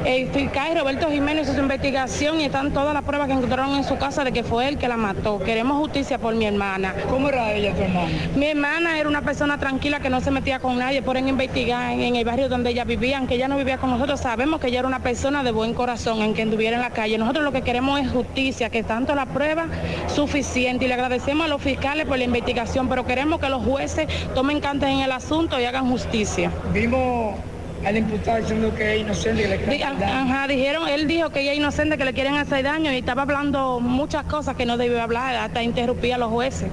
[0.05, 3.83] El fiscal Roberto Jiménez hizo su investigación y están todas las pruebas que encontraron en
[3.83, 5.39] su casa de que fue él que la mató.
[5.39, 6.93] Queremos justicia por mi hermana.
[7.09, 8.09] ¿Cómo era ella, tu hermana?
[8.35, 12.15] Mi hermana era una persona tranquila que no se metía con nadie, pueden investigar en
[12.15, 14.87] el barrio donde ella vivía, aunque ella no vivía con nosotros, sabemos que ella era
[14.87, 17.17] una persona de buen corazón, en que anduviera en la calle.
[17.17, 19.67] Nosotros lo que queremos es justicia, que tanto la prueba
[20.07, 24.07] suficiente y le agradecemos a los fiscales por la investigación, pero queremos que los jueces
[24.33, 26.51] tomen cartas en el asunto y hagan justicia.
[26.73, 27.35] Vimos
[27.83, 30.03] al imputado diciendo que es inocente que le quieren.
[30.03, 33.23] Ajá, dijeron, él dijo que ella es inocente, que le quieren hacer daño y estaba
[33.23, 36.69] hablando muchas cosas que no debió hablar, hasta interrumpía a los jueces.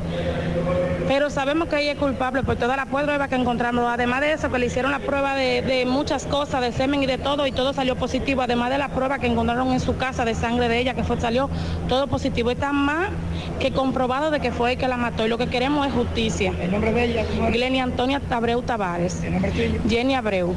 [1.08, 3.84] Pero sabemos que ella es culpable por todas las pruebas que encontramos.
[3.86, 7.06] Además de eso, que le hicieron la prueba de, de muchas cosas, de semen y
[7.06, 8.42] de todo, y todo salió positivo.
[8.42, 11.20] Además de la prueba que encontraron en su casa de sangre de ella, que fue,
[11.20, 11.50] salió
[11.88, 12.50] todo positivo.
[12.50, 13.10] Está más
[13.58, 15.26] que comprobado de que fue él que la mató.
[15.26, 16.52] Y lo que queremos es justicia.
[16.60, 17.24] ¿El nombre de ella?
[17.50, 19.22] Glenny Antonia Abreu Tavares.
[19.22, 19.80] ¿El nombre tuyo?
[19.88, 20.54] Jenny Abreu.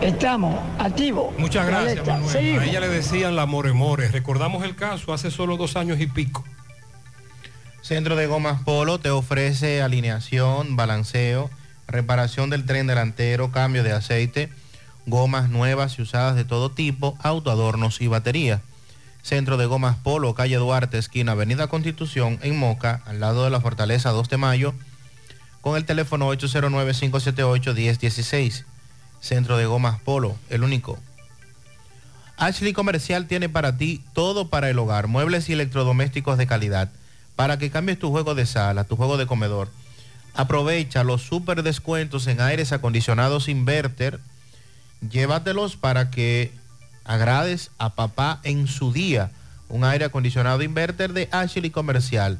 [0.00, 1.36] Estamos activos.
[1.38, 2.06] Muchas gracias.
[2.06, 2.30] Manuel.
[2.30, 2.62] Seguimos.
[2.62, 4.08] A ella le decían la More More.
[4.08, 6.44] Recordamos el caso hace solo dos años y pico.
[7.82, 11.50] Centro de Gomas Polo te ofrece alineación, balanceo,
[11.88, 14.50] reparación del tren delantero, cambio de aceite,
[15.06, 18.62] gomas nuevas y usadas de todo tipo, autoadornos y batería.
[19.22, 23.60] Centro de Gomas Polo, calle Duarte, esquina Avenida Constitución, en Moca, al lado de la
[23.60, 24.74] Fortaleza 2 de Mayo,
[25.60, 28.64] con el teléfono 809-578-1016.
[29.22, 30.98] Centro de Gomas Polo, el único.
[32.36, 36.90] Ashley Comercial tiene para ti todo para el hogar, muebles y electrodomésticos de calidad,
[37.36, 39.70] para que cambies tu juego de sala, tu juego de comedor.
[40.34, 44.18] Aprovecha los super descuentos en aires acondicionados inverter.
[45.08, 46.50] Llévatelos para que
[47.04, 49.30] agrades a papá en su día.
[49.68, 52.38] Un aire acondicionado inverter de Ashley Comercial.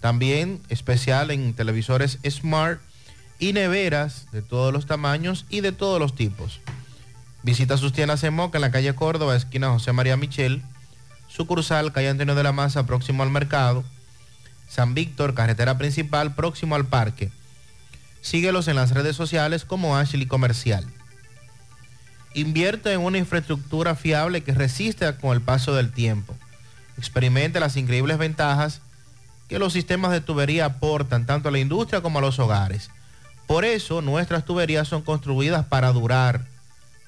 [0.00, 2.80] También especial en televisores Smart
[3.42, 6.60] y neveras de todos los tamaños y de todos los tipos.
[7.42, 10.62] Visita sus tiendas en Moca, en la calle Córdoba, esquina José María Michel.
[11.26, 13.82] Sucursal, calle Antonio de la Maza, próximo al mercado.
[14.68, 17.32] San Víctor, carretera principal, próximo al parque.
[18.20, 20.86] Síguelos en las redes sociales como Ashley Comercial.
[22.34, 26.36] Invierte en una infraestructura fiable que resista con el paso del tiempo.
[26.96, 28.82] Experimente las increíbles ventajas
[29.48, 32.88] que los sistemas de tubería aportan tanto a la industria como a los hogares.
[33.52, 36.46] Por eso nuestras tuberías son construidas para durar,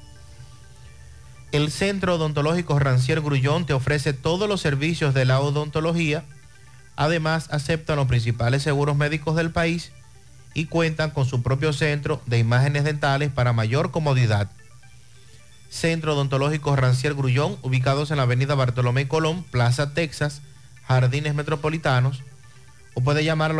[1.51, 6.23] El Centro Odontológico Rancier Grullón te ofrece todos los servicios de la odontología.
[6.95, 9.91] Además, aceptan los principales seguros médicos del país
[10.53, 14.49] y cuentan con su propio centro de imágenes dentales para mayor comodidad.
[15.69, 20.41] Centro Odontológico Rancier Grullón, ubicados en la avenida Bartolomé Colón, Plaza Texas,
[20.87, 22.23] Jardines Metropolitanos,
[22.95, 23.59] o puede llamar al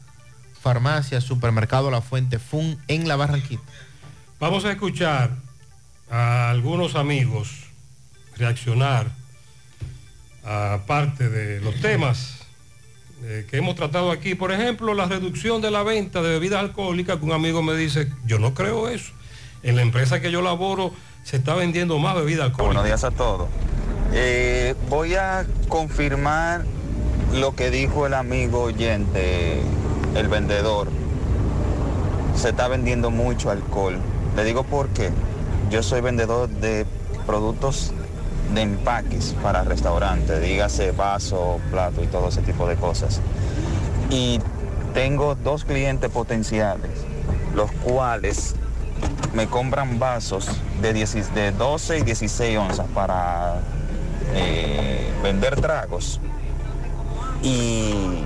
[0.61, 3.63] Farmacia Supermercado La Fuente Fun en La Barranquita.
[4.39, 5.31] Vamos a escuchar
[6.09, 7.49] a algunos amigos
[8.37, 9.07] reaccionar
[10.43, 12.39] a parte de los temas
[13.23, 14.35] eh, que hemos tratado aquí.
[14.35, 18.11] Por ejemplo, la reducción de la venta de bebidas alcohólicas, que un amigo me dice,
[18.25, 19.11] yo no creo eso.
[19.63, 20.93] En la empresa que yo laboro
[21.23, 22.81] se está vendiendo más bebida alcohólica.
[22.81, 23.47] Buenos días a todos.
[24.13, 26.65] Eh, voy a confirmar
[27.33, 29.61] lo que dijo el amigo oyente,
[30.15, 30.89] el vendedor.
[32.35, 33.97] Se está vendiendo mucho alcohol.
[34.35, 35.11] Le digo por qué.
[35.69, 36.85] Yo soy vendedor de
[37.25, 37.93] productos
[38.53, 43.21] de empaques para restaurantes, dígase vaso, plato y todo ese tipo de cosas.
[44.09, 44.39] Y
[44.93, 46.91] tengo dos clientes potenciales,
[47.55, 48.55] los cuales
[49.33, 50.47] me compran vasos
[50.81, 53.61] de, 10 de 12 y 16 onzas para
[54.33, 56.19] eh, vender tragos.
[57.41, 58.23] Y,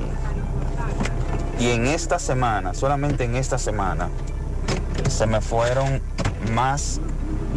[1.59, 4.09] y en esta semana, solamente en esta semana,
[5.09, 6.01] se me fueron
[6.51, 6.99] más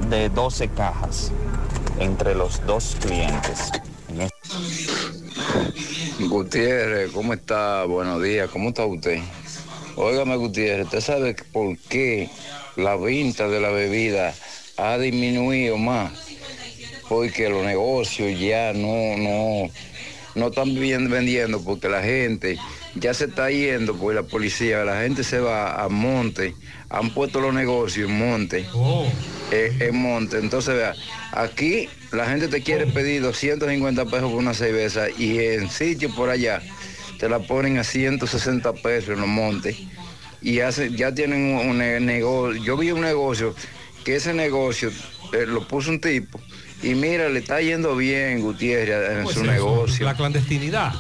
[0.08, 1.32] de 12 cajas
[1.98, 3.70] entre los dos clientes.
[6.18, 7.84] En Gutiérrez, ¿cómo está?
[7.84, 9.20] Buenos días, ¿cómo está usted?
[9.96, 12.30] Óigame, Gutiérrez, ¿usted sabe por qué
[12.76, 14.34] la venta de la bebida
[14.76, 16.12] ha disminuido más?
[17.08, 19.70] Porque los negocios ya no, no,
[20.34, 22.58] no están vendiendo porque la gente
[22.94, 26.55] ya se está yendo por la policía, la gente se va a monte,
[26.90, 28.66] han puesto los negocios en monte,
[29.51, 30.39] eh, en monte.
[30.39, 30.94] Entonces, vea,
[31.32, 36.31] aquí la gente te quiere pedir 250 pesos por una cerveza y en sitio por
[36.31, 36.62] allá
[37.19, 39.77] te la ponen a 160 pesos en los montes
[40.40, 42.62] y hace, ya tienen un, un ne- negocio.
[42.62, 43.55] Yo vi un negocio
[44.05, 44.90] que ese negocio
[45.32, 46.40] eh, lo puso un tipo
[46.82, 50.05] y mira, le está yendo bien Gutiérrez en ¿Cómo su es negocio.
[50.06, 50.93] La clandestinidad.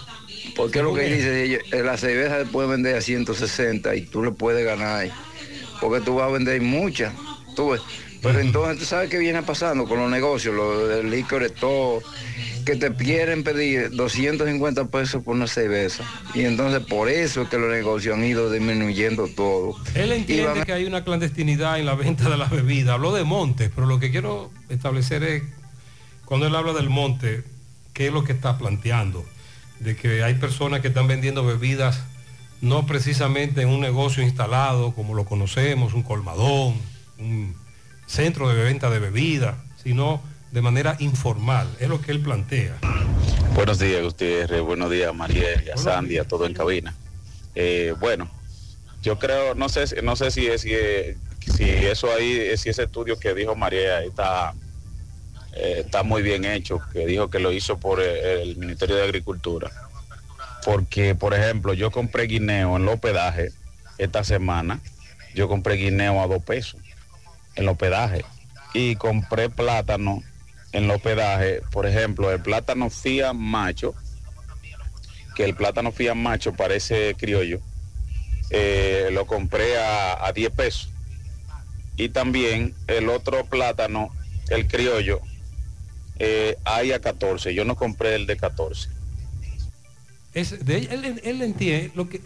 [0.56, 4.30] Porque lo que dice, eh, la cerveza se puede vender a 160 y tú le
[4.32, 5.08] puedes ganar.
[5.80, 7.12] Porque tú vas a vender muchas.
[7.54, 7.80] tú ves.
[8.22, 12.02] Pero entonces, ¿tú sabes qué viene pasando con los negocios, los del licor y todo?
[12.66, 16.02] Que te quieren pedir 250 pesos por una cerveza.
[16.34, 19.76] Y entonces por eso es que los negocios han ido disminuyendo todo.
[19.94, 22.94] Él entiende a- que hay una clandestinidad en la venta de las bebidas.
[22.94, 25.42] Habló de montes, pero lo que quiero establecer es,
[26.24, 27.44] cuando él habla del monte,
[27.92, 29.24] ¿qué es lo que está planteando?
[29.80, 32.02] De que hay personas que están vendiendo bebidas
[32.60, 36.74] no precisamente en un negocio instalado como lo conocemos, un colmadón,
[37.18, 37.54] un
[38.06, 41.68] centro de venta de bebidas, sino de manera informal.
[41.78, 42.76] Es lo que él plantea.
[43.54, 44.60] Buenos días, Gutiérrez.
[44.62, 46.94] Buenos días, María a Sandy, a todo en cabina.
[47.54, 48.30] Eh, bueno,
[49.02, 50.70] yo creo, no sé, no sé si, es, si,
[51.56, 54.54] si eso ahí, si ese estudio que dijo María está,
[55.60, 59.02] eh, está muy bien hecho, que dijo que lo hizo por eh, el Ministerio de
[59.02, 59.70] Agricultura.
[60.64, 63.50] Porque, por ejemplo, yo compré guineo en el hospedaje
[63.98, 64.80] esta semana,
[65.34, 66.80] yo compré guineo a dos pesos
[67.56, 68.24] en el hospedaje
[68.72, 70.22] y compré plátano
[70.70, 73.94] en el hospedaje, por ejemplo, el plátano fía macho,
[75.34, 77.60] que el plátano fía macho parece criollo,
[78.50, 80.90] eh, lo compré a, a 10 pesos.
[81.96, 84.10] Y también el otro plátano,
[84.50, 85.20] el criollo,
[86.18, 87.54] eh, hay a 14.
[87.54, 88.88] Yo no compré el de 14.
[90.34, 92.20] Es de, él, él- él entiende lo que...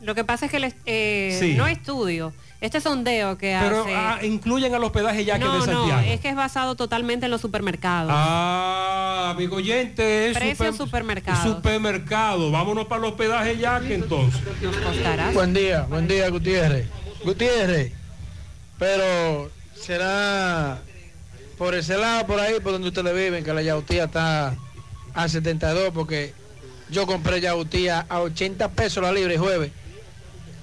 [0.00, 1.54] Lo que pasa es que eh, Sí.
[1.54, 3.94] no estudio, este sondeo que Pero hace...
[3.94, 5.86] ah, incluyen al hospedaje ya que no, de Santiago.
[5.86, 8.10] no, es que es basado totalmente en los supermercados.
[8.12, 11.54] Ah, amigo oyente, es Precios super- supermercados.
[11.56, 12.50] supermercado.
[12.50, 14.42] Vámonos para el hospedaje ya que entonces.
[15.32, 16.86] Buen día, buen día Gutiérrez.
[17.24, 17.92] Gutiérrez,
[18.78, 20.82] pero será
[21.56, 24.54] por ese lado, por ahí, por donde ustedes viven, que la yautía está
[25.14, 26.34] a 72, porque
[26.90, 29.72] yo compré yautía a 80 pesos la libra el jueves,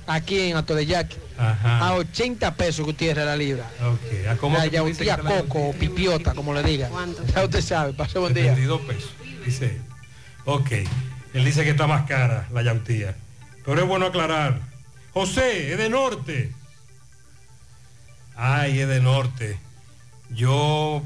[0.07, 1.17] aquí en Alto de Yaque.
[1.37, 3.65] A 80 pesos Gutiérrez la libra.
[3.83, 6.89] Ok, ¿a cómo la que yautía que coco o pipiota, como le diga.
[7.33, 8.55] Ya usted sabe, pase buen día.
[8.55, 9.11] 72 pesos,
[9.43, 9.81] dice.
[10.45, 10.71] Ok,
[11.33, 13.15] él dice que está más cara la yautía.
[13.65, 14.59] Pero es bueno aclarar.
[15.13, 16.51] José, es de norte.
[18.35, 19.59] Ay, es de norte.
[20.33, 21.03] Yo,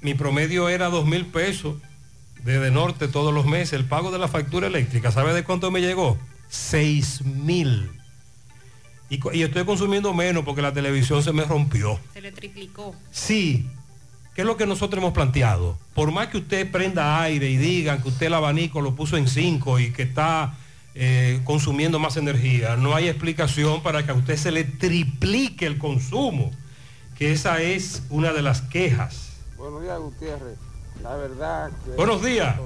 [0.00, 1.76] mi promedio era dos mil pesos
[2.44, 3.74] desde norte todos los meses.
[3.74, 6.18] El pago de la factura eléctrica, ¿sabe de cuánto me llegó?
[6.48, 7.90] Seis mil.
[9.08, 11.98] Y, estoy consumiendo menos porque la televisión se me rompió.
[12.12, 12.94] Se le triplicó.
[13.12, 13.66] Sí,
[14.34, 15.78] ¿qué es lo que nosotros hemos planteado?
[15.94, 19.28] Por más que usted prenda aire y digan que usted el abanico lo puso en
[19.28, 20.56] 5 y que está
[20.94, 25.78] eh, consumiendo más energía, no hay explicación para que a usted se le triplique el
[25.78, 26.50] consumo,
[27.18, 29.30] que esa es una de las quejas.
[29.56, 30.58] Buenos días, Gutiérrez.
[31.02, 32.56] La verdad que Buenos días.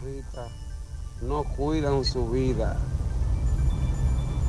[1.22, 2.76] no cuidan su vida.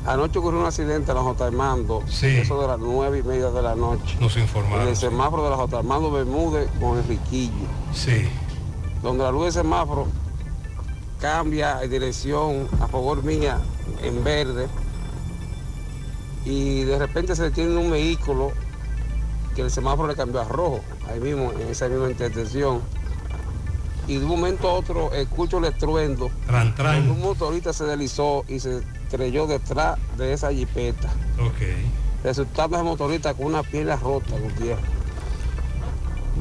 [0.05, 1.45] Anoche ocurrió un accidente en la J.
[1.45, 4.17] Armando, eso de las nueve y media de la noche.
[4.19, 4.87] Nos En informaron.
[4.87, 5.77] el semáforo de la J.
[5.77, 7.67] Armando Bermúdez con Enriquillo.
[7.93, 8.27] Sí.
[9.03, 10.07] Donde la luz de semáforo
[11.19, 13.59] cambia en dirección a favor mía
[14.01, 14.67] en verde
[16.45, 18.51] y de repente se detiene un vehículo
[19.55, 22.81] que el semáforo le cambió a rojo, ahí mismo, en esa misma intersección.
[24.07, 26.29] Y de un momento a otro escucho el estruendo.
[26.47, 31.09] Tran, Un motorista se deslizó y se estrelló detrás de esa jipeta.
[31.39, 31.61] Ok.
[32.23, 34.83] Resultando ese motorista con una pierna rota, Gutiérrez.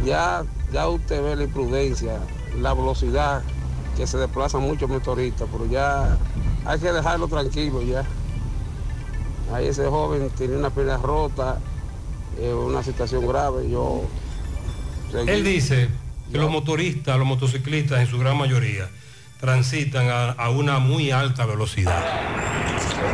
[0.04, 2.18] Ya, ya usted ve la imprudencia,
[2.58, 3.42] la velocidad
[3.96, 6.16] que se desplazan muchos motoristas, pero ya
[6.64, 8.04] hay que dejarlo tranquilo ya.
[9.52, 11.58] Ahí ese joven tiene una pierna rota,
[12.40, 13.68] eh, una situación grave.
[13.70, 14.02] Yo
[15.12, 15.88] seguí- Él dice
[16.32, 18.88] que los motoristas, los motociclistas en su gran mayoría,
[19.40, 22.02] transitan a, a una muy alta velocidad.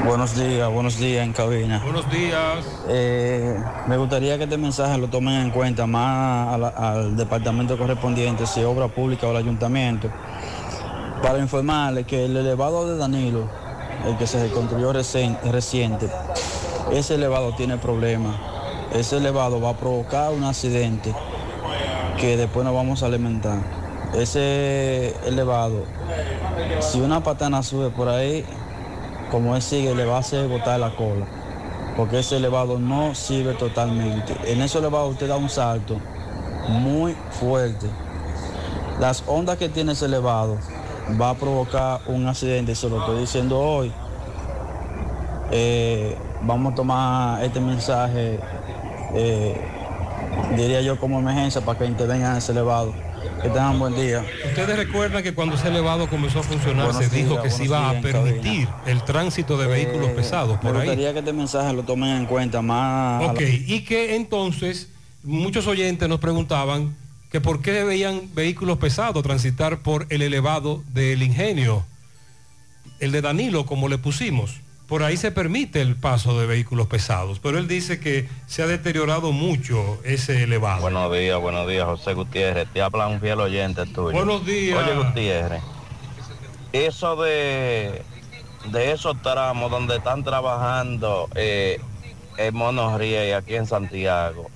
[0.04, 1.80] Buenos días, buenos días en cabina.
[1.84, 2.64] Buenos días.
[2.88, 8.46] Eh, me gustaría que este mensaje lo tomen en cuenta más la- al departamento correspondiente,
[8.46, 10.10] si obra pública o el ayuntamiento,
[11.22, 13.48] para informarle que el elevado de Danilo,
[14.06, 16.08] el que se construyó reciente,
[16.92, 18.36] ese elevado tiene problemas.
[18.96, 21.14] Ese elevado va a provocar un accidente
[22.18, 23.58] que después nos vamos a alimentar.
[24.14, 25.84] Ese elevado,
[26.80, 28.42] si una patana sube por ahí,
[29.30, 31.26] como él sigue, le va a hacer botar la cola.
[31.94, 34.34] Porque ese elevado no sirve totalmente.
[34.46, 36.00] En ese elevado usted da un salto
[36.68, 37.88] muy fuerte.
[38.98, 40.56] Las ondas que tiene ese elevado
[41.20, 43.92] va a provocar un accidente, se lo estoy diciendo hoy.
[45.50, 48.40] Eh, vamos a tomar este mensaje,
[49.16, 49.54] eh,
[50.56, 52.94] diría yo como emergencia, para que intervengan en ese elevado.
[53.42, 54.24] Que tengan buen día.
[54.46, 57.90] Ustedes recuerdan que cuando ese elevado comenzó a funcionar Buenos se dijo que se iba
[57.90, 58.02] a cabina.
[58.02, 60.86] permitir el tránsito de vehículos Eh, pesados por Me ahí.
[60.86, 63.22] gustaría que este mensaje lo tomen en cuenta más.
[63.22, 64.88] la- Ok, y que entonces
[65.24, 66.94] muchos oyentes nos preguntaban
[67.30, 71.84] que por qué veían vehículos pesados transitar por el elevado del ingenio,
[73.00, 74.60] el de Danilo, como le pusimos.
[74.88, 78.68] Por ahí se permite el paso de vehículos pesados, pero él dice que se ha
[78.68, 80.82] deteriorado mucho ese elevado.
[80.82, 82.68] Buenos días, buenos días, José Gutiérrez.
[82.72, 84.12] Te habla un fiel oyente tuyo.
[84.12, 84.78] Buenos días.
[84.78, 85.62] Oye, Gutiérrez,
[86.72, 88.02] eso de,
[88.70, 91.80] de esos tramos donde están trabajando eh,
[92.36, 94.50] en Monorriel aquí en Santiago,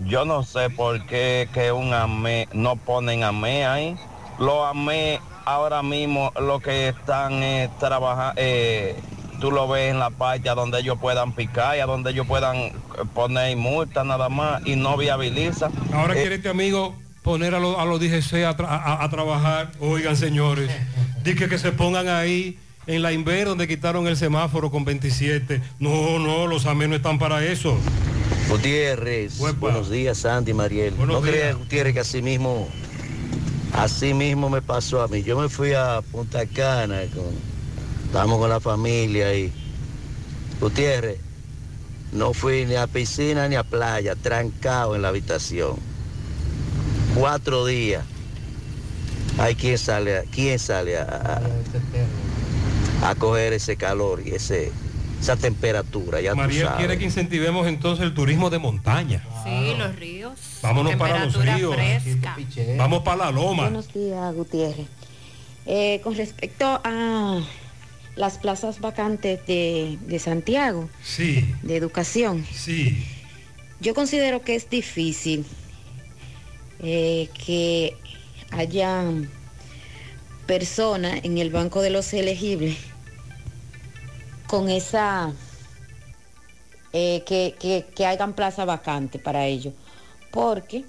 [0.00, 3.96] yo no sé por qué que un AME no ponen AME ahí.
[4.40, 8.96] Los AME ahora mismo lo que están es trabajar, eh,
[9.40, 12.26] tú lo ves en la parte a donde ellos puedan picar y a donde ellos
[12.26, 12.72] puedan eh,
[13.14, 15.70] poner multa nada más y no viabiliza.
[15.92, 19.08] Ahora Eh, quiere este amigo poner a, los- a los DGC a, tra- a- a
[19.10, 19.70] trabajar.
[19.80, 20.70] Oigan, señores,
[21.24, 25.60] dice que se pongan ahí en la Inver donde quitaron el semáforo con 27.
[25.78, 27.76] No, no, los AME no están para eso.
[28.48, 30.94] Gutiérrez, buenos días, Sandy Mariel.
[30.94, 32.66] Buenos no creas, Gutiérrez, que así mismo,
[33.74, 35.22] así mismo me pasó a mí.
[35.22, 37.26] Yo me fui a Punta Cana, con,
[38.08, 39.52] estábamos con la familia y
[40.60, 41.18] Gutiérrez,
[42.12, 45.76] no fui ni a piscina ni a playa, trancado en la habitación.
[47.14, 48.04] Cuatro días.
[49.38, 51.40] Hay quien sale, a- quién sale a,
[53.02, 54.72] a, a coger ese calor y ese,
[55.20, 56.66] esa temperatura, ya tú sabes.
[56.76, 59.22] quiere que incentivemos entonces el turismo de montaña.
[59.44, 60.32] Sí, los ríos.
[60.62, 62.02] Vámonos para los Temperatura ríos.
[62.02, 62.36] fresca.
[62.78, 63.64] Vamos para la loma.
[63.64, 64.86] Buenos días, Gutiérrez.
[65.66, 67.38] Eh, con respecto a
[68.18, 73.02] las plazas vacantes de, de Santiago, Sí, de educación, sí.
[73.80, 75.46] yo considero que es difícil
[76.80, 77.96] eh, que
[78.50, 79.04] haya
[80.46, 82.76] personas en el banco de los elegibles
[84.46, 85.32] con esa
[86.92, 89.74] eh, que, que, que hagan plaza vacante para ellos.
[90.30, 90.84] Porque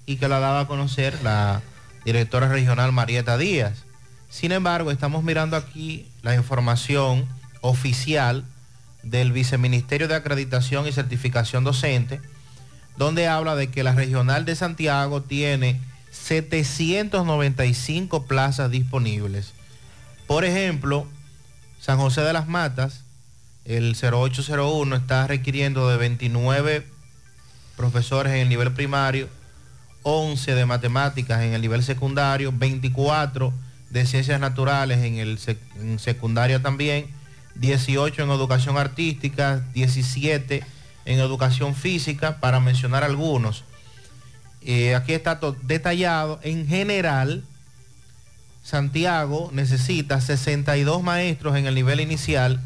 [0.08, 1.60] y que la daba a conocer la
[2.06, 3.84] directora regional Marieta Díaz.
[4.30, 7.28] Sin embargo, estamos mirando aquí la información
[7.60, 8.46] oficial
[9.02, 12.22] del Viceministerio de Acreditación y Certificación Docente,
[12.96, 15.78] donde habla de que la regional de Santiago tiene
[16.10, 19.52] 795 plazas disponibles.
[20.26, 21.06] Por ejemplo,
[21.80, 23.04] San José de las Matas,
[23.66, 26.86] el 0801 está requiriendo de 29
[27.76, 29.28] profesores en el nivel primario,
[30.08, 33.52] 11 de matemáticas en el nivel secundario, 24
[33.90, 35.38] de ciencias naturales en el
[35.98, 37.08] secundaria también,
[37.56, 40.64] 18 en educación artística, 17
[41.04, 43.64] en educación física, para mencionar algunos.
[44.62, 46.40] Eh, aquí está detallado.
[46.42, 47.44] En general,
[48.62, 52.62] Santiago necesita 62 maestros en el nivel inicial,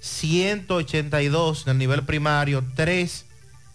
[0.00, 3.26] 182 en el nivel primario, 3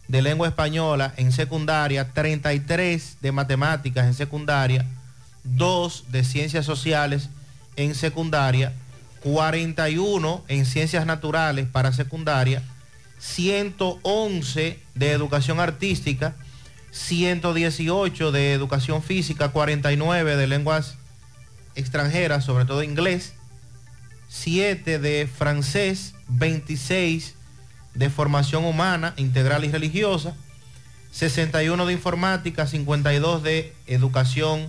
[0.08, 4.86] de lengua española en secundaria, 33 de matemáticas en secundaria,
[5.44, 7.30] 2 de ciencias sociales
[7.76, 8.74] en secundaria,
[9.22, 12.62] 41 en ciencias naturales para secundaria,
[13.20, 16.36] 111 de educación artística,
[16.92, 20.98] 118 de educación física, 49 de lenguas
[21.76, 23.34] extranjeras, sobre todo inglés,
[24.28, 27.36] 7 de francés, 26
[27.94, 30.36] de formación humana, integral y religiosa,
[31.12, 34.68] 61 de informática, 52 de educación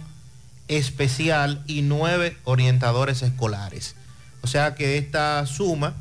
[0.69, 3.97] especial y 9 orientadores escolares.
[4.43, 5.95] O sea que esta suma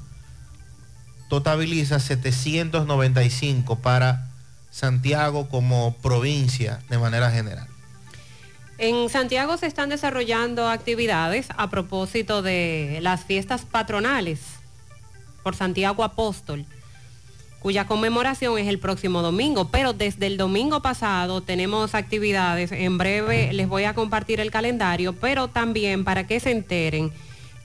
[1.29, 4.27] totaliza 795 para
[4.69, 7.67] Santiago como provincia de manera general.
[8.77, 14.39] En Santiago se están desarrollando actividades a propósito de las fiestas patronales
[15.43, 16.65] por Santiago Apóstol.
[17.63, 19.69] Cuya conmemoración es el próximo domingo.
[19.69, 22.73] Pero desde el domingo pasado tenemos actividades.
[22.73, 27.13] En breve les voy a compartir el calendario, pero también para que se enteren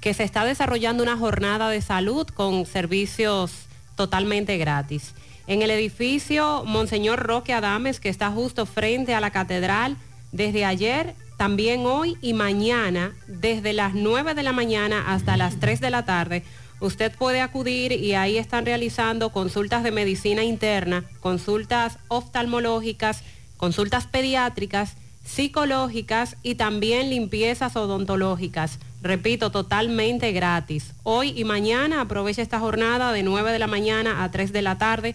[0.01, 3.67] que se está desarrollando una jornada de salud con servicios
[3.97, 5.15] totalmente gratis.
[5.49, 9.97] En el edificio Monseñor Roque Adames, que está justo frente a la catedral,
[10.31, 15.81] desde ayer, también hoy y mañana, desde las 9 de la mañana hasta las 3
[15.81, 16.45] de la tarde,
[16.81, 23.23] usted puede acudir y ahí están realizando consultas de medicina interna, consultas oftalmológicas,
[23.57, 28.79] consultas pediátricas, psicológicas y también limpiezas odontológicas.
[29.03, 30.95] Repito, totalmente gratis.
[31.03, 34.79] Hoy y mañana aproveche esta jornada de 9 de la mañana a 3 de la
[34.79, 35.15] tarde.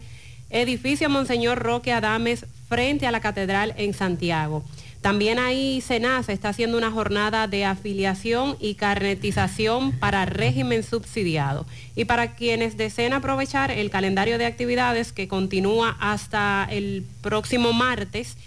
[0.49, 4.63] Edificio Monseñor Roque Adames frente a la Catedral en Santiago.
[5.03, 11.65] También ahí SENASA está haciendo una jornada de afiliación y carnetización para régimen subsidiado.
[11.93, 18.37] Y para quienes deseen aprovechar el calendario de actividades que continúa hasta el próximo martes,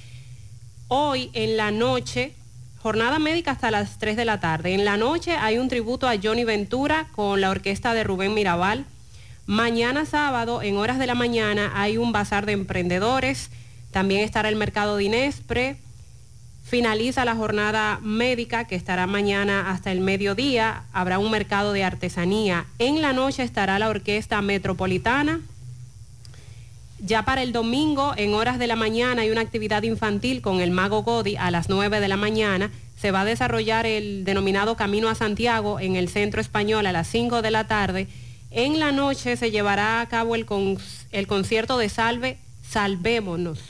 [0.89, 2.33] hoy en la noche,
[2.81, 4.73] jornada médica hasta las 3 de la tarde.
[4.73, 8.87] En la noche hay un tributo a Johnny Ventura con la orquesta de Rubén Mirabal.
[9.45, 13.51] Mañana sábado, en horas de la mañana, hay un bazar de emprendedores.
[13.91, 15.77] También estará el mercado de Inespre
[16.67, 20.83] Finaliza la jornada médica que estará mañana hasta el mediodía.
[20.93, 22.67] Habrá un mercado de artesanía.
[22.81, 25.41] En la noche estará la Orquesta Metropolitana.
[26.99, 30.73] Ya para el domingo, en horas de la mañana, hay una actividad infantil con el
[30.73, 32.73] Mago Godi a las 9 de la mañana.
[33.01, 37.07] Se va a desarrollar el denominado Camino a Santiago en el Centro Español a las
[37.07, 38.09] 5 de la tarde.
[38.51, 40.47] En la noche se llevará a cabo el,
[41.13, 42.39] el concierto de Salve,
[42.69, 43.61] Salvémonos,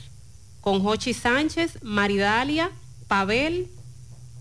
[0.62, 2.70] con Jochi Sánchez, Maridalia,
[3.08, 3.68] Pavel,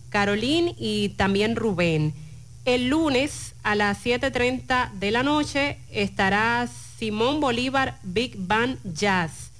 [0.09, 2.13] Carolín y también Rubén.
[2.65, 6.67] El lunes a las 7.30 de la noche estará
[6.97, 9.51] Simón Bolívar Big Band Jazz.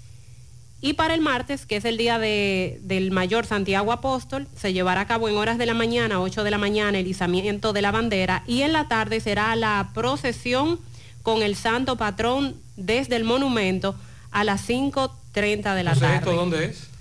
[0.82, 5.07] Y para el martes, que es el día del mayor Santiago Apóstol, se llevará a
[5.07, 8.44] cabo en horas de la mañana, 8 de la mañana, el izamiento de la bandera
[8.45, 10.80] y en la tarde será la procesión
[11.23, 13.95] con el santo patrón desde el monumento
[14.32, 16.18] a las 5.30 de la tarde.
[16.18, 16.95] ¿Esto dónde es?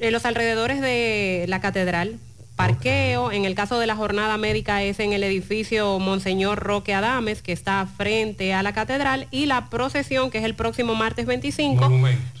[0.00, 2.18] En los alrededores de la catedral.
[2.56, 7.42] Parqueo, en el caso de la jornada médica es en el edificio Monseñor Roque Adames,
[7.42, 11.90] que está frente a la catedral, y la procesión, que es el próximo martes 25,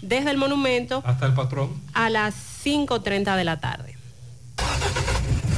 [0.00, 2.34] desde el monumento hasta el patrón, a las
[2.64, 3.96] 5.30 de la tarde.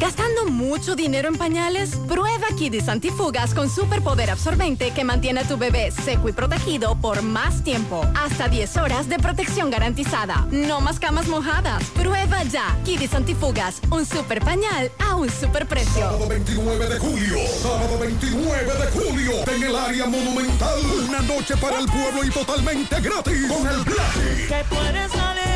[0.00, 1.96] ¿Gastando mucho dinero en pañales?
[2.06, 7.22] Prueba Kidis Antifugas con superpoder absorbente que mantiene a tu bebé seco y protegido por
[7.22, 8.06] más tiempo.
[8.14, 10.46] Hasta 10 horas de protección garantizada.
[10.52, 11.82] No más camas mojadas.
[11.94, 16.00] Prueba ya Kidis Antifugas, un super pañal a un super precio.
[16.00, 17.36] Sábado 29 de julio.
[17.60, 19.32] Sábado 29 de julio.
[19.52, 20.78] En el área monumental.
[21.08, 23.52] Una noche para el pueblo y totalmente gratis.
[23.52, 24.14] Con el Black.
[24.48, 25.48] Que tú eres la letra.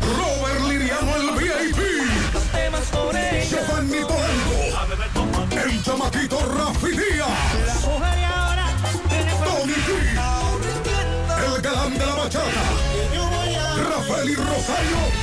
[0.00, 2.21] Robert Liriano, el VIP.
[3.48, 4.56] Giovanni Polanco.
[5.50, 7.82] El chamaquito Rafi Díaz.
[9.44, 9.88] Tony G.
[11.44, 12.62] El galán de la bachata.
[13.90, 15.21] Rafael y Rosario.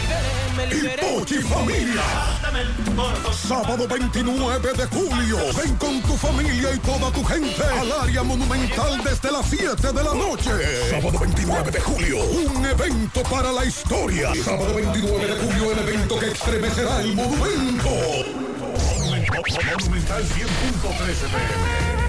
[0.67, 2.03] Y Pochi Familia.
[3.31, 5.37] Sábado 29 de julio.
[5.55, 10.03] Ven con tu familia y toda tu gente al área monumental desde las 7 de
[10.03, 10.51] la noche.
[10.89, 12.17] Sábado 29 de julio.
[12.25, 14.33] Un evento para la historia.
[14.43, 17.89] Sábado 29 de julio, el evento que estremecerá el monumento.
[18.99, 20.35] Monumental 100.13
[20.83, 22.08] pm.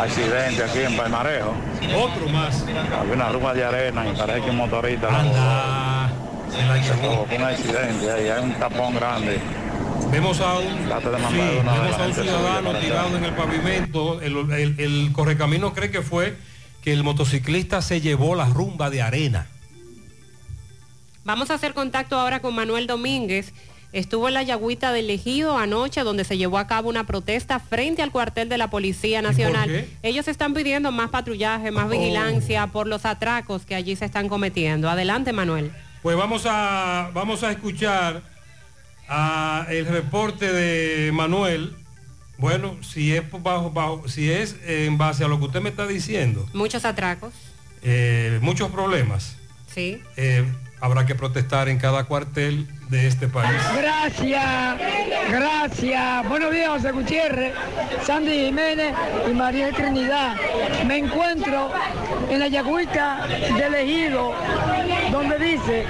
[0.00, 1.54] Accidente aquí en Palmarejo.
[1.96, 2.62] Otro más.
[3.00, 6.10] Había una rumba de arena y parece que un motorista la
[6.84, 9.40] Se provocó un accidente ahí, hay un tapón grande.
[10.10, 14.20] Vemos a un, sí, vemos a ciudadano tirado en el pavimento.
[14.20, 16.36] El, el- el correcamino cree que fue
[16.82, 19.46] que el motociclista se llevó la rumba de arena.
[21.24, 23.52] Vamos a hacer contacto ahora con Manuel Domínguez.
[23.94, 28.02] Estuvo en la Yagüita del Ejido anoche donde se llevó a cabo una protesta frente
[28.02, 29.86] al cuartel de la Policía Nacional.
[30.02, 31.90] Ellos están pidiendo más patrullaje, más Oh.
[31.90, 34.90] vigilancia por los atracos que allí se están cometiendo.
[34.90, 35.70] Adelante, Manuel.
[36.02, 38.20] Pues vamos a, vamos a escuchar
[39.08, 41.74] a el reporte de Manuel.
[42.36, 45.86] Bueno, si es bajo, bajo, si es en base a lo que usted me está
[45.86, 47.32] diciendo, Muchos atracos,
[47.82, 49.36] eh, muchos problemas.
[49.72, 50.02] sí.
[50.16, 50.44] eh,
[50.80, 53.50] habrá que protestar en cada cuartel de este país.
[53.76, 54.78] Gracias,
[55.30, 56.28] gracias.
[56.28, 57.54] Buenos días, José Gutiérrez,
[58.04, 58.94] Sandy Jiménez
[59.30, 60.36] y María Trinidad.
[60.86, 61.70] Me encuentro
[62.30, 64.34] en la Yagüita del Ejido,
[65.10, 65.84] donde dice,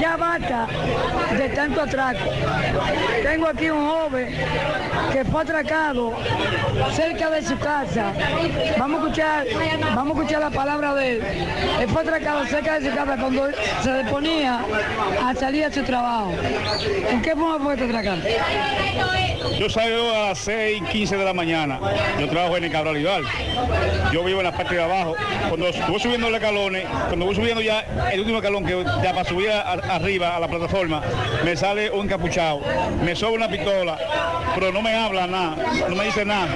[0.00, 0.66] ya basta
[1.36, 2.30] de tanto atraco.
[3.22, 4.34] Tengo aquí un joven
[5.12, 6.14] que fue atracado
[6.92, 8.12] cerca de su casa.
[8.78, 9.46] Vamos a escuchar,
[9.94, 11.22] vamos a escuchar la palabra de él.
[11.80, 13.48] Él fue atracado cerca de su casa cuando
[13.82, 14.60] se disponía
[15.24, 16.17] a salir a su trabajo.
[17.10, 18.22] ¿En qué forma fue este atracado?
[19.58, 21.80] Yo salgo a las 6 y 15 de la mañana.
[22.18, 23.22] Yo trabajo en el Cabral Ibar.
[24.12, 25.14] Yo vivo en la parte de abajo.
[25.48, 29.24] Cuando voy subiendo los escalones, cuando voy subiendo ya el último escalón que ya para
[29.24, 31.02] subir arriba a la plataforma,
[31.44, 32.60] me sale un encapuchado.
[33.02, 33.98] Me sobra una pistola,
[34.54, 35.56] pero no me habla nada,
[35.88, 36.48] no me dice nada.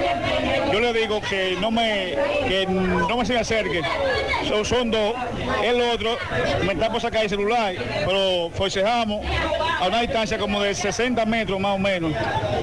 [0.71, 2.15] Yo le digo que no me,
[2.47, 3.81] que no me se me acerque.
[4.47, 5.13] Son, son dos.
[5.63, 6.17] El otro
[6.65, 7.73] me está por sacar el celular,
[8.05, 9.25] pero forcejamos
[9.79, 12.11] a una distancia como de 60 metros más o menos.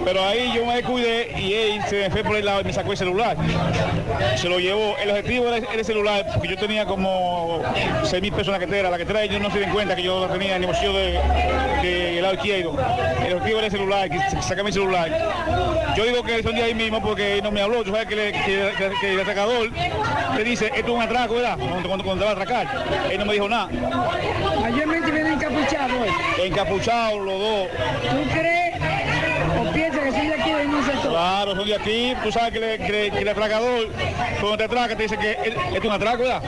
[0.04, 2.72] Pero ahí yo me cuidé y él se me fue por el lado y me
[2.72, 3.36] sacó el celular.
[4.36, 4.96] Se lo llevó.
[5.02, 7.60] El objetivo era el celular, porque yo tenía como
[8.04, 8.90] 6 mil pesos en la cartera.
[8.90, 11.20] La cartera ellos no se den cuenta que yo la tenía en el bolsillo de-
[11.82, 12.30] del lado.
[12.40, 15.10] El objetivo era el celular, que saca mi celular.
[15.96, 17.82] Yo digo que son de ahí mismo porque no me habló.
[17.82, 19.68] Tú sabes que, le- que- que- el atracador
[20.36, 21.56] te dice, esto es un atraco, ¿verdad?
[21.58, 22.84] Cuando, cuando- cuando te va a atracar.
[23.10, 23.68] Él no me dijo nada.
[25.60, 26.44] Encapuchado.
[26.44, 27.68] Encapuchados los dos.
[28.10, 28.74] ¿Tú crees
[29.60, 31.10] o piensas que son de aquí un sector?
[31.10, 32.14] Claro, son de aquí.
[32.22, 33.88] Tú sabes que, le- que que el atracador,
[34.40, 36.42] cuando te atraca, te dice que es esto es un atraco, ¿verdad?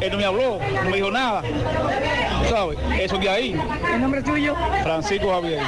[0.00, 1.42] Él no me habló, no me dijo nada.
[1.42, 2.78] ¿Tú ¿Sabes?
[2.98, 3.60] Eso de ahí.
[3.94, 4.56] ¿El nombre tuyo?
[4.82, 5.60] Francisco Javier.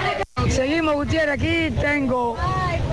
[0.48, 1.34] Seguimos, Gutiérrez.
[1.34, 2.36] Aquí tengo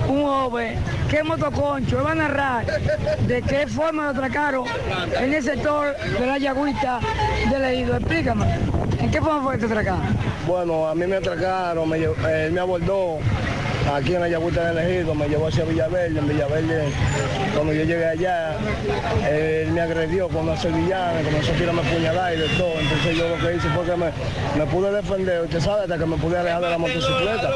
[0.08, 2.00] un joven que es motoconcho.
[2.00, 4.66] Él va a narrar de qué forma lo atracaron
[5.20, 7.00] en el sector de la Yagüita
[7.50, 7.98] de Leído.
[7.98, 8.46] Explícame,
[9.00, 10.00] ¿en qué forma fue este atracado?
[10.48, 13.18] Bueno, a mí me atracaron, me llevó- él me abordó
[13.94, 16.84] aquí en la Yaguita del Ejido, me llevó hacia Villaverde, en Villaverde,
[17.56, 18.56] cuando yo llegué allá,
[19.30, 23.30] él me agredió con una sevillana, comenzó a tirarme puñalada y de todo, entonces yo
[23.30, 24.06] lo que hice fue que me,
[24.58, 27.50] me pude defender, usted sabe, hasta que me pude alejar de la motocicleta,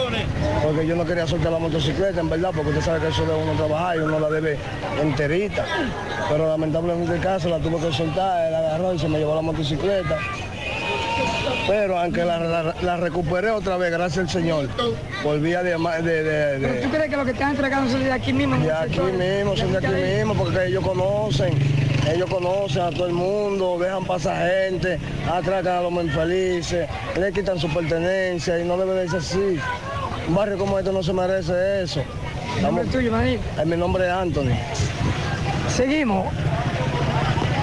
[0.63, 3.33] porque yo no quería soltar la motocicleta, en verdad, porque usted sabe que eso de
[3.35, 4.57] uno trabajar y uno la debe
[5.01, 5.65] enterita,
[6.29, 9.41] pero lamentablemente el caso la tuve que soltar, él agarró y se me llevó la
[9.41, 10.17] motocicleta.
[11.67, 14.67] Pero aunque la, la- la recuperé otra vez, gracias al Señor,
[15.23, 15.71] por vía de...
[15.77, 16.23] de, de-
[16.59, 18.57] de- ¿Pero tú crees que los que están atracando son de aquí mismo?
[18.57, 19.13] de aquí sector?
[19.13, 21.53] mismo, son de aquí mismo, porque ellos conocen.
[22.13, 24.99] Ellos conocen a todo el mundo, dejan pasar gente,
[25.31, 29.57] atracan a los más infelices, le quitan su pertenencia y no debe de ser así.
[30.27, 32.03] Un barrio como este no se merece eso.
[32.57, 33.35] ¿El nombre tuyo, Maní?
[33.35, 34.51] Eh, Mi nombre es Anthony.
[35.69, 36.27] Seguimos.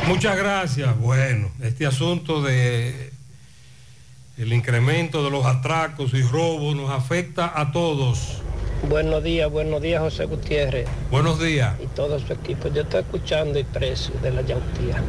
[0.08, 0.98] Muchas gracias.
[0.98, 3.09] Bueno, este asunto de
[4.40, 8.38] el incremento de los atracos y robos nos afecta a todos.
[8.88, 11.74] Buenos días, buenos días José Gutiérrez Buenos días.
[11.82, 12.68] y todo su equipo.
[12.68, 15.02] Yo estoy escuchando el precio de la yautía.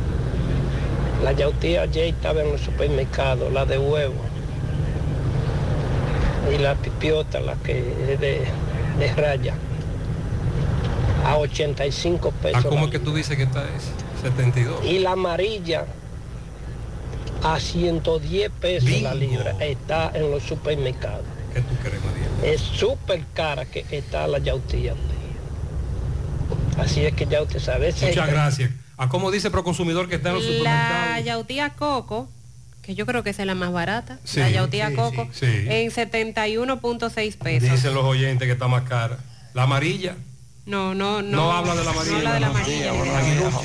[1.24, 4.16] La yautía ayer estaba en los supermercados, la de huevo.
[6.54, 7.80] Y la pipiota, la que
[8.10, 8.42] es de,
[9.00, 9.54] de raya,
[11.26, 12.66] a 85 ¿A pesos.
[12.66, 13.92] cómo la es que tú dices que está ese?
[14.24, 14.84] 72.
[14.86, 15.86] y la amarilla
[17.44, 21.26] a 110 pesos la libra está en los supermercados.
[21.54, 22.54] ¿Qué tú crees, María?
[22.54, 24.94] Es súper cara que está la yautía.
[26.78, 27.90] Así es que ya usted sabe.
[27.90, 28.72] es Muchas gracias.
[28.98, 31.10] ¿A cómo dice Proconsumidor que está en los supermercados?
[31.12, 32.30] La yautía coco,
[32.82, 35.46] que yo creo que esa es la más barata, Sí, la yautía sí, coco, sí,
[35.46, 35.66] sí.
[35.70, 37.72] en 71.6 pesos.
[37.72, 39.18] Dicen los oyentes que está más cara.
[39.54, 40.16] La amarilla.
[40.68, 41.38] No, no, no.
[41.38, 42.12] No habla de la amarilla.
[42.12, 42.92] No habla de la amarilla,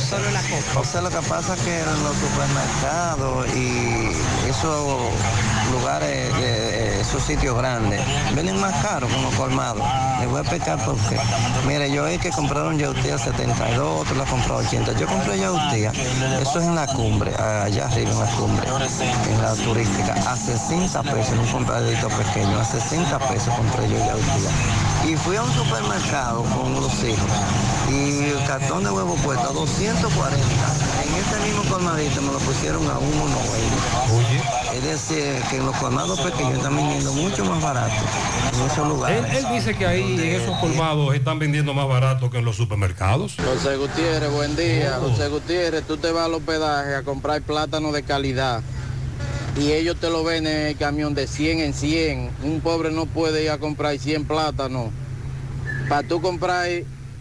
[0.00, 0.78] solo la coco.
[0.78, 5.12] José, lo que pasa es que en los supermercados y esos
[5.73, 8.00] lugares, eh, esos sitios grandes,
[8.34, 9.84] venden más caros los colmados.
[10.20, 11.18] Les voy a explicar por qué.
[11.66, 14.92] Mire, yo es que compraron yautía 72, otro la compró 80.
[14.92, 15.92] Yo compré yautía,
[16.41, 21.02] eso es en la cumbre, allá arriba en la cumbre, en la turística, a 60
[21.02, 24.50] pesos, en un compradito pequeño, a 60 pesos compré yo yautía.
[25.07, 27.31] Y fui a un supermercado con los hijos
[27.89, 30.44] y el cartón de huevo cuesta 240.
[31.07, 34.75] En este mismo colmadito me lo pusieron a 1.90.
[34.75, 37.94] Es decir, que en los colmados pequeños están vendiendo mucho más barato
[38.52, 39.25] en esos lugares.
[39.25, 42.57] Él, él dice que ahí en esos colmados están vendiendo más barato que en los
[42.57, 43.36] supermercados.
[43.36, 44.99] José Gutiérrez, buen día.
[45.01, 48.62] José Gutiérrez, tú te vas al hospedaje a comprar plátano de calidad
[49.59, 52.31] y ellos te lo venden en el camión de 100 en 100.
[52.44, 54.91] Un pobre no puede ir a comprar 100 plátanos.
[55.89, 56.68] Para tú comprar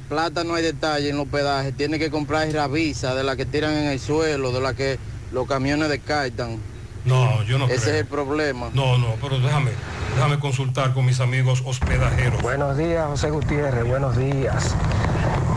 [0.09, 3.85] plátano hay detalle en los hospedaje, tienes que comprar rabisa de la que tiran en
[3.87, 4.99] el suelo, de la que
[5.31, 6.57] los camiones descartan.
[7.05, 7.93] No, yo no Ese creo.
[7.93, 8.69] es el problema.
[8.73, 9.71] No, no, pero déjame,
[10.15, 12.41] déjame consultar con mis amigos hospedajeros.
[12.41, 14.75] Buenos días, José Gutiérrez, buenos días.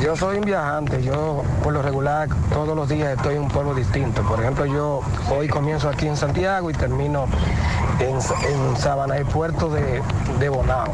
[0.00, 3.74] Yo soy un viajante, yo por lo regular todos los días estoy en un pueblo
[3.74, 4.22] distinto.
[4.22, 7.26] Por ejemplo, yo hoy comienzo aquí en Santiago y termino
[7.98, 10.00] en, en Sabana, el puerto de,
[10.38, 10.92] de Bonao.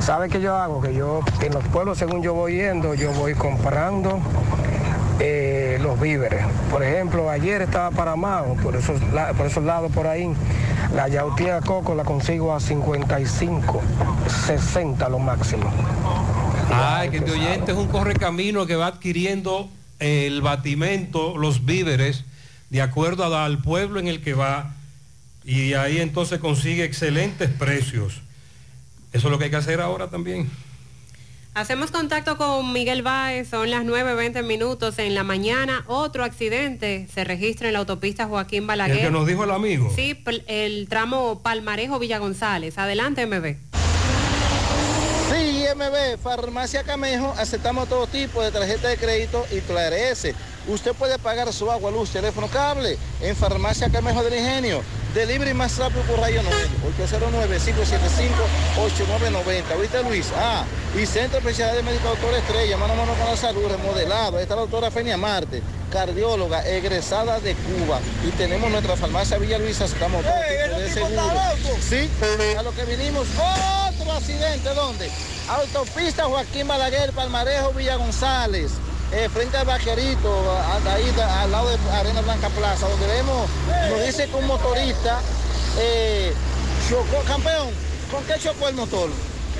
[0.00, 0.80] ¿Sabe qué yo hago?
[0.80, 4.20] Que yo en los pueblos, según yo voy yendo, yo voy comprando
[5.18, 6.44] eh, los víveres.
[6.70, 9.00] Por ejemplo, ayer estaba para Mao, por esos,
[9.36, 10.32] por esos lados por ahí.
[10.94, 13.80] La yautía coco la consigo a 55,
[14.46, 15.70] 60 lo máximo.
[16.72, 19.68] Ay, que este oyente es un correcamino que va adquiriendo
[19.98, 22.24] el batimento, los víveres,
[22.70, 24.74] de acuerdo a- al pueblo en el que va,
[25.44, 28.20] y ahí entonces consigue excelentes precios.
[29.12, 30.48] Eso es lo que hay que hacer ahora también.
[31.52, 35.82] Hacemos contacto con Miguel Báez, son las 9.20 minutos en la mañana.
[35.88, 39.00] Otro accidente se registra en la autopista Joaquín El Balaguer.
[39.00, 39.92] que nos dijo el amigo.
[39.96, 40.16] Sí,
[40.46, 42.78] el tramo Palmarejo Villa González.
[42.78, 43.56] Adelante, MB.
[45.80, 50.34] IMB, Farmacia Camejo, aceptamos todo tipo de tarjeta de crédito y TRS.
[50.68, 54.82] Usted puede pagar su agua, luz, teléfono, cable en Farmacia Camejo del Ingenio.
[55.14, 56.56] Delivery más rápido por Rayo 9,
[58.76, 59.80] 809-575-8990.
[59.80, 60.26] ¿Viste Luis?
[60.36, 60.64] Ah,
[60.96, 64.36] y Centro Especial de Médico Doctor Estrella, mano a mano con la salud, remodelado.
[64.36, 67.98] Ahí está la doctora Fenia Marte, cardióloga, egresada de Cuba.
[68.26, 71.22] Y tenemos nuestra farmacia Villa Luisa, estamos tipo de seguro.
[71.80, 72.08] Sí,
[72.56, 73.26] a lo que vinimos,
[73.88, 75.10] otro accidente, ¿dónde?
[75.48, 78.70] Autopista Joaquín Balaguer, Palmarejo, Villa González.
[79.12, 83.48] Eh, frente al vaquerito, a- ahí al lado de Arena Blanca Plaza, donde vemos,
[83.90, 85.20] nos dice que un motorista
[85.78, 86.32] eh,
[86.88, 87.68] chocó, campeón,
[88.10, 89.10] ¿con qué chocó el motor?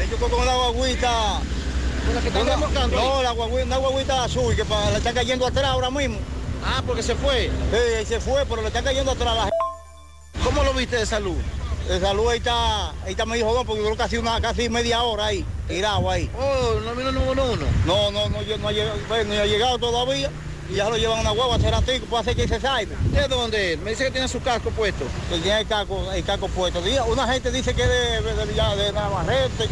[0.00, 1.40] Él chocó con la guaguita.
[2.06, 2.96] ¿Con la que están remolcando?
[2.96, 6.16] No, la guaguita, una guaguita azul que pa- le están cayendo atrás ahora mismo.
[6.64, 7.50] Ah, porque se fue.
[7.70, 9.34] Sí, se fue, pero le están cayendo atrás.
[9.36, 9.50] La...
[10.44, 11.36] ¿Cómo lo viste de salud?
[11.90, 15.26] De salud ahí está, ahí está medio jodón porque duró casi una, casi media hora
[15.26, 16.30] ahí, tirado ahí.
[16.38, 17.66] Oh, no vino ninguno uno.
[17.84, 20.30] No, no, no, yo- no, ha llegado, bueno, no ha llegado todavía.
[20.70, 22.94] Y ya lo llevan a una guagua, será tico, puede hacer que se salga.
[23.10, 23.76] ¿De dónde?
[23.82, 25.04] Me dice que tiene su casco puesto.
[25.32, 26.80] Él tiene el casco, el casco puesto.
[27.08, 28.46] Una gente dice que es de, de,
[28.84, 29.64] de Navarrete.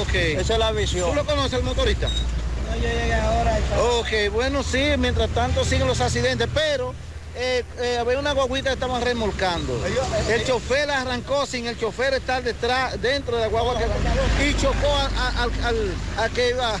[0.00, 0.14] Ok.
[0.14, 1.08] Esa es la visión.
[1.10, 2.08] ¿Tú lo conoces el motorista?
[2.08, 3.58] No, yo llegué ahora.
[4.00, 6.92] Ok, bueno, sí, mientras tanto siguen los accidentes, pero
[7.40, 9.80] eh, eh, había una guaguita que estaban remolcando.
[10.28, 14.54] El chofer la arrancó sin el chofer estar detrás, dentro de la guagua que- y
[14.54, 15.94] chocó a- a- al, al-
[16.24, 16.78] a que iba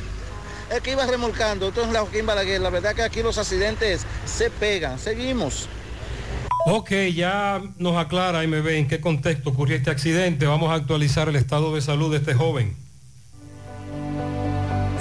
[0.70, 2.60] el que iba remolcando, esto es la Joaquín Balaguer.
[2.60, 5.00] La verdad que aquí los accidentes se pegan.
[5.00, 5.68] Seguimos.
[6.66, 10.46] Ok, ya nos aclara MB en qué contexto ocurrió este accidente.
[10.46, 12.76] Vamos a actualizar el estado de salud de este joven.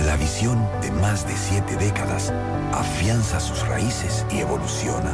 [0.05, 2.33] La visión de más de siete décadas
[2.73, 5.13] afianza sus raíces y evoluciona.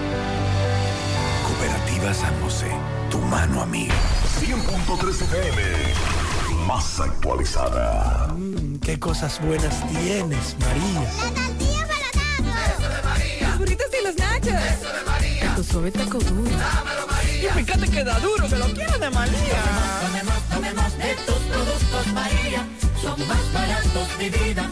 [2.01, 2.71] Cooperativa San José,
[3.11, 3.93] tu mano amiga.
[4.39, 5.61] 100.3 FM,
[6.65, 8.33] más actualizada.
[8.33, 11.01] Mm, qué cosas buenas tienes, María.
[11.01, 13.49] La tortilla para Eso de María.
[13.49, 14.47] Los burritos y los nachos.
[14.47, 15.55] Eso de María.
[15.55, 16.49] Tu suave taco duro.
[16.49, 17.59] Dámelo, María.
[17.59, 19.61] Y fíjate que da duro, que lo quiero de María.
[20.01, 22.67] Tomemos, tomemos, de tus productos, María.
[22.99, 24.71] Son más baratos, de vida.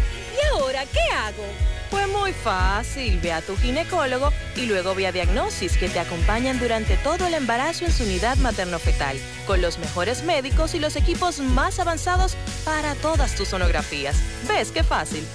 [0.81, 1.45] ¿Y ahora qué hago?
[1.89, 6.59] Pues muy fácil, ve a tu ginecólogo y luego ve a Diagnosis que te acompañan
[6.59, 11.39] durante todo el embarazo en su unidad materno-fetal, con los mejores médicos y los equipos
[11.39, 14.15] más avanzados para todas tus sonografías.
[14.47, 15.25] ¿Ves qué fácil?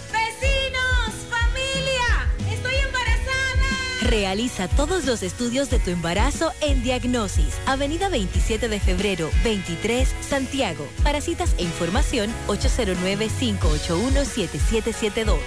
[4.06, 10.86] Realiza todos los estudios de tu embarazo en Diagnosis, Avenida 27 de febrero, 23, Santiago.
[11.02, 15.40] Para citas e información, 809-581-7772.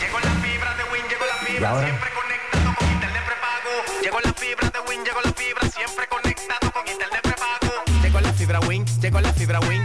[0.00, 3.68] Llegó la fibra de Win, llegó la ¿Y fibra, siempre conectado con internet prepago.
[4.02, 7.74] Llegó la fibra de Win, llegó la fibra, siempre conectado con internet prepago.
[8.02, 9.84] Llegó la fibra Win, llegó la fibra Win.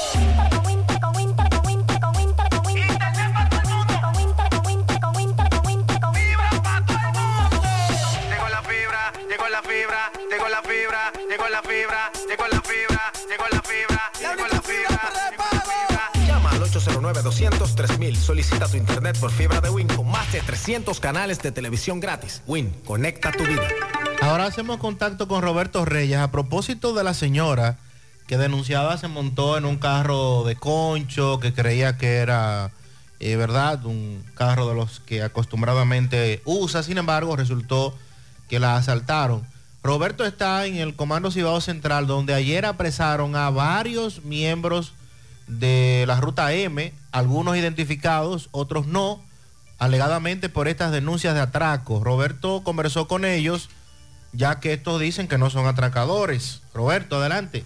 [17.13, 18.15] 909-203.000.
[18.15, 22.41] Solicita tu internet por fibra de Win con más de 300 canales de televisión gratis.
[22.47, 23.67] Win, conecta tu vida.
[24.21, 27.77] Ahora hacemos contacto con Roberto Reyes a propósito de la señora
[28.27, 32.71] que denunciada se montó en un carro de concho que creía que era,
[33.19, 36.81] eh, ¿verdad?, un carro de los que acostumbradamente usa.
[36.83, 37.93] Sin embargo, resultó
[38.47, 39.45] que la asaltaron.
[39.83, 44.93] Roberto está en el Comando Cibao Central, donde ayer apresaron a varios miembros
[45.47, 49.21] de la Ruta M, algunos identificados, otros no,
[49.77, 52.03] alegadamente por estas denuncias de atraco.
[52.03, 53.69] Roberto conversó con ellos,
[54.31, 56.61] ya que estos dicen que no son atracadores.
[56.73, 57.65] Roberto, adelante.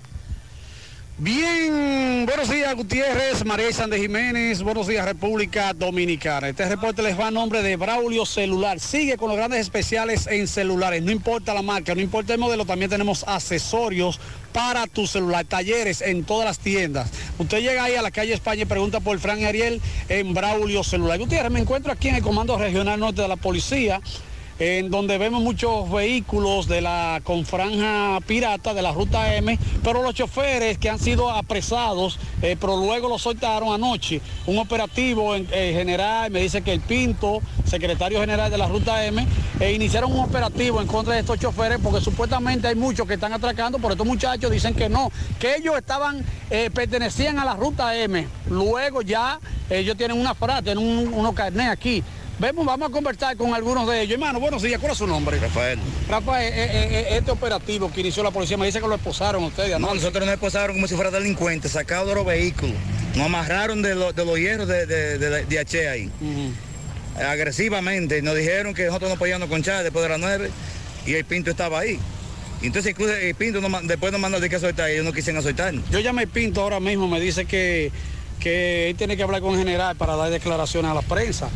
[1.18, 6.50] Bien, buenos días Gutiérrez, María Isande Jiménez, buenos días República Dominicana.
[6.50, 8.82] Este reporte les va a nombre de Braulio Celular.
[8.82, 12.66] Sigue con los grandes especiales en celulares, no importa la marca, no importa el modelo,
[12.66, 14.20] también tenemos accesorios
[14.52, 17.10] para tu celular, talleres en todas las tiendas.
[17.40, 21.18] Usted llega ahí a la calle España y pregunta por Fran Ariel en Braulio Celular.
[21.18, 24.02] Gutiérrez, me encuentro aquí en el Comando Regional Norte de la Policía
[24.60, 30.02] en donde vemos muchos vehículos de la con franja pirata de la ruta M, pero
[30.02, 34.22] los choferes que han sido apresados, eh, pero luego los soltaron anoche.
[34.46, 39.06] Un operativo en, eh, general, me dice que el Pinto, secretario general de la ruta
[39.06, 39.28] M,
[39.60, 43.34] eh, iniciaron un operativo en contra de estos choferes porque supuestamente hay muchos que están
[43.34, 46.24] atracando, pero estos muchachos dicen que no, que ellos estaban,
[46.74, 48.28] pertenecían a la ruta M.
[48.50, 52.04] Luego ya ellos tienen una frase, tienen un, unos carnet aquí
[52.38, 54.14] Vemos, vamos a conversar con algunos de ellos.
[54.16, 55.40] Hermano, buenos días, ¿cuál es su nombre?
[55.40, 55.80] Rafael.
[56.10, 59.42] Rafael, eh, eh, eh, este operativo que inició la policía me dice que lo esposaron
[59.46, 59.80] ustedes.
[59.80, 62.76] No, nosotros nos esposaron como si fuera delincuentes, sacados de los vehículos.
[63.16, 66.12] Nos amarraron de, lo- de los hierros de, de, de, de H ahí.
[67.18, 68.22] Agresivamente.
[68.22, 70.52] Nos dijeron que nosotros no podíamos conchar después de las 9
[71.06, 71.98] y el Pinto estaba ahí.
[72.62, 75.74] Entonces incluso el Pinto después nos mandó de que soltar y ellos no quisieron soltar.
[75.90, 77.94] Yo llamé a Pinto ahora mismo, me dice que,
[78.42, 81.48] que él tiene que hablar con el general para dar declaraciones a la prensa.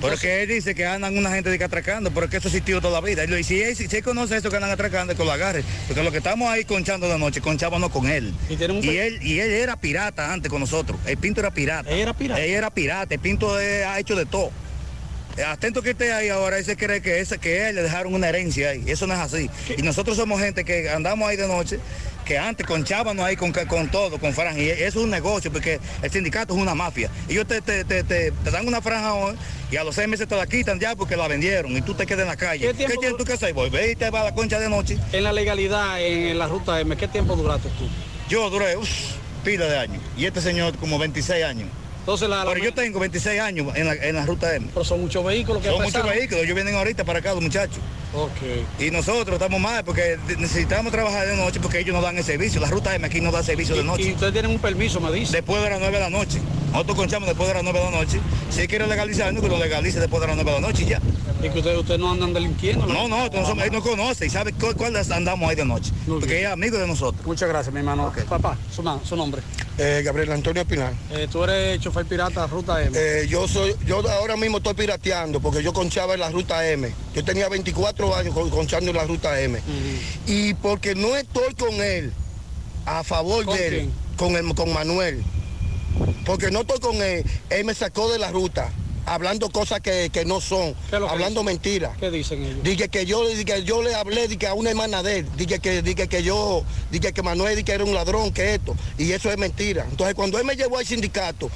[0.00, 2.50] Porque él dice que andan una gente de que atracando, pero es que eso ha
[2.50, 3.24] existido toda la vida.
[3.24, 5.64] Y si él, si él conoce eso que andan atracando, que lo agarre.
[5.86, 8.34] Porque lo que estamos ahí conchando de noche, conchábamos con él.
[8.48, 8.54] Y,
[8.96, 10.98] él y él era pirata antes con nosotros.
[11.06, 11.90] El Pinto era pirata.
[11.90, 12.40] Él era pirata.
[12.40, 13.14] Él era pirata.
[13.14, 14.50] El Pinto eh, ha hecho de todo.
[15.38, 18.12] Eh, Atento que esté ahí ahora, él se cree que, ese, que él le dejaron
[18.14, 18.82] una herencia ahí.
[18.86, 19.48] Eso no es así.
[19.76, 21.78] Y nosotros somos gente que andamos ahí de noche,
[22.24, 24.58] que antes conchábamos ahí con, con todo, con franja.
[24.60, 27.08] Y eso es un negocio, porque el sindicato es una mafia.
[27.28, 29.36] Ellos te, te, te, te- te dan una franja hoy
[29.70, 32.04] y a los seis meses te la quitan ya porque la vendieron y tú te
[32.04, 32.66] quedas en la calle.
[32.74, 33.52] ¿Qué, tienes tú que hacer?
[33.54, 34.98] Volver y te vas a la concha de noche.
[35.12, 37.88] En la legalidad, en la ruta M, ¿qué tiempo duraste tú?
[38.28, 38.74] Yo duré
[39.44, 40.02] pila de años.
[40.16, 41.68] Y este señor como 26 años.
[42.08, 44.66] Entonces la, Pero yo tengo 26 años en la, en la ruta M.
[44.72, 46.42] Pero son muchos vehículos que Son muchos vehículos.
[46.42, 47.80] Ellos vienen ahorita para acá, los muchachos.
[48.14, 48.80] Ok.
[48.80, 52.62] Y nosotros estamos mal porque necesitamos trabajar de noche porque ellos no dan el servicio.
[52.62, 54.04] La ruta M aquí no da servicio de noche.
[54.04, 55.32] Y ustedes tienen un permiso, me dice.
[55.32, 56.38] Después de las 9 de la noche.
[56.72, 58.20] Nosotros conchamos después de las 9 de la noche.
[58.48, 60.86] Si él quiere legalizarnos, que lo legalice después de las 9 de la noche y
[60.86, 61.02] ya.
[61.42, 62.86] Y que ustedes ustedes no andan delinquiendo.
[62.86, 65.92] No, no, somos- él nos conoce y sabe cu- cuál andamos ahí de noche.
[66.08, 67.24] Porque es amigo de nosotros.
[67.26, 68.12] Muchas gracias, mi hermano.
[68.30, 69.42] Papá, su, ma- su nombre.
[69.80, 70.92] Eh, Gabriel Antonio Pilar.
[71.12, 72.92] Eh, tú eres chofer pirata ruta M.
[72.94, 76.92] Eh, yo soy, yo ahora mismo estoy pirateando porque yo conchaba en la ruta M.
[77.14, 79.60] Yo tenía 24 años con- conchando en la ruta M.
[80.26, 82.12] Y porque no estoy con él,
[82.86, 83.92] a favor ¿Con de él, quién?
[84.16, 85.22] con, el- con Manuel.
[86.24, 88.70] Porque no estoy con él, él me sacó de la ruta,
[89.06, 90.74] hablando cosas que, que no son,
[91.08, 91.96] hablando mentiras.
[91.98, 92.62] ¿Qué dicen ellos?
[92.62, 95.58] Dije que yo, dije que yo le hablé dije, a una hermana de él, dije
[95.58, 99.10] que, dije que yo, dije que Manuel dije que era un ladrón, que esto, y
[99.12, 99.86] eso es mentira.
[99.90, 101.50] Entonces cuando él me llevó al sindicato,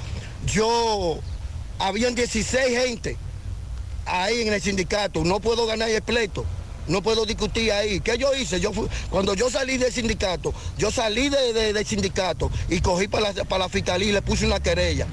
[0.45, 1.19] yo,
[1.79, 3.17] habían 16 gente
[4.05, 6.45] ahí en el sindicato, no puedo ganar el pleito.
[6.85, 8.01] No puedo discutir ahí.
[8.01, 8.59] ¿Qué yo hice?
[8.59, 13.07] Yo fui- cuando yo salí del sindicato, yo salí de- de- del sindicato y cogí
[13.07, 15.07] para la, para la fiscalía y le puse una querella.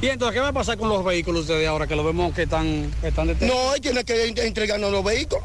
[0.00, 2.44] Y entonces, ¿qué va a pasar con los vehículos de ahora que lo vemos que
[2.44, 3.58] están, que están detenidos?
[3.58, 5.42] No, él tiene que en- entregarnos los vehículos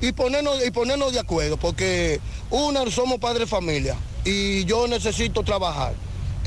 [0.00, 2.18] y ponernos, y ponernos de acuerdo, porque
[2.48, 5.92] una, somos padres de familia y yo necesito trabajar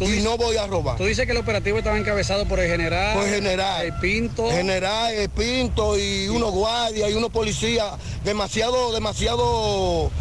[0.05, 0.97] y no voy a robar.
[0.97, 3.17] Tú dices que el operativo estaba encabezado por el general.
[3.17, 3.85] Por general.
[3.85, 4.49] El Pinto.
[4.49, 7.93] General, el Pinto y unos guardias y unos policías
[8.23, 10.11] demasiado, demasiado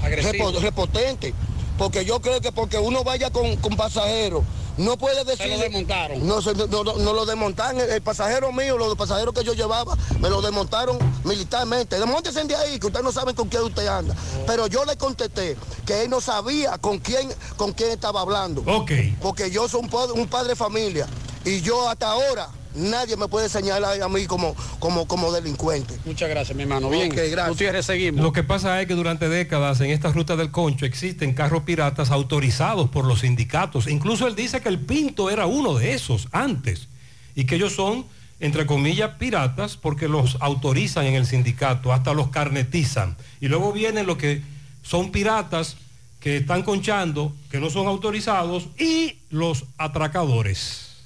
[0.60, 1.34] repotentes.
[1.78, 4.44] Porque yo creo que porque uno vaya con, con pasajeros,
[4.76, 5.46] no puede decir...
[5.48, 6.26] lo desmontaron.
[6.26, 7.80] No, se- no, no- no lo desmontaron.
[7.80, 11.98] El, el pasajero mío, los pasajeros que yo llevaba, me lo desmontaron militarmente.
[11.98, 14.14] Desmontense de ahí, que ustedes no saben con quién usted anda.
[14.46, 15.56] Pero yo le contesté
[15.86, 18.62] que él no sabía con quién, con quién estaba hablando.
[18.66, 18.90] Ok.
[19.20, 19.90] Porque yo soy un,
[20.20, 21.06] un padre de familia
[21.44, 25.94] y yo hasta ahora nadie me puede señalar a mí como, como, como delincuente.
[26.04, 26.88] Muchas gracias, mi hermano.
[26.90, 27.48] Bien, Ok, gracias.
[27.48, 28.22] Gutiérrez, seguimos.
[28.22, 32.10] Lo que pasa es que durante décadas en esta ruta del concho existen carros piratas
[32.10, 33.86] autorizados por los sindicatos.
[33.86, 36.88] Incluso él dice que el Pinto era uno de esos antes
[37.34, 38.06] y que ellos son,
[38.40, 43.16] entre comillas, piratas porque los autorizan en el sindicato, hasta los carnetizan.
[43.40, 44.42] Y luego vienen los que
[44.82, 45.76] son piratas
[46.20, 51.04] que están conchando, que no son autorizados y los atracadores.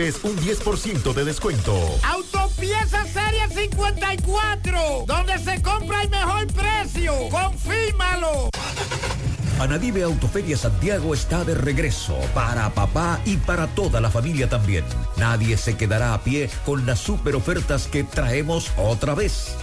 [0.23, 1.77] un 10% de descuento.
[2.01, 7.13] Autopieza Serie 54, donde se compra el mejor precio.
[7.29, 8.49] Confírmalo.
[9.59, 14.83] Anadive Autoferia Santiago está de regreso para papá y para toda la familia también.
[15.17, 19.55] Nadie se quedará a pie con las super ofertas que traemos otra vez.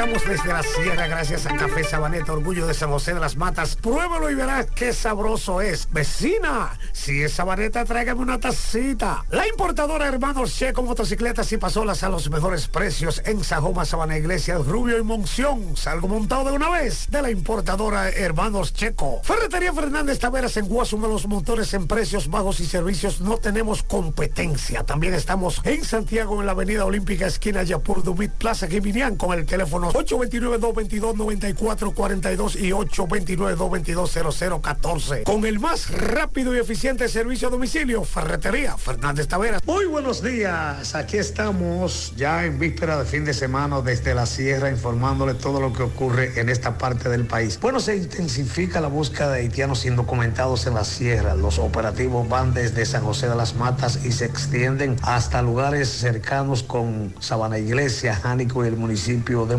[0.00, 3.76] Estamos desde la sierra gracias a Café Sabaneta, orgullo de San José de las Matas.
[3.76, 5.90] Pruébalo y verás qué sabroso es.
[5.92, 9.26] Vecina, si es Sabaneta, tráigame una tacita.
[9.28, 14.56] La importadora Hermanos Checo Motocicletas y Pasolas a los mejores precios en Sajoma, Sabana Iglesia,
[14.56, 15.76] Rubio y Monción.
[15.76, 19.20] Salgo montado de una vez de la importadora Hermanos Checo.
[19.22, 23.20] Ferretería Fernández Taveras en Guasuma, los motores en precios bajos y servicios.
[23.20, 24.82] No tenemos competencia.
[24.82, 29.44] También estamos en Santiago, en la Avenida Olímpica, esquina Yapur Dumit, Plaza Geminián, con el
[29.44, 35.24] teléfono 829-222-9442 y 829-222-0014.
[35.24, 39.62] Con el más rápido y eficiente servicio a domicilio, Ferretería Fernández Taveras.
[39.66, 44.70] Muy buenos días, aquí estamos ya en víspera de fin de semana desde la sierra
[44.70, 47.58] informándole todo lo que ocurre en esta parte del país.
[47.60, 51.34] Bueno, se intensifica la búsqueda de haitianos indocumentados en la sierra.
[51.34, 56.62] Los operativos van desde San José de las Matas y se extienden hasta lugares cercanos
[56.62, 59.56] con Sabana Iglesia, Jánico y el municipio de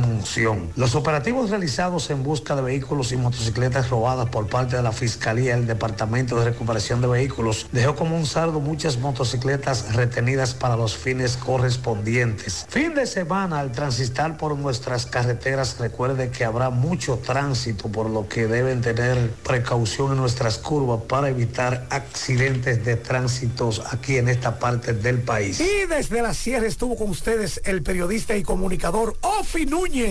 [0.76, 5.56] Los operativos realizados en busca de vehículos y motocicletas robadas por parte de la Fiscalía
[5.56, 10.96] del Departamento de Recuperación de Vehículos dejó como un saldo muchas motocicletas retenidas para los
[10.96, 12.68] fines correspondientes.
[12.70, 18.28] Fin de semana al transitar por nuestras carreteras recuerde que habrá mucho tránsito por lo
[18.28, 24.60] que deben tener precaución en nuestras curvas para evitar accidentes de tránsitos aquí en esta
[24.60, 25.60] parte del país.
[25.60, 30.11] Y desde la sierra estuvo con ustedes el periodista y comunicador Ofi Núñez.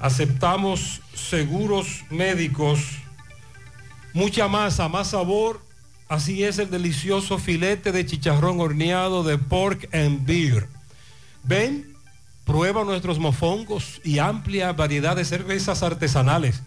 [0.00, 2.80] Aceptamos seguros médicos,
[4.14, 5.60] mucha masa, más sabor.
[6.08, 10.66] Así es el delicioso filete de chicharrón horneado de pork and beer.
[11.44, 11.94] Ven,
[12.44, 16.62] prueba nuestros mofongos y amplia variedad de cervezas artesanales.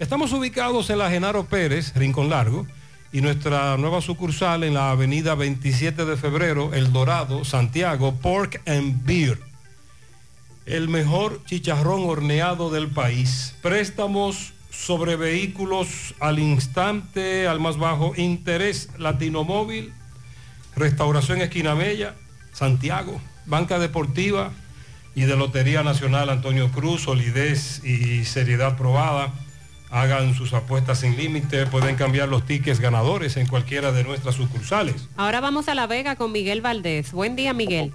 [0.00, 2.66] Estamos ubicados en la Genaro Pérez, Rincón Largo,
[3.12, 9.06] y nuestra nueva sucursal en la avenida 27 de febrero, El Dorado, Santiago, Pork and
[9.06, 9.53] Beer.
[10.66, 13.54] El mejor chicharrón horneado del país.
[13.60, 19.92] Préstamos sobre vehículos al instante, al más bajo interés, Latino Móvil,
[20.74, 22.14] Restauración Esquina Mella,
[22.52, 24.52] Santiago, Banca Deportiva
[25.14, 29.32] y de Lotería Nacional Antonio Cruz, solidez y seriedad probada.
[29.90, 35.08] Hagan sus apuestas sin límite, pueden cambiar los tickets ganadores en cualquiera de nuestras sucursales.
[35.16, 37.12] Ahora vamos a La Vega con Miguel Valdés.
[37.12, 37.92] Buen día, Miguel.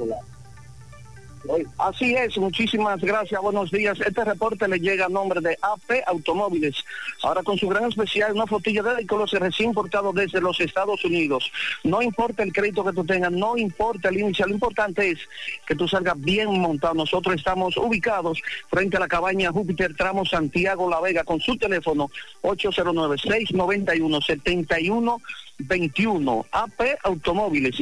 [1.77, 3.99] Así es, muchísimas gracias, buenos días.
[3.99, 6.83] Este reporte le llega a nombre de AP Automóviles.
[7.23, 11.49] Ahora con su gran especial, una flotilla de vehículos recién importados desde los Estados Unidos.
[11.83, 15.19] No importa el crédito que tú tengas, no importa el índice, lo importante es
[15.65, 16.93] que tú salgas bien montado.
[16.93, 22.11] Nosotros estamos ubicados frente a la cabaña Júpiter Tramo Santiago La Vega con su teléfono
[22.43, 25.21] 809-691-71.
[25.59, 27.75] 21 AP Automóviles.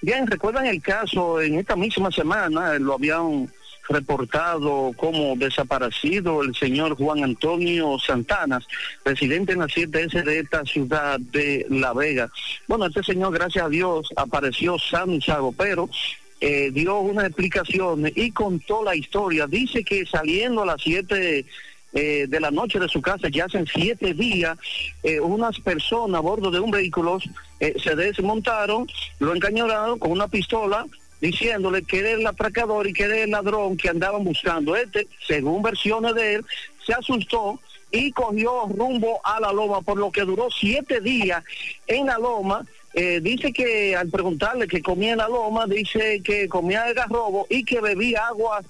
[0.00, 3.48] Bien, recuerdan el caso en esta misma semana, lo habían
[3.88, 8.66] reportado como desaparecido el señor Juan Antonio Santanas,
[9.04, 12.30] residente en la 7S de esta ciudad de La Vega.
[12.66, 15.88] Bueno, este señor, gracias a Dios, apareció salvo, pero
[16.40, 19.46] eh, dio una explicación y contó la historia.
[19.46, 21.44] Dice que saliendo a las 7
[21.94, 24.58] eh, de la noche de su casa, ya hace siete días,
[25.02, 27.18] eh, unas personas a bordo de un vehículo
[27.60, 28.86] eh, se desmontaron,
[29.20, 30.86] lo encañonaron con una pistola,
[31.20, 34.76] diciéndole que era el atracador y que era el ladrón que andaban buscando.
[34.76, 36.46] Este, según versiones de él,
[36.84, 41.44] se asustó y cogió rumbo a la loma, por lo que duró siete días
[41.86, 42.66] en la loma.
[42.96, 47.44] Eh, dice que al preguntarle que comía en la loma, dice que comía el garrobo
[47.50, 48.62] y que bebía agua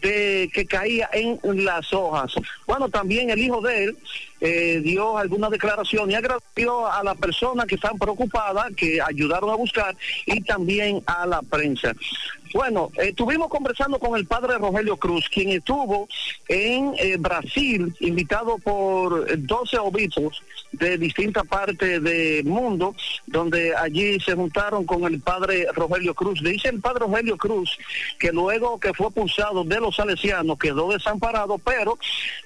[0.00, 2.32] de que caía en las hojas.
[2.64, 3.98] Bueno, también el hijo de él
[4.40, 9.56] eh, dio alguna declaración y agradeció a las personas que están preocupadas, que ayudaron a
[9.56, 9.96] buscar,
[10.26, 11.92] y también a la prensa.
[12.54, 16.06] Bueno, estuvimos conversando con el padre Rogelio Cruz, quien estuvo
[16.48, 22.94] en eh, Brasil, invitado por 12 obispos de distintas partes del mundo,
[23.26, 26.42] donde allí se juntaron con el padre Rogelio Cruz.
[26.42, 27.78] Dice el padre Rogelio Cruz
[28.18, 31.98] que luego que fue expulsado de los salesianos quedó desamparado, pero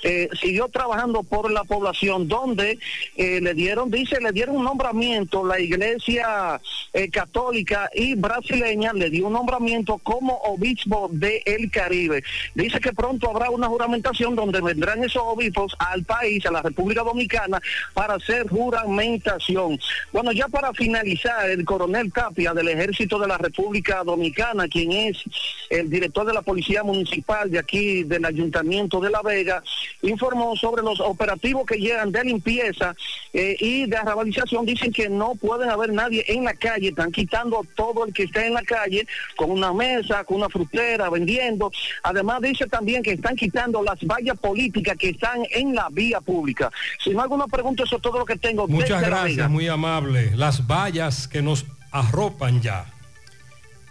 [0.03, 2.79] eh, siguió trabajando por la población, donde
[3.17, 6.61] eh, le dieron, dice, le dieron un nombramiento, la iglesia
[6.93, 12.23] eh, católica y brasileña le dio un nombramiento como obispo de el Caribe.
[12.55, 17.03] Dice que pronto habrá una juramentación donde vendrán esos obispos al país, a la República
[17.03, 17.61] Dominicana,
[17.95, 19.79] para hacer juramentación.
[20.13, 25.23] Bueno, ya para finalizar, el coronel Tapia del Ejército de la República Dominicana, quien es
[25.71, 29.63] el director de la Policía Municipal de aquí del Ayuntamiento de La Vega,
[30.03, 32.95] informó sobre los operativos que llegan de limpieza
[33.33, 34.65] eh, y de arrabalización.
[34.67, 38.47] Dicen que no pueden haber nadie en la calle, están quitando todo el que esté
[38.47, 39.86] en la calle con una mesa,
[40.27, 41.71] con una frutera, vendiendo.
[42.03, 46.71] Además dice también que están quitando las vallas políticas que están en la vía pública.
[47.03, 48.67] Si no alguna pregunta, eso es todo lo que tengo.
[48.69, 50.33] Muchas gracias, muy amable.
[50.37, 52.87] Las vallas que nos arropan ya.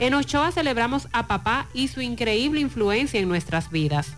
[0.00, 4.16] En Ochoa celebramos a papá y su increíble influencia en nuestras vidas.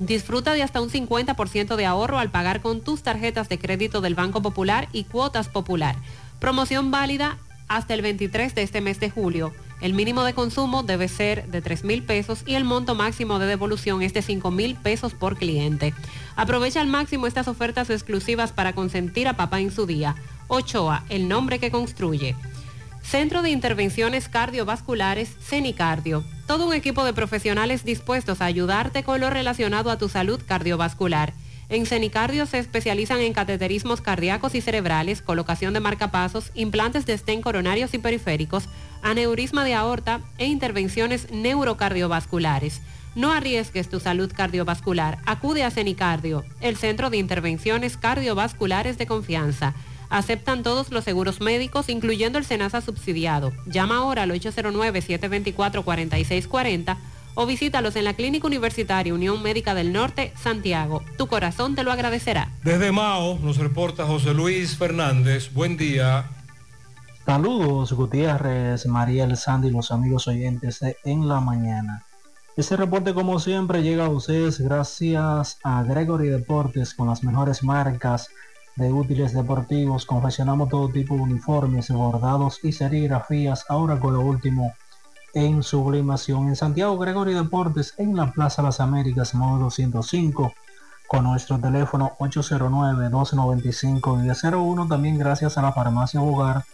[0.00, 4.16] Disfruta de hasta un 50% de ahorro al pagar con tus tarjetas de crédito del
[4.16, 5.94] Banco Popular y Cuotas Popular.
[6.40, 9.52] Promoción válida hasta el 23 de este mes de julio.
[9.80, 13.46] El mínimo de consumo debe ser de 3 mil pesos y el monto máximo de
[13.46, 15.94] devolución es de 5 mil pesos por cliente.
[16.34, 20.16] Aprovecha al máximo estas ofertas exclusivas para consentir a papá en su día.
[20.48, 22.34] Ochoa, el nombre que construye.
[23.08, 26.24] Centro de Intervenciones Cardiovasculares, CENICardio.
[26.46, 31.32] Todo un equipo de profesionales dispuestos a ayudarte con lo relacionado a tu salud cardiovascular.
[31.70, 37.40] En Cenicardio se especializan en cateterismos cardíacos y cerebrales, colocación de marcapasos, implantes de estén
[37.40, 38.68] coronarios y periféricos,
[39.00, 42.82] aneurisma de aorta e intervenciones neurocardiovasculares.
[43.14, 45.18] No arriesgues tu salud cardiovascular.
[45.24, 49.74] Acude a Cenicardio, el centro de intervenciones cardiovasculares de confianza.
[50.10, 53.52] Aceptan todos los seguros médicos, incluyendo el SENASA subsidiado.
[53.66, 56.96] Llama ahora al 809-724-4640
[57.34, 61.02] o visítalos en la Clínica Universitaria Unión Médica del Norte, Santiago.
[61.16, 62.50] Tu corazón te lo agradecerá.
[62.64, 65.52] Desde Mao nos reporta José Luis Fernández.
[65.52, 66.24] Buen día.
[67.24, 72.02] Saludos Gutiérrez, Mariel Sandy y los amigos oyentes de En la Mañana.
[72.56, 78.30] Este reporte como siempre llega a ustedes gracias a Gregory Deportes con las mejores marcas
[78.78, 80.06] de útiles deportivos.
[80.06, 83.64] Confeccionamos todo tipo de uniformes, bordados y serigrafías.
[83.68, 84.72] Ahora con lo último
[85.34, 90.52] en sublimación en Santiago Gregory Deportes en la Plaza Las Américas, módulo 105
[91.08, 94.88] con nuestro teléfono 809-295-1001.
[94.88, 96.64] También gracias a la farmacia Hogar,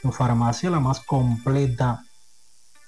[0.00, 2.04] tu farmacia la más completa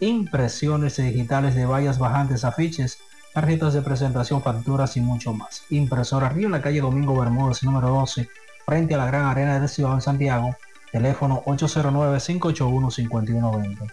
[0.00, 2.98] impresiones digitales de vallas bajantes, afiches,
[3.32, 5.62] tarjetas de presentación, facturas y mucho más.
[5.70, 8.28] Impresora Río en la calle Domingo Bermúdez, número 12,
[8.66, 10.56] frente a la Gran Arena de Ciudad en Santiago,
[10.92, 13.92] teléfono 809-581-5120.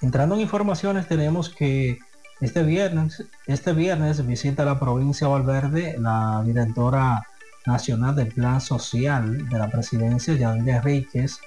[0.00, 1.98] Entrando en informaciones tenemos que
[2.40, 7.22] este viernes, este viernes visita la provincia de Valverde la directora
[7.66, 11.38] nacional del Plan Social de la Presidencia, Yadira Enríquez,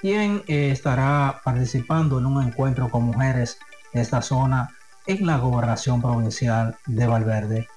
[0.00, 3.58] quien eh, estará participando en un encuentro con mujeres
[3.94, 4.70] de esta zona
[5.06, 7.68] en la gobernación provincial de Valverde.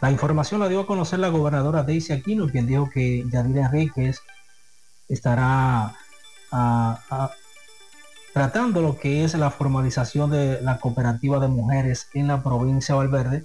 [0.00, 4.20] La información la dio a conocer la gobernadora Daisy Aquino, quien dijo que Yadira Enríquez
[5.08, 5.94] estará
[8.32, 12.98] tratando lo que es la formalización de la cooperativa de mujeres en la provincia de
[12.98, 13.44] Valverde.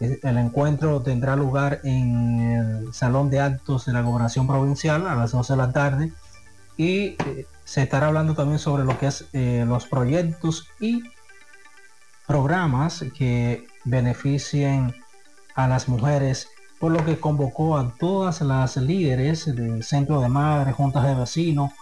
[0.00, 5.32] El encuentro tendrá lugar en el Salón de Actos de la Gobernación Provincial a las
[5.32, 6.12] 12 de la tarde
[6.76, 11.02] y eh, se estará hablando también sobre lo que es eh, los proyectos y
[12.28, 14.94] programas que beneficien
[15.56, 16.48] a las mujeres
[16.78, 21.72] por lo que convocó a todas las líderes del Centro de Madres, Juntas de Vecinos,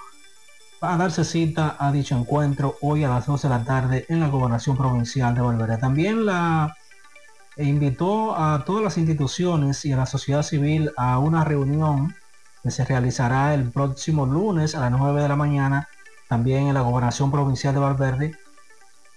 [0.80, 4.28] a darse cita a dicho encuentro hoy a las 12 de la tarde en la
[4.28, 5.78] Gobernación Provincial de Valverde.
[5.78, 6.76] También la
[7.56, 12.14] invitó a todas las instituciones y a la sociedad civil a una reunión
[12.62, 15.88] que se realizará el próximo lunes a las 9 de la mañana,
[16.28, 18.34] también en la Gobernación Provincial de Valverde,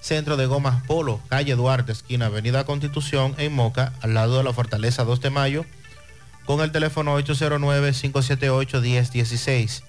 [0.00, 4.52] Centro de Gomas Polo, calle Duarte, esquina Avenida Constitución, en Moca, al lado de la
[4.52, 5.64] Fortaleza 2 de Mayo,
[6.44, 9.84] con el teléfono 809-578-1016.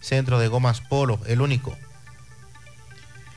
[0.00, 1.76] Centro de Gomas Polo, el único.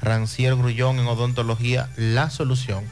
[0.00, 2.84] Rancier Grullón en Odontología, la solución.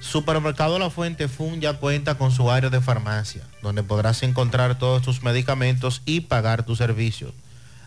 [0.00, 5.00] Supermercado La Fuente Fun ya cuenta con su área de farmacia, donde podrás encontrar todos
[5.00, 7.32] tus medicamentos y pagar tus servicios.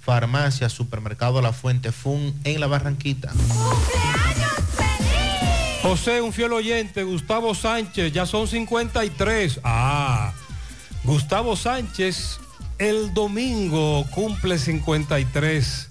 [0.00, 3.32] Farmacia Supermercado La Fuente Fun en La Barranquita.
[5.82, 9.60] José, un fiel oyente, Gustavo Sánchez, ya son 53.
[9.64, 10.32] Ah,
[11.04, 12.38] Gustavo Sánchez,
[12.78, 15.90] el domingo cumple 53.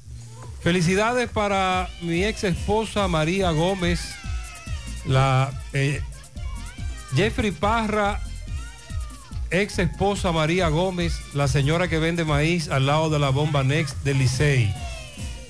[0.62, 4.16] Felicidades para mi ex esposa María Gómez,
[5.06, 6.02] la eh,
[7.16, 8.20] Jeffrey Parra,
[9.52, 14.04] ex esposa María Gómez, la señora que vende maíz al lado de la bomba Next
[14.04, 14.74] del Licey.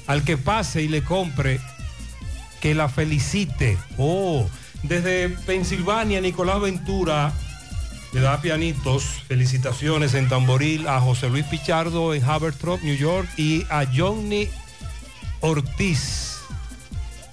[0.07, 1.59] Al que pase y le compre,
[2.61, 3.77] que la felicite.
[3.97, 4.47] Oh,
[4.83, 7.33] desde Pensilvania, Nicolás Ventura
[8.15, 9.03] le da pianitos.
[9.27, 14.47] Felicitaciones en Tamboril a José Luis Pichardo en Havertrop, New York y a Johnny
[15.41, 16.37] Ortiz.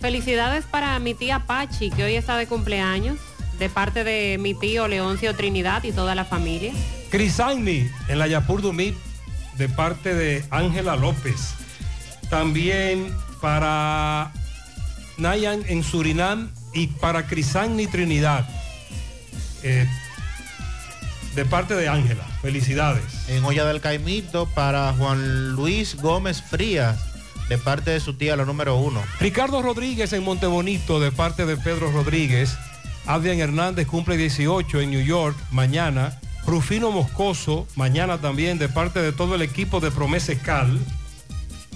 [0.01, 3.17] Felicidades para mi tía Pachi, que hoy está de cumpleaños,
[3.61, 6.73] de parte de mi tío Leoncio Trinidad y toda la familia.
[7.11, 8.97] Crisani en la Yapur Dumit
[9.59, 11.55] de parte de Ángela López.
[12.29, 14.33] También para
[15.17, 18.49] Nayan en Surinam y para Crisani Trinidad.
[19.63, 19.87] eh,
[21.35, 22.25] de parte de Ángela.
[22.41, 23.29] Felicidades.
[23.29, 26.99] En Olla del Caimito para Juan Luis Gómez Frías,
[27.49, 29.03] de parte de su tía, la número uno.
[29.21, 32.57] Ricardo Rodríguez en Montebonito de parte de Pedro Rodríguez.
[33.07, 36.21] Adrián Hernández cumple 18 en New York mañana.
[36.47, 40.79] Rufino Moscoso mañana también de parte de todo el equipo de Promese Cal.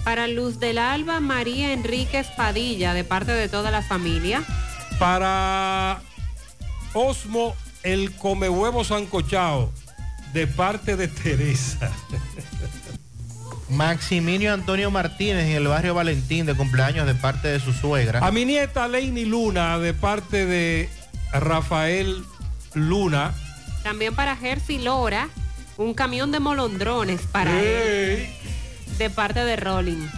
[0.05, 4.45] Para Luz del Alba, María Enríquez Padilla, de parte de toda la familia.
[4.99, 6.01] Para
[6.95, 7.55] Osmo
[7.87, 9.73] el come huevo sancochao
[10.33, 11.91] de parte de Teresa.
[13.71, 18.27] Maximilio Antonio Martínez en el barrio Valentín de cumpleaños de parte de su suegra.
[18.27, 20.89] A mi nieta Leini Luna de parte de
[21.33, 22.25] Rafael
[22.75, 23.33] Luna.
[23.85, 25.29] También para Jersey Lora,
[25.77, 28.29] un camión de molondrones para él,
[28.99, 30.09] de parte de Rolling.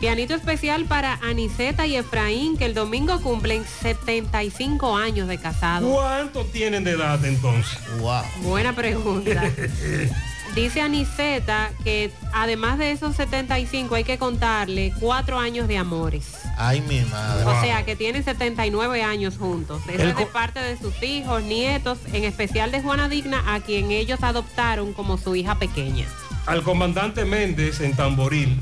[0.00, 5.90] Pianito especial para Aniceta y Efraín, que el domingo cumplen 75 años de casado.
[5.90, 7.78] ¿Cuánto tienen de edad entonces?
[7.98, 8.22] Wow.
[8.42, 9.42] Buena pregunta.
[10.54, 16.32] Dice Aniceta que además de esos 75 hay que contarle cuatro años de amores.
[16.56, 17.44] Ay, mi madre.
[17.44, 19.82] O sea que tienen 79 años juntos.
[19.88, 23.60] Eso El es de parte de sus hijos, nietos, en especial de Juana Digna, a
[23.60, 26.06] quien ellos adoptaron como su hija pequeña.
[26.46, 28.58] Al comandante Méndez en Tamboril.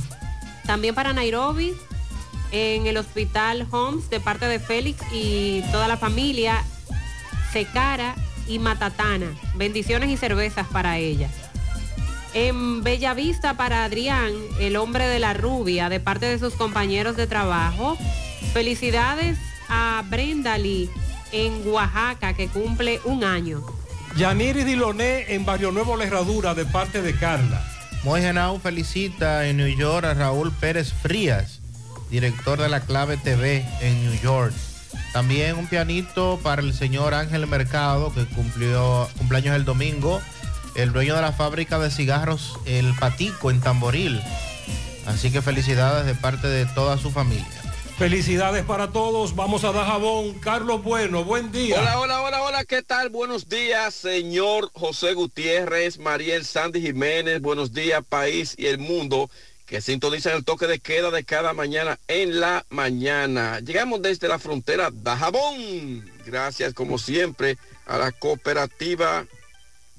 [0.66, 1.74] También para Nairobi,
[2.52, 6.64] en el hospital Homes, de parte de Félix y toda la familia,
[7.52, 8.14] Secara
[8.48, 9.34] y Matatana.
[9.54, 11.28] Bendiciones y cervezas para ella.
[12.34, 17.26] En Bellavista para Adrián, el hombre de la rubia, de parte de sus compañeros de
[17.26, 17.96] trabajo.
[18.52, 19.38] Felicidades
[19.68, 20.90] a Brenda Lee
[21.32, 23.64] en Oaxaca, que cumple un año.
[24.16, 27.75] Yaniris Diloné en Barrio Nuevo La Herradura de parte de Carla.
[28.06, 31.58] Moy Genao felicita en New York a Raúl Pérez Frías,
[32.08, 34.54] director de la Clave TV en New York.
[35.12, 40.22] También un pianito para el señor Ángel Mercado, que cumplió cumpleaños el domingo,
[40.76, 44.22] el dueño de la fábrica de cigarros El Patico en Tamboril.
[45.06, 47.65] Así que felicidades de parte de toda su familia.
[47.98, 49.34] Felicidades para todos.
[49.34, 50.34] Vamos a dar jabón.
[50.40, 51.80] Carlos Bueno, buen día.
[51.80, 53.08] Hola, hola, hola, hola, ¿qué tal?
[53.08, 59.30] Buenos días, señor José Gutiérrez, Mariel Sandy Jiménez, buenos días, país y el mundo
[59.64, 63.60] que sintonizan el toque de queda de cada mañana en la mañana.
[63.60, 66.04] Llegamos desde la frontera Dajabón.
[66.26, 69.26] Gracias, como siempre, a la cooperativa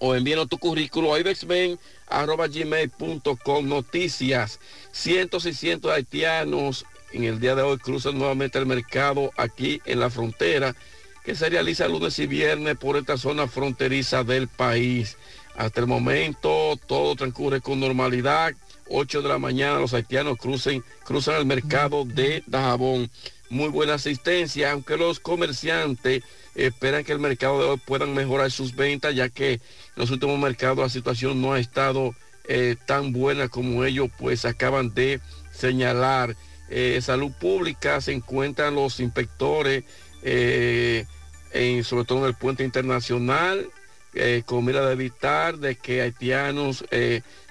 [0.01, 4.60] o envíanos tu currículo a ibexmen.gmail.com Noticias.
[4.93, 9.81] Cientos y cientos de haitianos en el día de hoy cruzan nuevamente el mercado aquí
[9.85, 10.75] en la frontera
[11.25, 15.17] que se realiza lunes y viernes por esta zona fronteriza del país.
[15.57, 18.55] Hasta el momento todo transcurre con normalidad.
[18.89, 23.10] 8 de la mañana los haitianos crucen, cruzan el mercado de Dajabón.
[23.51, 26.23] Muy buena asistencia, aunque los comerciantes
[26.67, 29.61] esperan que el mercado de hoy puedan mejorar sus ventas, ya que en
[29.97, 32.15] los últimos mercados la situación no ha estado
[32.49, 35.20] eh, tan buena como ellos pues acaban de
[35.53, 36.35] señalar.
[36.70, 39.85] Eh, salud pública se encuentran los inspectores,
[40.23, 41.07] eh,
[41.53, 43.69] en, sobre todo en el puente internacional,
[44.47, 46.85] con mira de evitar de que haitianos,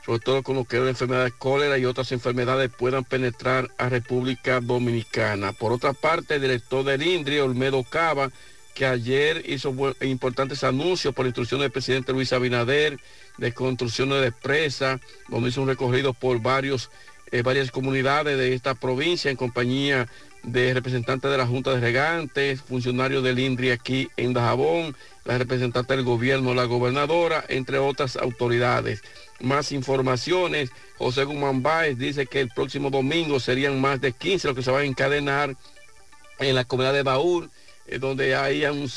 [0.05, 3.69] sobre todo con lo que es la enfermedad de cólera y otras enfermedades, puedan penetrar
[3.77, 5.53] a República Dominicana.
[5.53, 8.31] Por otra parte, el director del INDRI, Olmedo Cava,
[8.77, 12.99] que ayer hizo importantes anuncios por instrucción del presidente Luis Abinader
[13.39, 16.91] de construcciones de presas, donde hizo un recorrido por varios,
[17.31, 20.07] eh, varias comunidades de esta provincia en compañía
[20.43, 25.95] de representantes de la Junta de Regantes, funcionarios del INDRI aquí en Dajabón, la representante
[25.95, 29.01] del gobierno, la gobernadora, entre otras autoridades.
[29.39, 34.55] Más informaciones, José Guzmán Báez dice que el próximo domingo serían más de 15 los
[34.55, 35.55] que se van a encadenar
[36.37, 37.49] en la comunidad de Baúl,
[37.87, 38.89] eh, donde hay un,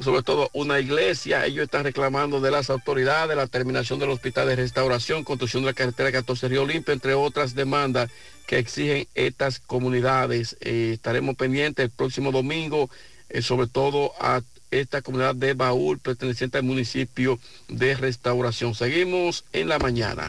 [0.00, 1.46] sobre todo una iglesia.
[1.46, 5.74] Ellos están reclamando de las autoridades la terminación del hospital de restauración, construcción de la
[5.74, 8.10] carretera 14 Río Limpio, entre otras demandas
[8.46, 10.56] que exigen estas comunidades.
[10.60, 12.90] Eh, estaremos pendientes el próximo domingo,
[13.28, 18.74] eh, sobre todo a esta comunidad de Baúl perteneciente al municipio de Restauración.
[18.74, 20.28] Seguimos en la mañana.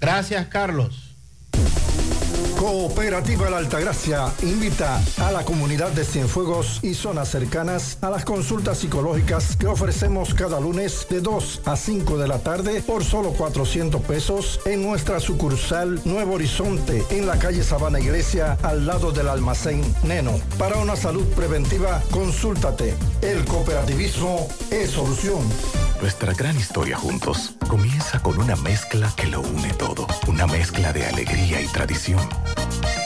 [0.00, 1.03] Gracias, Carlos.
[2.64, 8.78] Cooperativa La Altagracia invita a la comunidad de Cienfuegos y zonas cercanas a las consultas
[8.78, 14.00] psicológicas que ofrecemos cada lunes de 2 a 5 de la tarde por solo 400
[14.00, 19.82] pesos en nuestra sucursal Nuevo Horizonte en la calle Sabana Iglesia al lado del almacén
[20.02, 20.40] Neno.
[20.58, 22.94] Para una salud preventiva, consúltate.
[23.20, 25.42] El cooperativismo es solución.
[26.00, 30.06] Nuestra gran historia juntos comienza con una mezcla que lo une todo.
[30.28, 32.20] Una mezcla de alegría y tradición.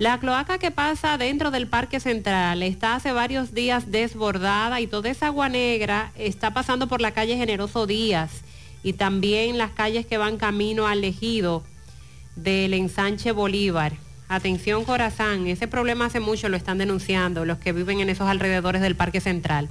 [0.00, 5.10] La cloaca que pasa dentro del Parque Central está hace varios días desbordada y toda
[5.10, 8.42] esa agua negra está pasando por la calle Generoso Díaz
[8.82, 11.62] y también las calles que van camino al ejido
[12.34, 13.92] del ensanche Bolívar.
[14.28, 18.82] Atención Corazán, ese problema hace mucho lo están denunciando los que viven en esos alrededores
[18.82, 19.68] del Parque Central.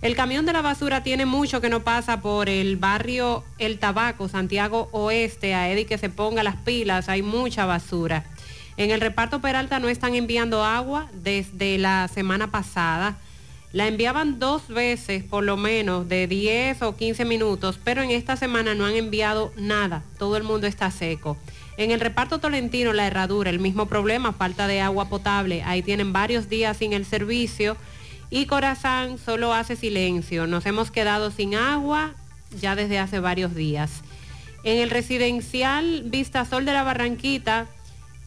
[0.00, 4.28] El camión de la basura tiene mucho que no pasa por el barrio El Tabaco,
[4.28, 8.24] Santiago Oeste, a Eddie que se ponga las pilas, hay mucha basura.
[8.76, 13.18] En el reparto Peralta no están enviando agua desde la semana pasada.
[13.72, 18.36] La enviaban dos veces por lo menos de 10 o 15 minutos, pero en esta
[18.36, 20.04] semana no han enviado nada.
[20.16, 21.36] Todo el mundo está seco.
[21.76, 25.64] En el reparto Tolentino, la herradura, el mismo problema, falta de agua potable.
[25.64, 27.76] Ahí tienen varios días sin el servicio
[28.30, 30.46] y Corazán solo hace silencio.
[30.46, 32.14] Nos hemos quedado sin agua
[32.60, 34.02] ya desde hace varios días.
[34.64, 37.66] En el residencial Vista Sol de la Barranquita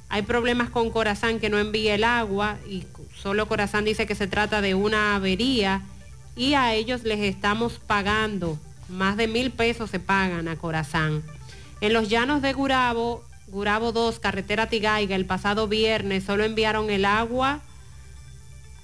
[0.09, 2.83] hay problemas con Corazán que no envía el agua y
[3.15, 5.83] solo Corazán dice que se trata de una avería
[6.35, 8.57] y a ellos les estamos pagando.
[8.89, 11.23] Más de mil pesos se pagan a Corazán.
[11.79, 17.05] En los llanos de Gurabo, Gurabo 2, carretera Tigaiga, el pasado viernes solo enviaron el
[17.05, 17.61] agua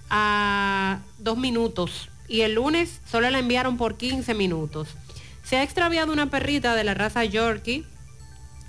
[0.09, 4.89] a dos minutos y el lunes solo la enviaron por 15 minutos.
[5.43, 7.85] Se ha extraviado una perrita de la raza Yorkie.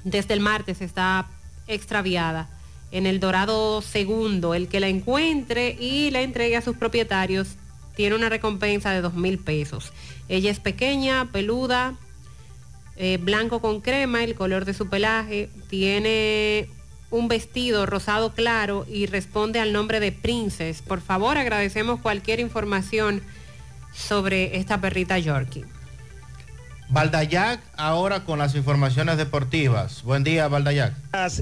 [0.04, 1.26] Desde el martes está
[1.66, 2.48] extraviada
[2.92, 4.54] en el Dorado Segundo.
[4.54, 7.56] El que la encuentre y la entregue a sus propietarios
[7.96, 9.92] tiene una recompensa de dos mil pesos.
[10.28, 11.96] Ella es pequeña, peluda,
[12.96, 16.68] eh, blanco con crema, el color de su pelaje, tiene
[17.10, 20.82] un vestido rosado claro y responde al nombre de Princess.
[20.82, 23.22] Por favor, agradecemos cualquier información
[23.94, 25.64] sobre esta perrita Yorkie.
[26.90, 30.02] Valdayac ahora con las informaciones deportivas.
[30.02, 30.94] Buen día, Valdayac.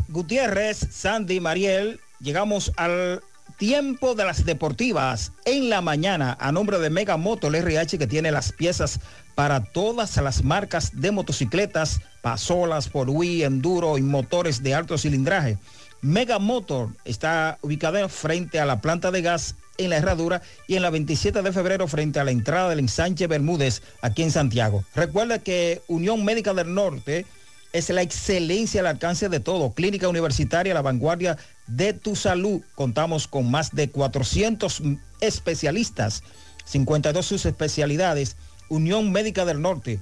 [0.09, 3.23] Gutiérrez, Sandy, Mariel, llegamos al
[3.57, 8.31] tiempo de las deportivas en la mañana a nombre de Mega Moto, RH que tiene
[8.31, 9.01] las piezas
[9.35, 15.59] para todas las marcas de motocicletas, pasolas, por Wii, enduro y motores de alto cilindraje.
[16.03, 20.83] Mega Motor está ubicada frente a la planta de gas en la herradura y en
[20.83, 24.85] la 27 de febrero frente a la entrada del ensanche Bermúdez aquí en Santiago.
[24.95, 27.27] Recuerda que Unión Médica del Norte
[27.73, 29.73] es la excelencia al alcance de todo.
[29.73, 31.37] Clínica universitaria, la vanguardia
[31.67, 32.63] de tu salud.
[32.75, 34.83] Contamos con más de 400
[35.21, 36.23] especialistas,
[36.65, 38.37] 52 sus especialidades.
[38.69, 40.01] Unión Médica del Norte.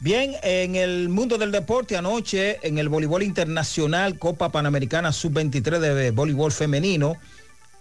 [0.00, 6.10] Bien, en el mundo del deporte anoche, en el voleibol internacional, Copa Panamericana Sub-23 de
[6.10, 7.16] voleibol femenino,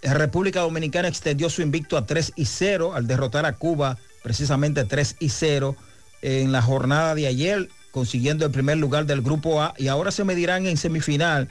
[0.04, 5.16] República Dominicana extendió su invicto a 3 y 0 al derrotar a Cuba precisamente 3
[5.20, 5.76] y 0
[6.22, 10.24] en la jornada de ayer, consiguiendo el primer lugar del grupo A y ahora se
[10.24, 11.50] medirán en semifinal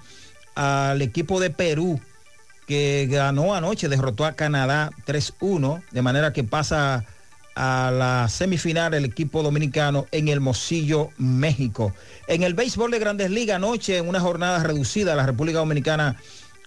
[0.55, 2.01] al equipo de Perú
[2.67, 7.05] que ganó anoche, derrotó a Canadá 3-1, de manera que pasa
[7.57, 11.93] a la semifinal el equipo dominicano en el Mocillo, México.
[12.29, 16.17] En el béisbol de Grandes Ligas anoche, en una jornada reducida, la República Dominicana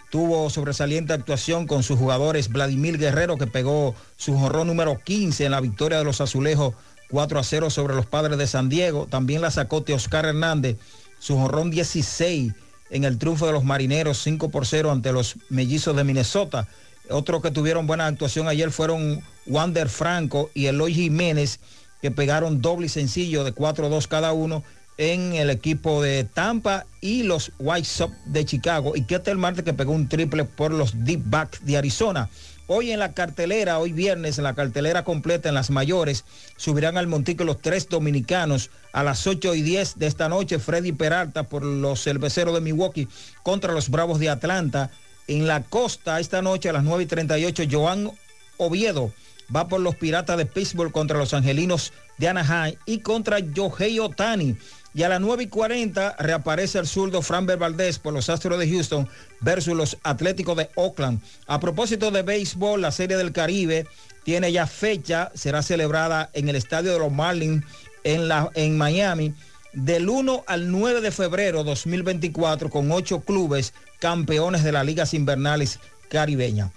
[0.10, 5.52] tuvo sobresaliente actuación con sus jugadores Vladimir Guerrero, que pegó su jorrón número 15 en
[5.52, 6.76] la victoria de los azulejos
[7.10, 9.08] 4 a 0 sobre los padres de San Diego.
[9.10, 10.78] También la sacó Oscar Hernández,
[11.18, 12.54] su jorrón 16
[12.94, 16.68] en el triunfo de los marineros 5 por 0 ante los mellizos de Minnesota.
[17.10, 21.60] Otros que tuvieron buena actuación ayer fueron Wander Franco y Eloy Jiménez,
[22.02, 24.64] que pegaron doble y sencillo de 4-2 cada uno
[24.98, 28.94] en el equipo de Tampa y los White Sox de Chicago.
[28.96, 32.30] Y el Marte que pegó un triple por los Deep Backs de Arizona.
[32.68, 36.24] Hoy en la cartelera, hoy viernes, en la cartelera completa en las mayores,
[36.56, 40.60] subirán al Montico los tres dominicanos a las 8 y 10 de esta noche.
[40.60, 43.10] Freddy Peralta por los cerveceros de Milwaukee
[43.44, 44.92] contra los Bravos de Atlanta.
[45.28, 48.12] En la costa esta noche a las 9 y 38, Joan
[48.58, 49.12] Oviedo
[49.54, 54.56] va por los Piratas de Pittsburgh contra los Angelinos de Anaheim y contra Yohei Otani.
[54.94, 58.70] Y a las 9 y 40 reaparece el zurdo Franber Valdés por los Astros de
[58.70, 59.10] Houston
[59.42, 61.22] versus los Atléticos de Oakland.
[61.48, 63.88] A propósito de béisbol, la Serie del Caribe
[64.24, 67.66] tiene ya fecha, será celebrada en el Estadio de los Marlins
[68.04, 69.34] en, la, en Miami
[69.74, 75.80] del 1 al 9 de febrero 2024 con ocho clubes campeones de las ligas invernales
[76.10, 76.72] caribeñas.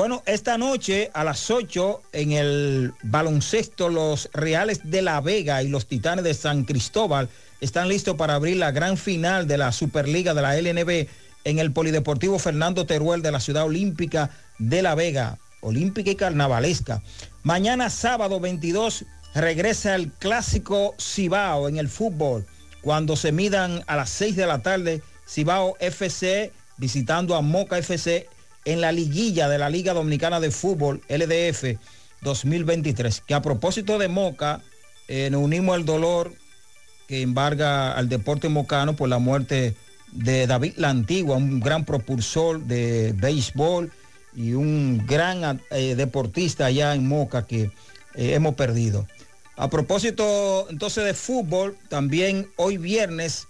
[0.00, 5.68] Bueno, esta noche a las 8 en el baloncesto, los Reales de La Vega y
[5.68, 7.28] los Titanes de San Cristóbal
[7.60, 11.06] están listos para abrir la gran final de la Superliga de la LNB
[11.44, 17.02] en el Polideportivo Fernando Teruel de la Ciudad Olímpica de La Vega, olímpica y carnavalesca.
[17.42, 19.04] Mañana sábado 22
[19.34, 22.46] regresa el clásico Cibao en el fútbol,
[22.80, 28.26] cuando se midan a las 6 de la tarde Cibao FC visitando a Moca FC
[28.64, 31.78] en la liguilla de la Liga Dominicana de Fútbol LDF
[32.22, 33.22] 2023.
[33.26, 34.62] Que a propósito de Moca,
[35.08, 36.32] eh, nos unimos al dolor
[37.08, 39.74] que embarga al deporte mocano por la muerte
[40.12, 43.90] de David La Antigua, un gran propulsor de béisbol
[44.34, 47.62] y un gran eh, deportista allá en Moca que
[48.14, 49.06] eh, hemos perdido.
[49.56, 53.46] A propósito entonces de fútbol, también hoy viernes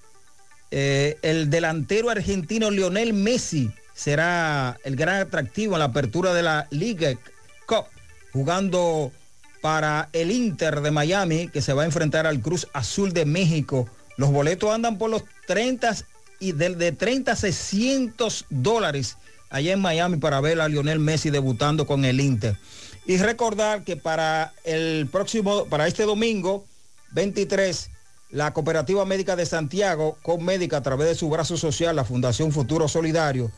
[0.73, 7.13] el delantero argentino Lionel Messi será el gran atractivo en la apertura de la Liga
[7.67, 7.85] Cup,
[8.33, 9.13] jugando
[9.61, 13.87] para el Inter de Miami, que se va a enfrentar al Cruz Azul de México.
[14.17, 15.97] Los boletos andan por los 30
[16.39, 19.19] y de, de 30 a 600 dólares
[19.51, 22.57] allá en Miami para ver a Lionel Messi debutando con el Inter.
[23.05, 26.65] Y recordar que para el próximo, para este domingo
[27.11, 27.91] 23,
[28.31, 32.51] la Cooperativa Médica de Santiago, con Médica a través de su brazo social, la Fundación
[32.51, 33.53] Futuro Solidario,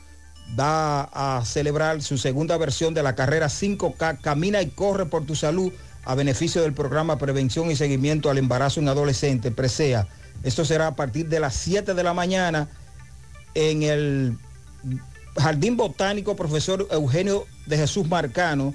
[0.58, 5.34] va a celebrar su segunda versión de la carrera 5K, Camina y Corre por tu
[5.34, 5.72] Salud,
[6.04, 10.08] a beneficio del programa Prevención y Seguimiento al Embarazo en Adolescente, Presea.
[10.42, 12.68] Esto será a partir de las 7 de la mañana
[13.54, 14.36] en el
[15.36, 18.74] Jardín Botánico Profesor Eugenio de Jesús Marcano.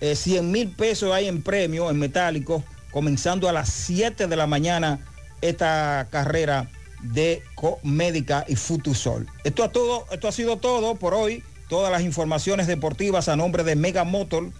[0.00, 4.46] 100 eh, mil pesos hay en premio, en metálico, comenzando a las 7 de la
[4.46, 5.00] mañana
[5.40, 6.70] esta carrera
[7.04, 9.28] de Comédica y Futusol.
[9.44, 11.42] Esto, todo, esto ha sido todo por hoy.
[11.68, 14.52] Todas las informaciones deportivas a nombre de Mega Motor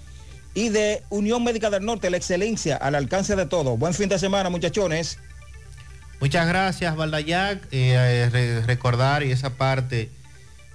[0.55, 3.77] y de Unión Médica del Norte, la excelencia al alcance de todo.
[3.77, 5.19] Buen fin de semana, muchachones.
[6.21, 7.65] Muchas gracias, Valdayac.
[7.73, 10.11] Eh, eh, recordar y esa parte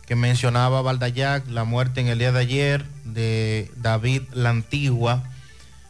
[0.06, 5.24] que mencionaba Valdayac, la muerte en el día de ayer de David La Antigua,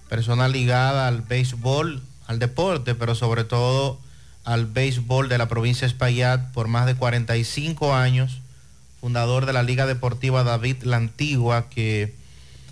[0.08, 3.99] persona ligada al béisbol, al deporte, pero sobre todo
[4.50, 8.42] al béisbol de la provincia de Espaillat por más de 45 años,
[9.00, 12.16] fundador de la Liga Deportiva David La Antigua, que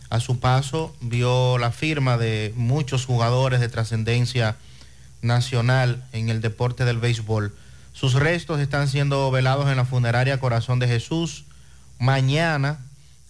[0.09, 4.56] a su paso vio la firma de muchos jugadores de trascendencia
[5.22, 7.56] nacional en el deporte del béisbol.
[7.93, 11.43] Sus restos están siendo velados en la funeraria Corazón de Jesús.
[11.99, 12.80] Mañana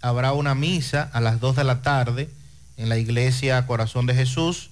[0.01, 2.29] habrá una misa a las 2 de la tarde
[2.77, 4.69] en la iglesia Corazón de Jesús.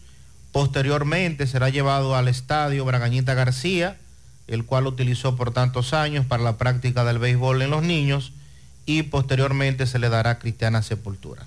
[0.56, 3.98] Posteriormente será llevado al estadio Bragañita García,
[4.48, 8.32] el cual utilizó por tantos años para la práctica del béisbol en los niños,
[8.86, 11.46] y posteriormente se le dará cristiana sepultura.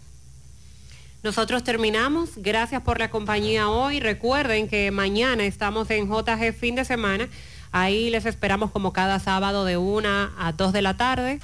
[1.23, 2.33] Nosotros terminamos.
[2.37, 3.99] Gracias por la compañía hoy.
[3.99, 7.31] Recuerden que mañana estamos en JG fin de semana.
[7.73, 10.07] Ahí les esperamos como cada sábado de 1
[10.39, 11.41] a 2 de la tarde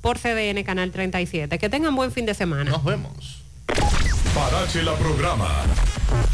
[0.00, 1.56] por CDN Canal 37.
[1.60, 2.68] Que tengan buen fin de semana.
[2.68, 3.42] Nos vemos.
[4.34, 5.62] Parache la programa.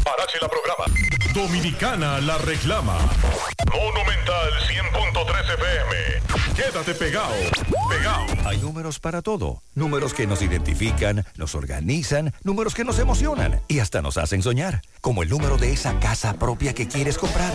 [0.03, 0.85] Parache la programa.
[1.33, 2.97] Dominicana la reclama.
[3.71, 6.53] Monumental 100.13 FM.
[6.55, 7.33] Quédate pegado.
[7.89, 8.25] Pegado.
[8.47, 9.61] Hay números para todo.
[9.73, 14.81] Números que nos identifican, nos organizan, números que nos emocionan y hasta nos hacen soñar.
[15.01, 17.53] Como el número de esa casa propia que quieres comprar.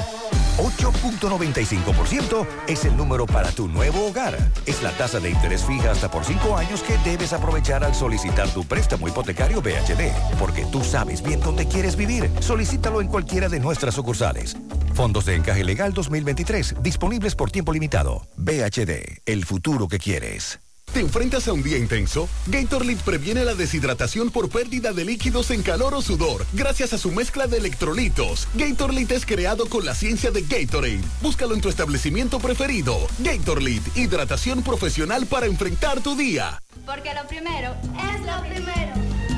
[0.58, 4.36] 8.95% es el número para tu nuevo hogar.
[4.66, 8.48] Es la tasa de interés fija hasta por 5 años que debes aprovechar al solicitar
[8.48, 10.10] tu préstamo hipotecario BHD.
[10.38, 12.07] Porque tú sabes bien dónde quieres vivir.
[12.40, 14.56] Solicítalo en cualquiera de nuestras sucursales.
[14.94, 18.26] Fondos de encaje legal 2023, disponibles por tiempo limitado.
[18.36, 20.58] BHD, el futuro que quieres.
[20.92, 22.26] ¿Te enfrentas a un día intenso?
[22.46, 27.12] Gatorade previene la deshidratación por pérdida de líquidos en calor o sudor gracias a su
[27.12, 28.48] mezcla de electrolitos.
[28.54, 31.02] Gatorade es creado con la ciencia de Gatorade.
[31.20, 32.96] Búscalo en tu establecimiento preferido.
[33.18, 36.58] Gatorade, hidratación profesional para enfrentar tu día.
[36.86, 39.37] Porque lo primero es lo primero.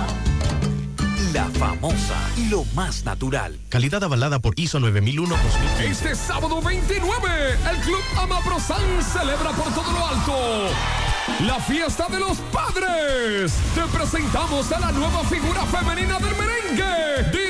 [1.33, 3.57] La famosa y lo más natural.
[3.69, 5.35] Calidad avalada por ISO 9001
[5.79, 10.75] Este sábado 29, el Club Amaprosan celebra por todo lo alto.
[11.45, 13.53] La fiesta de los padres.
[13.73, 17.41] Te presentamos a la nueva figura femenina del merengue.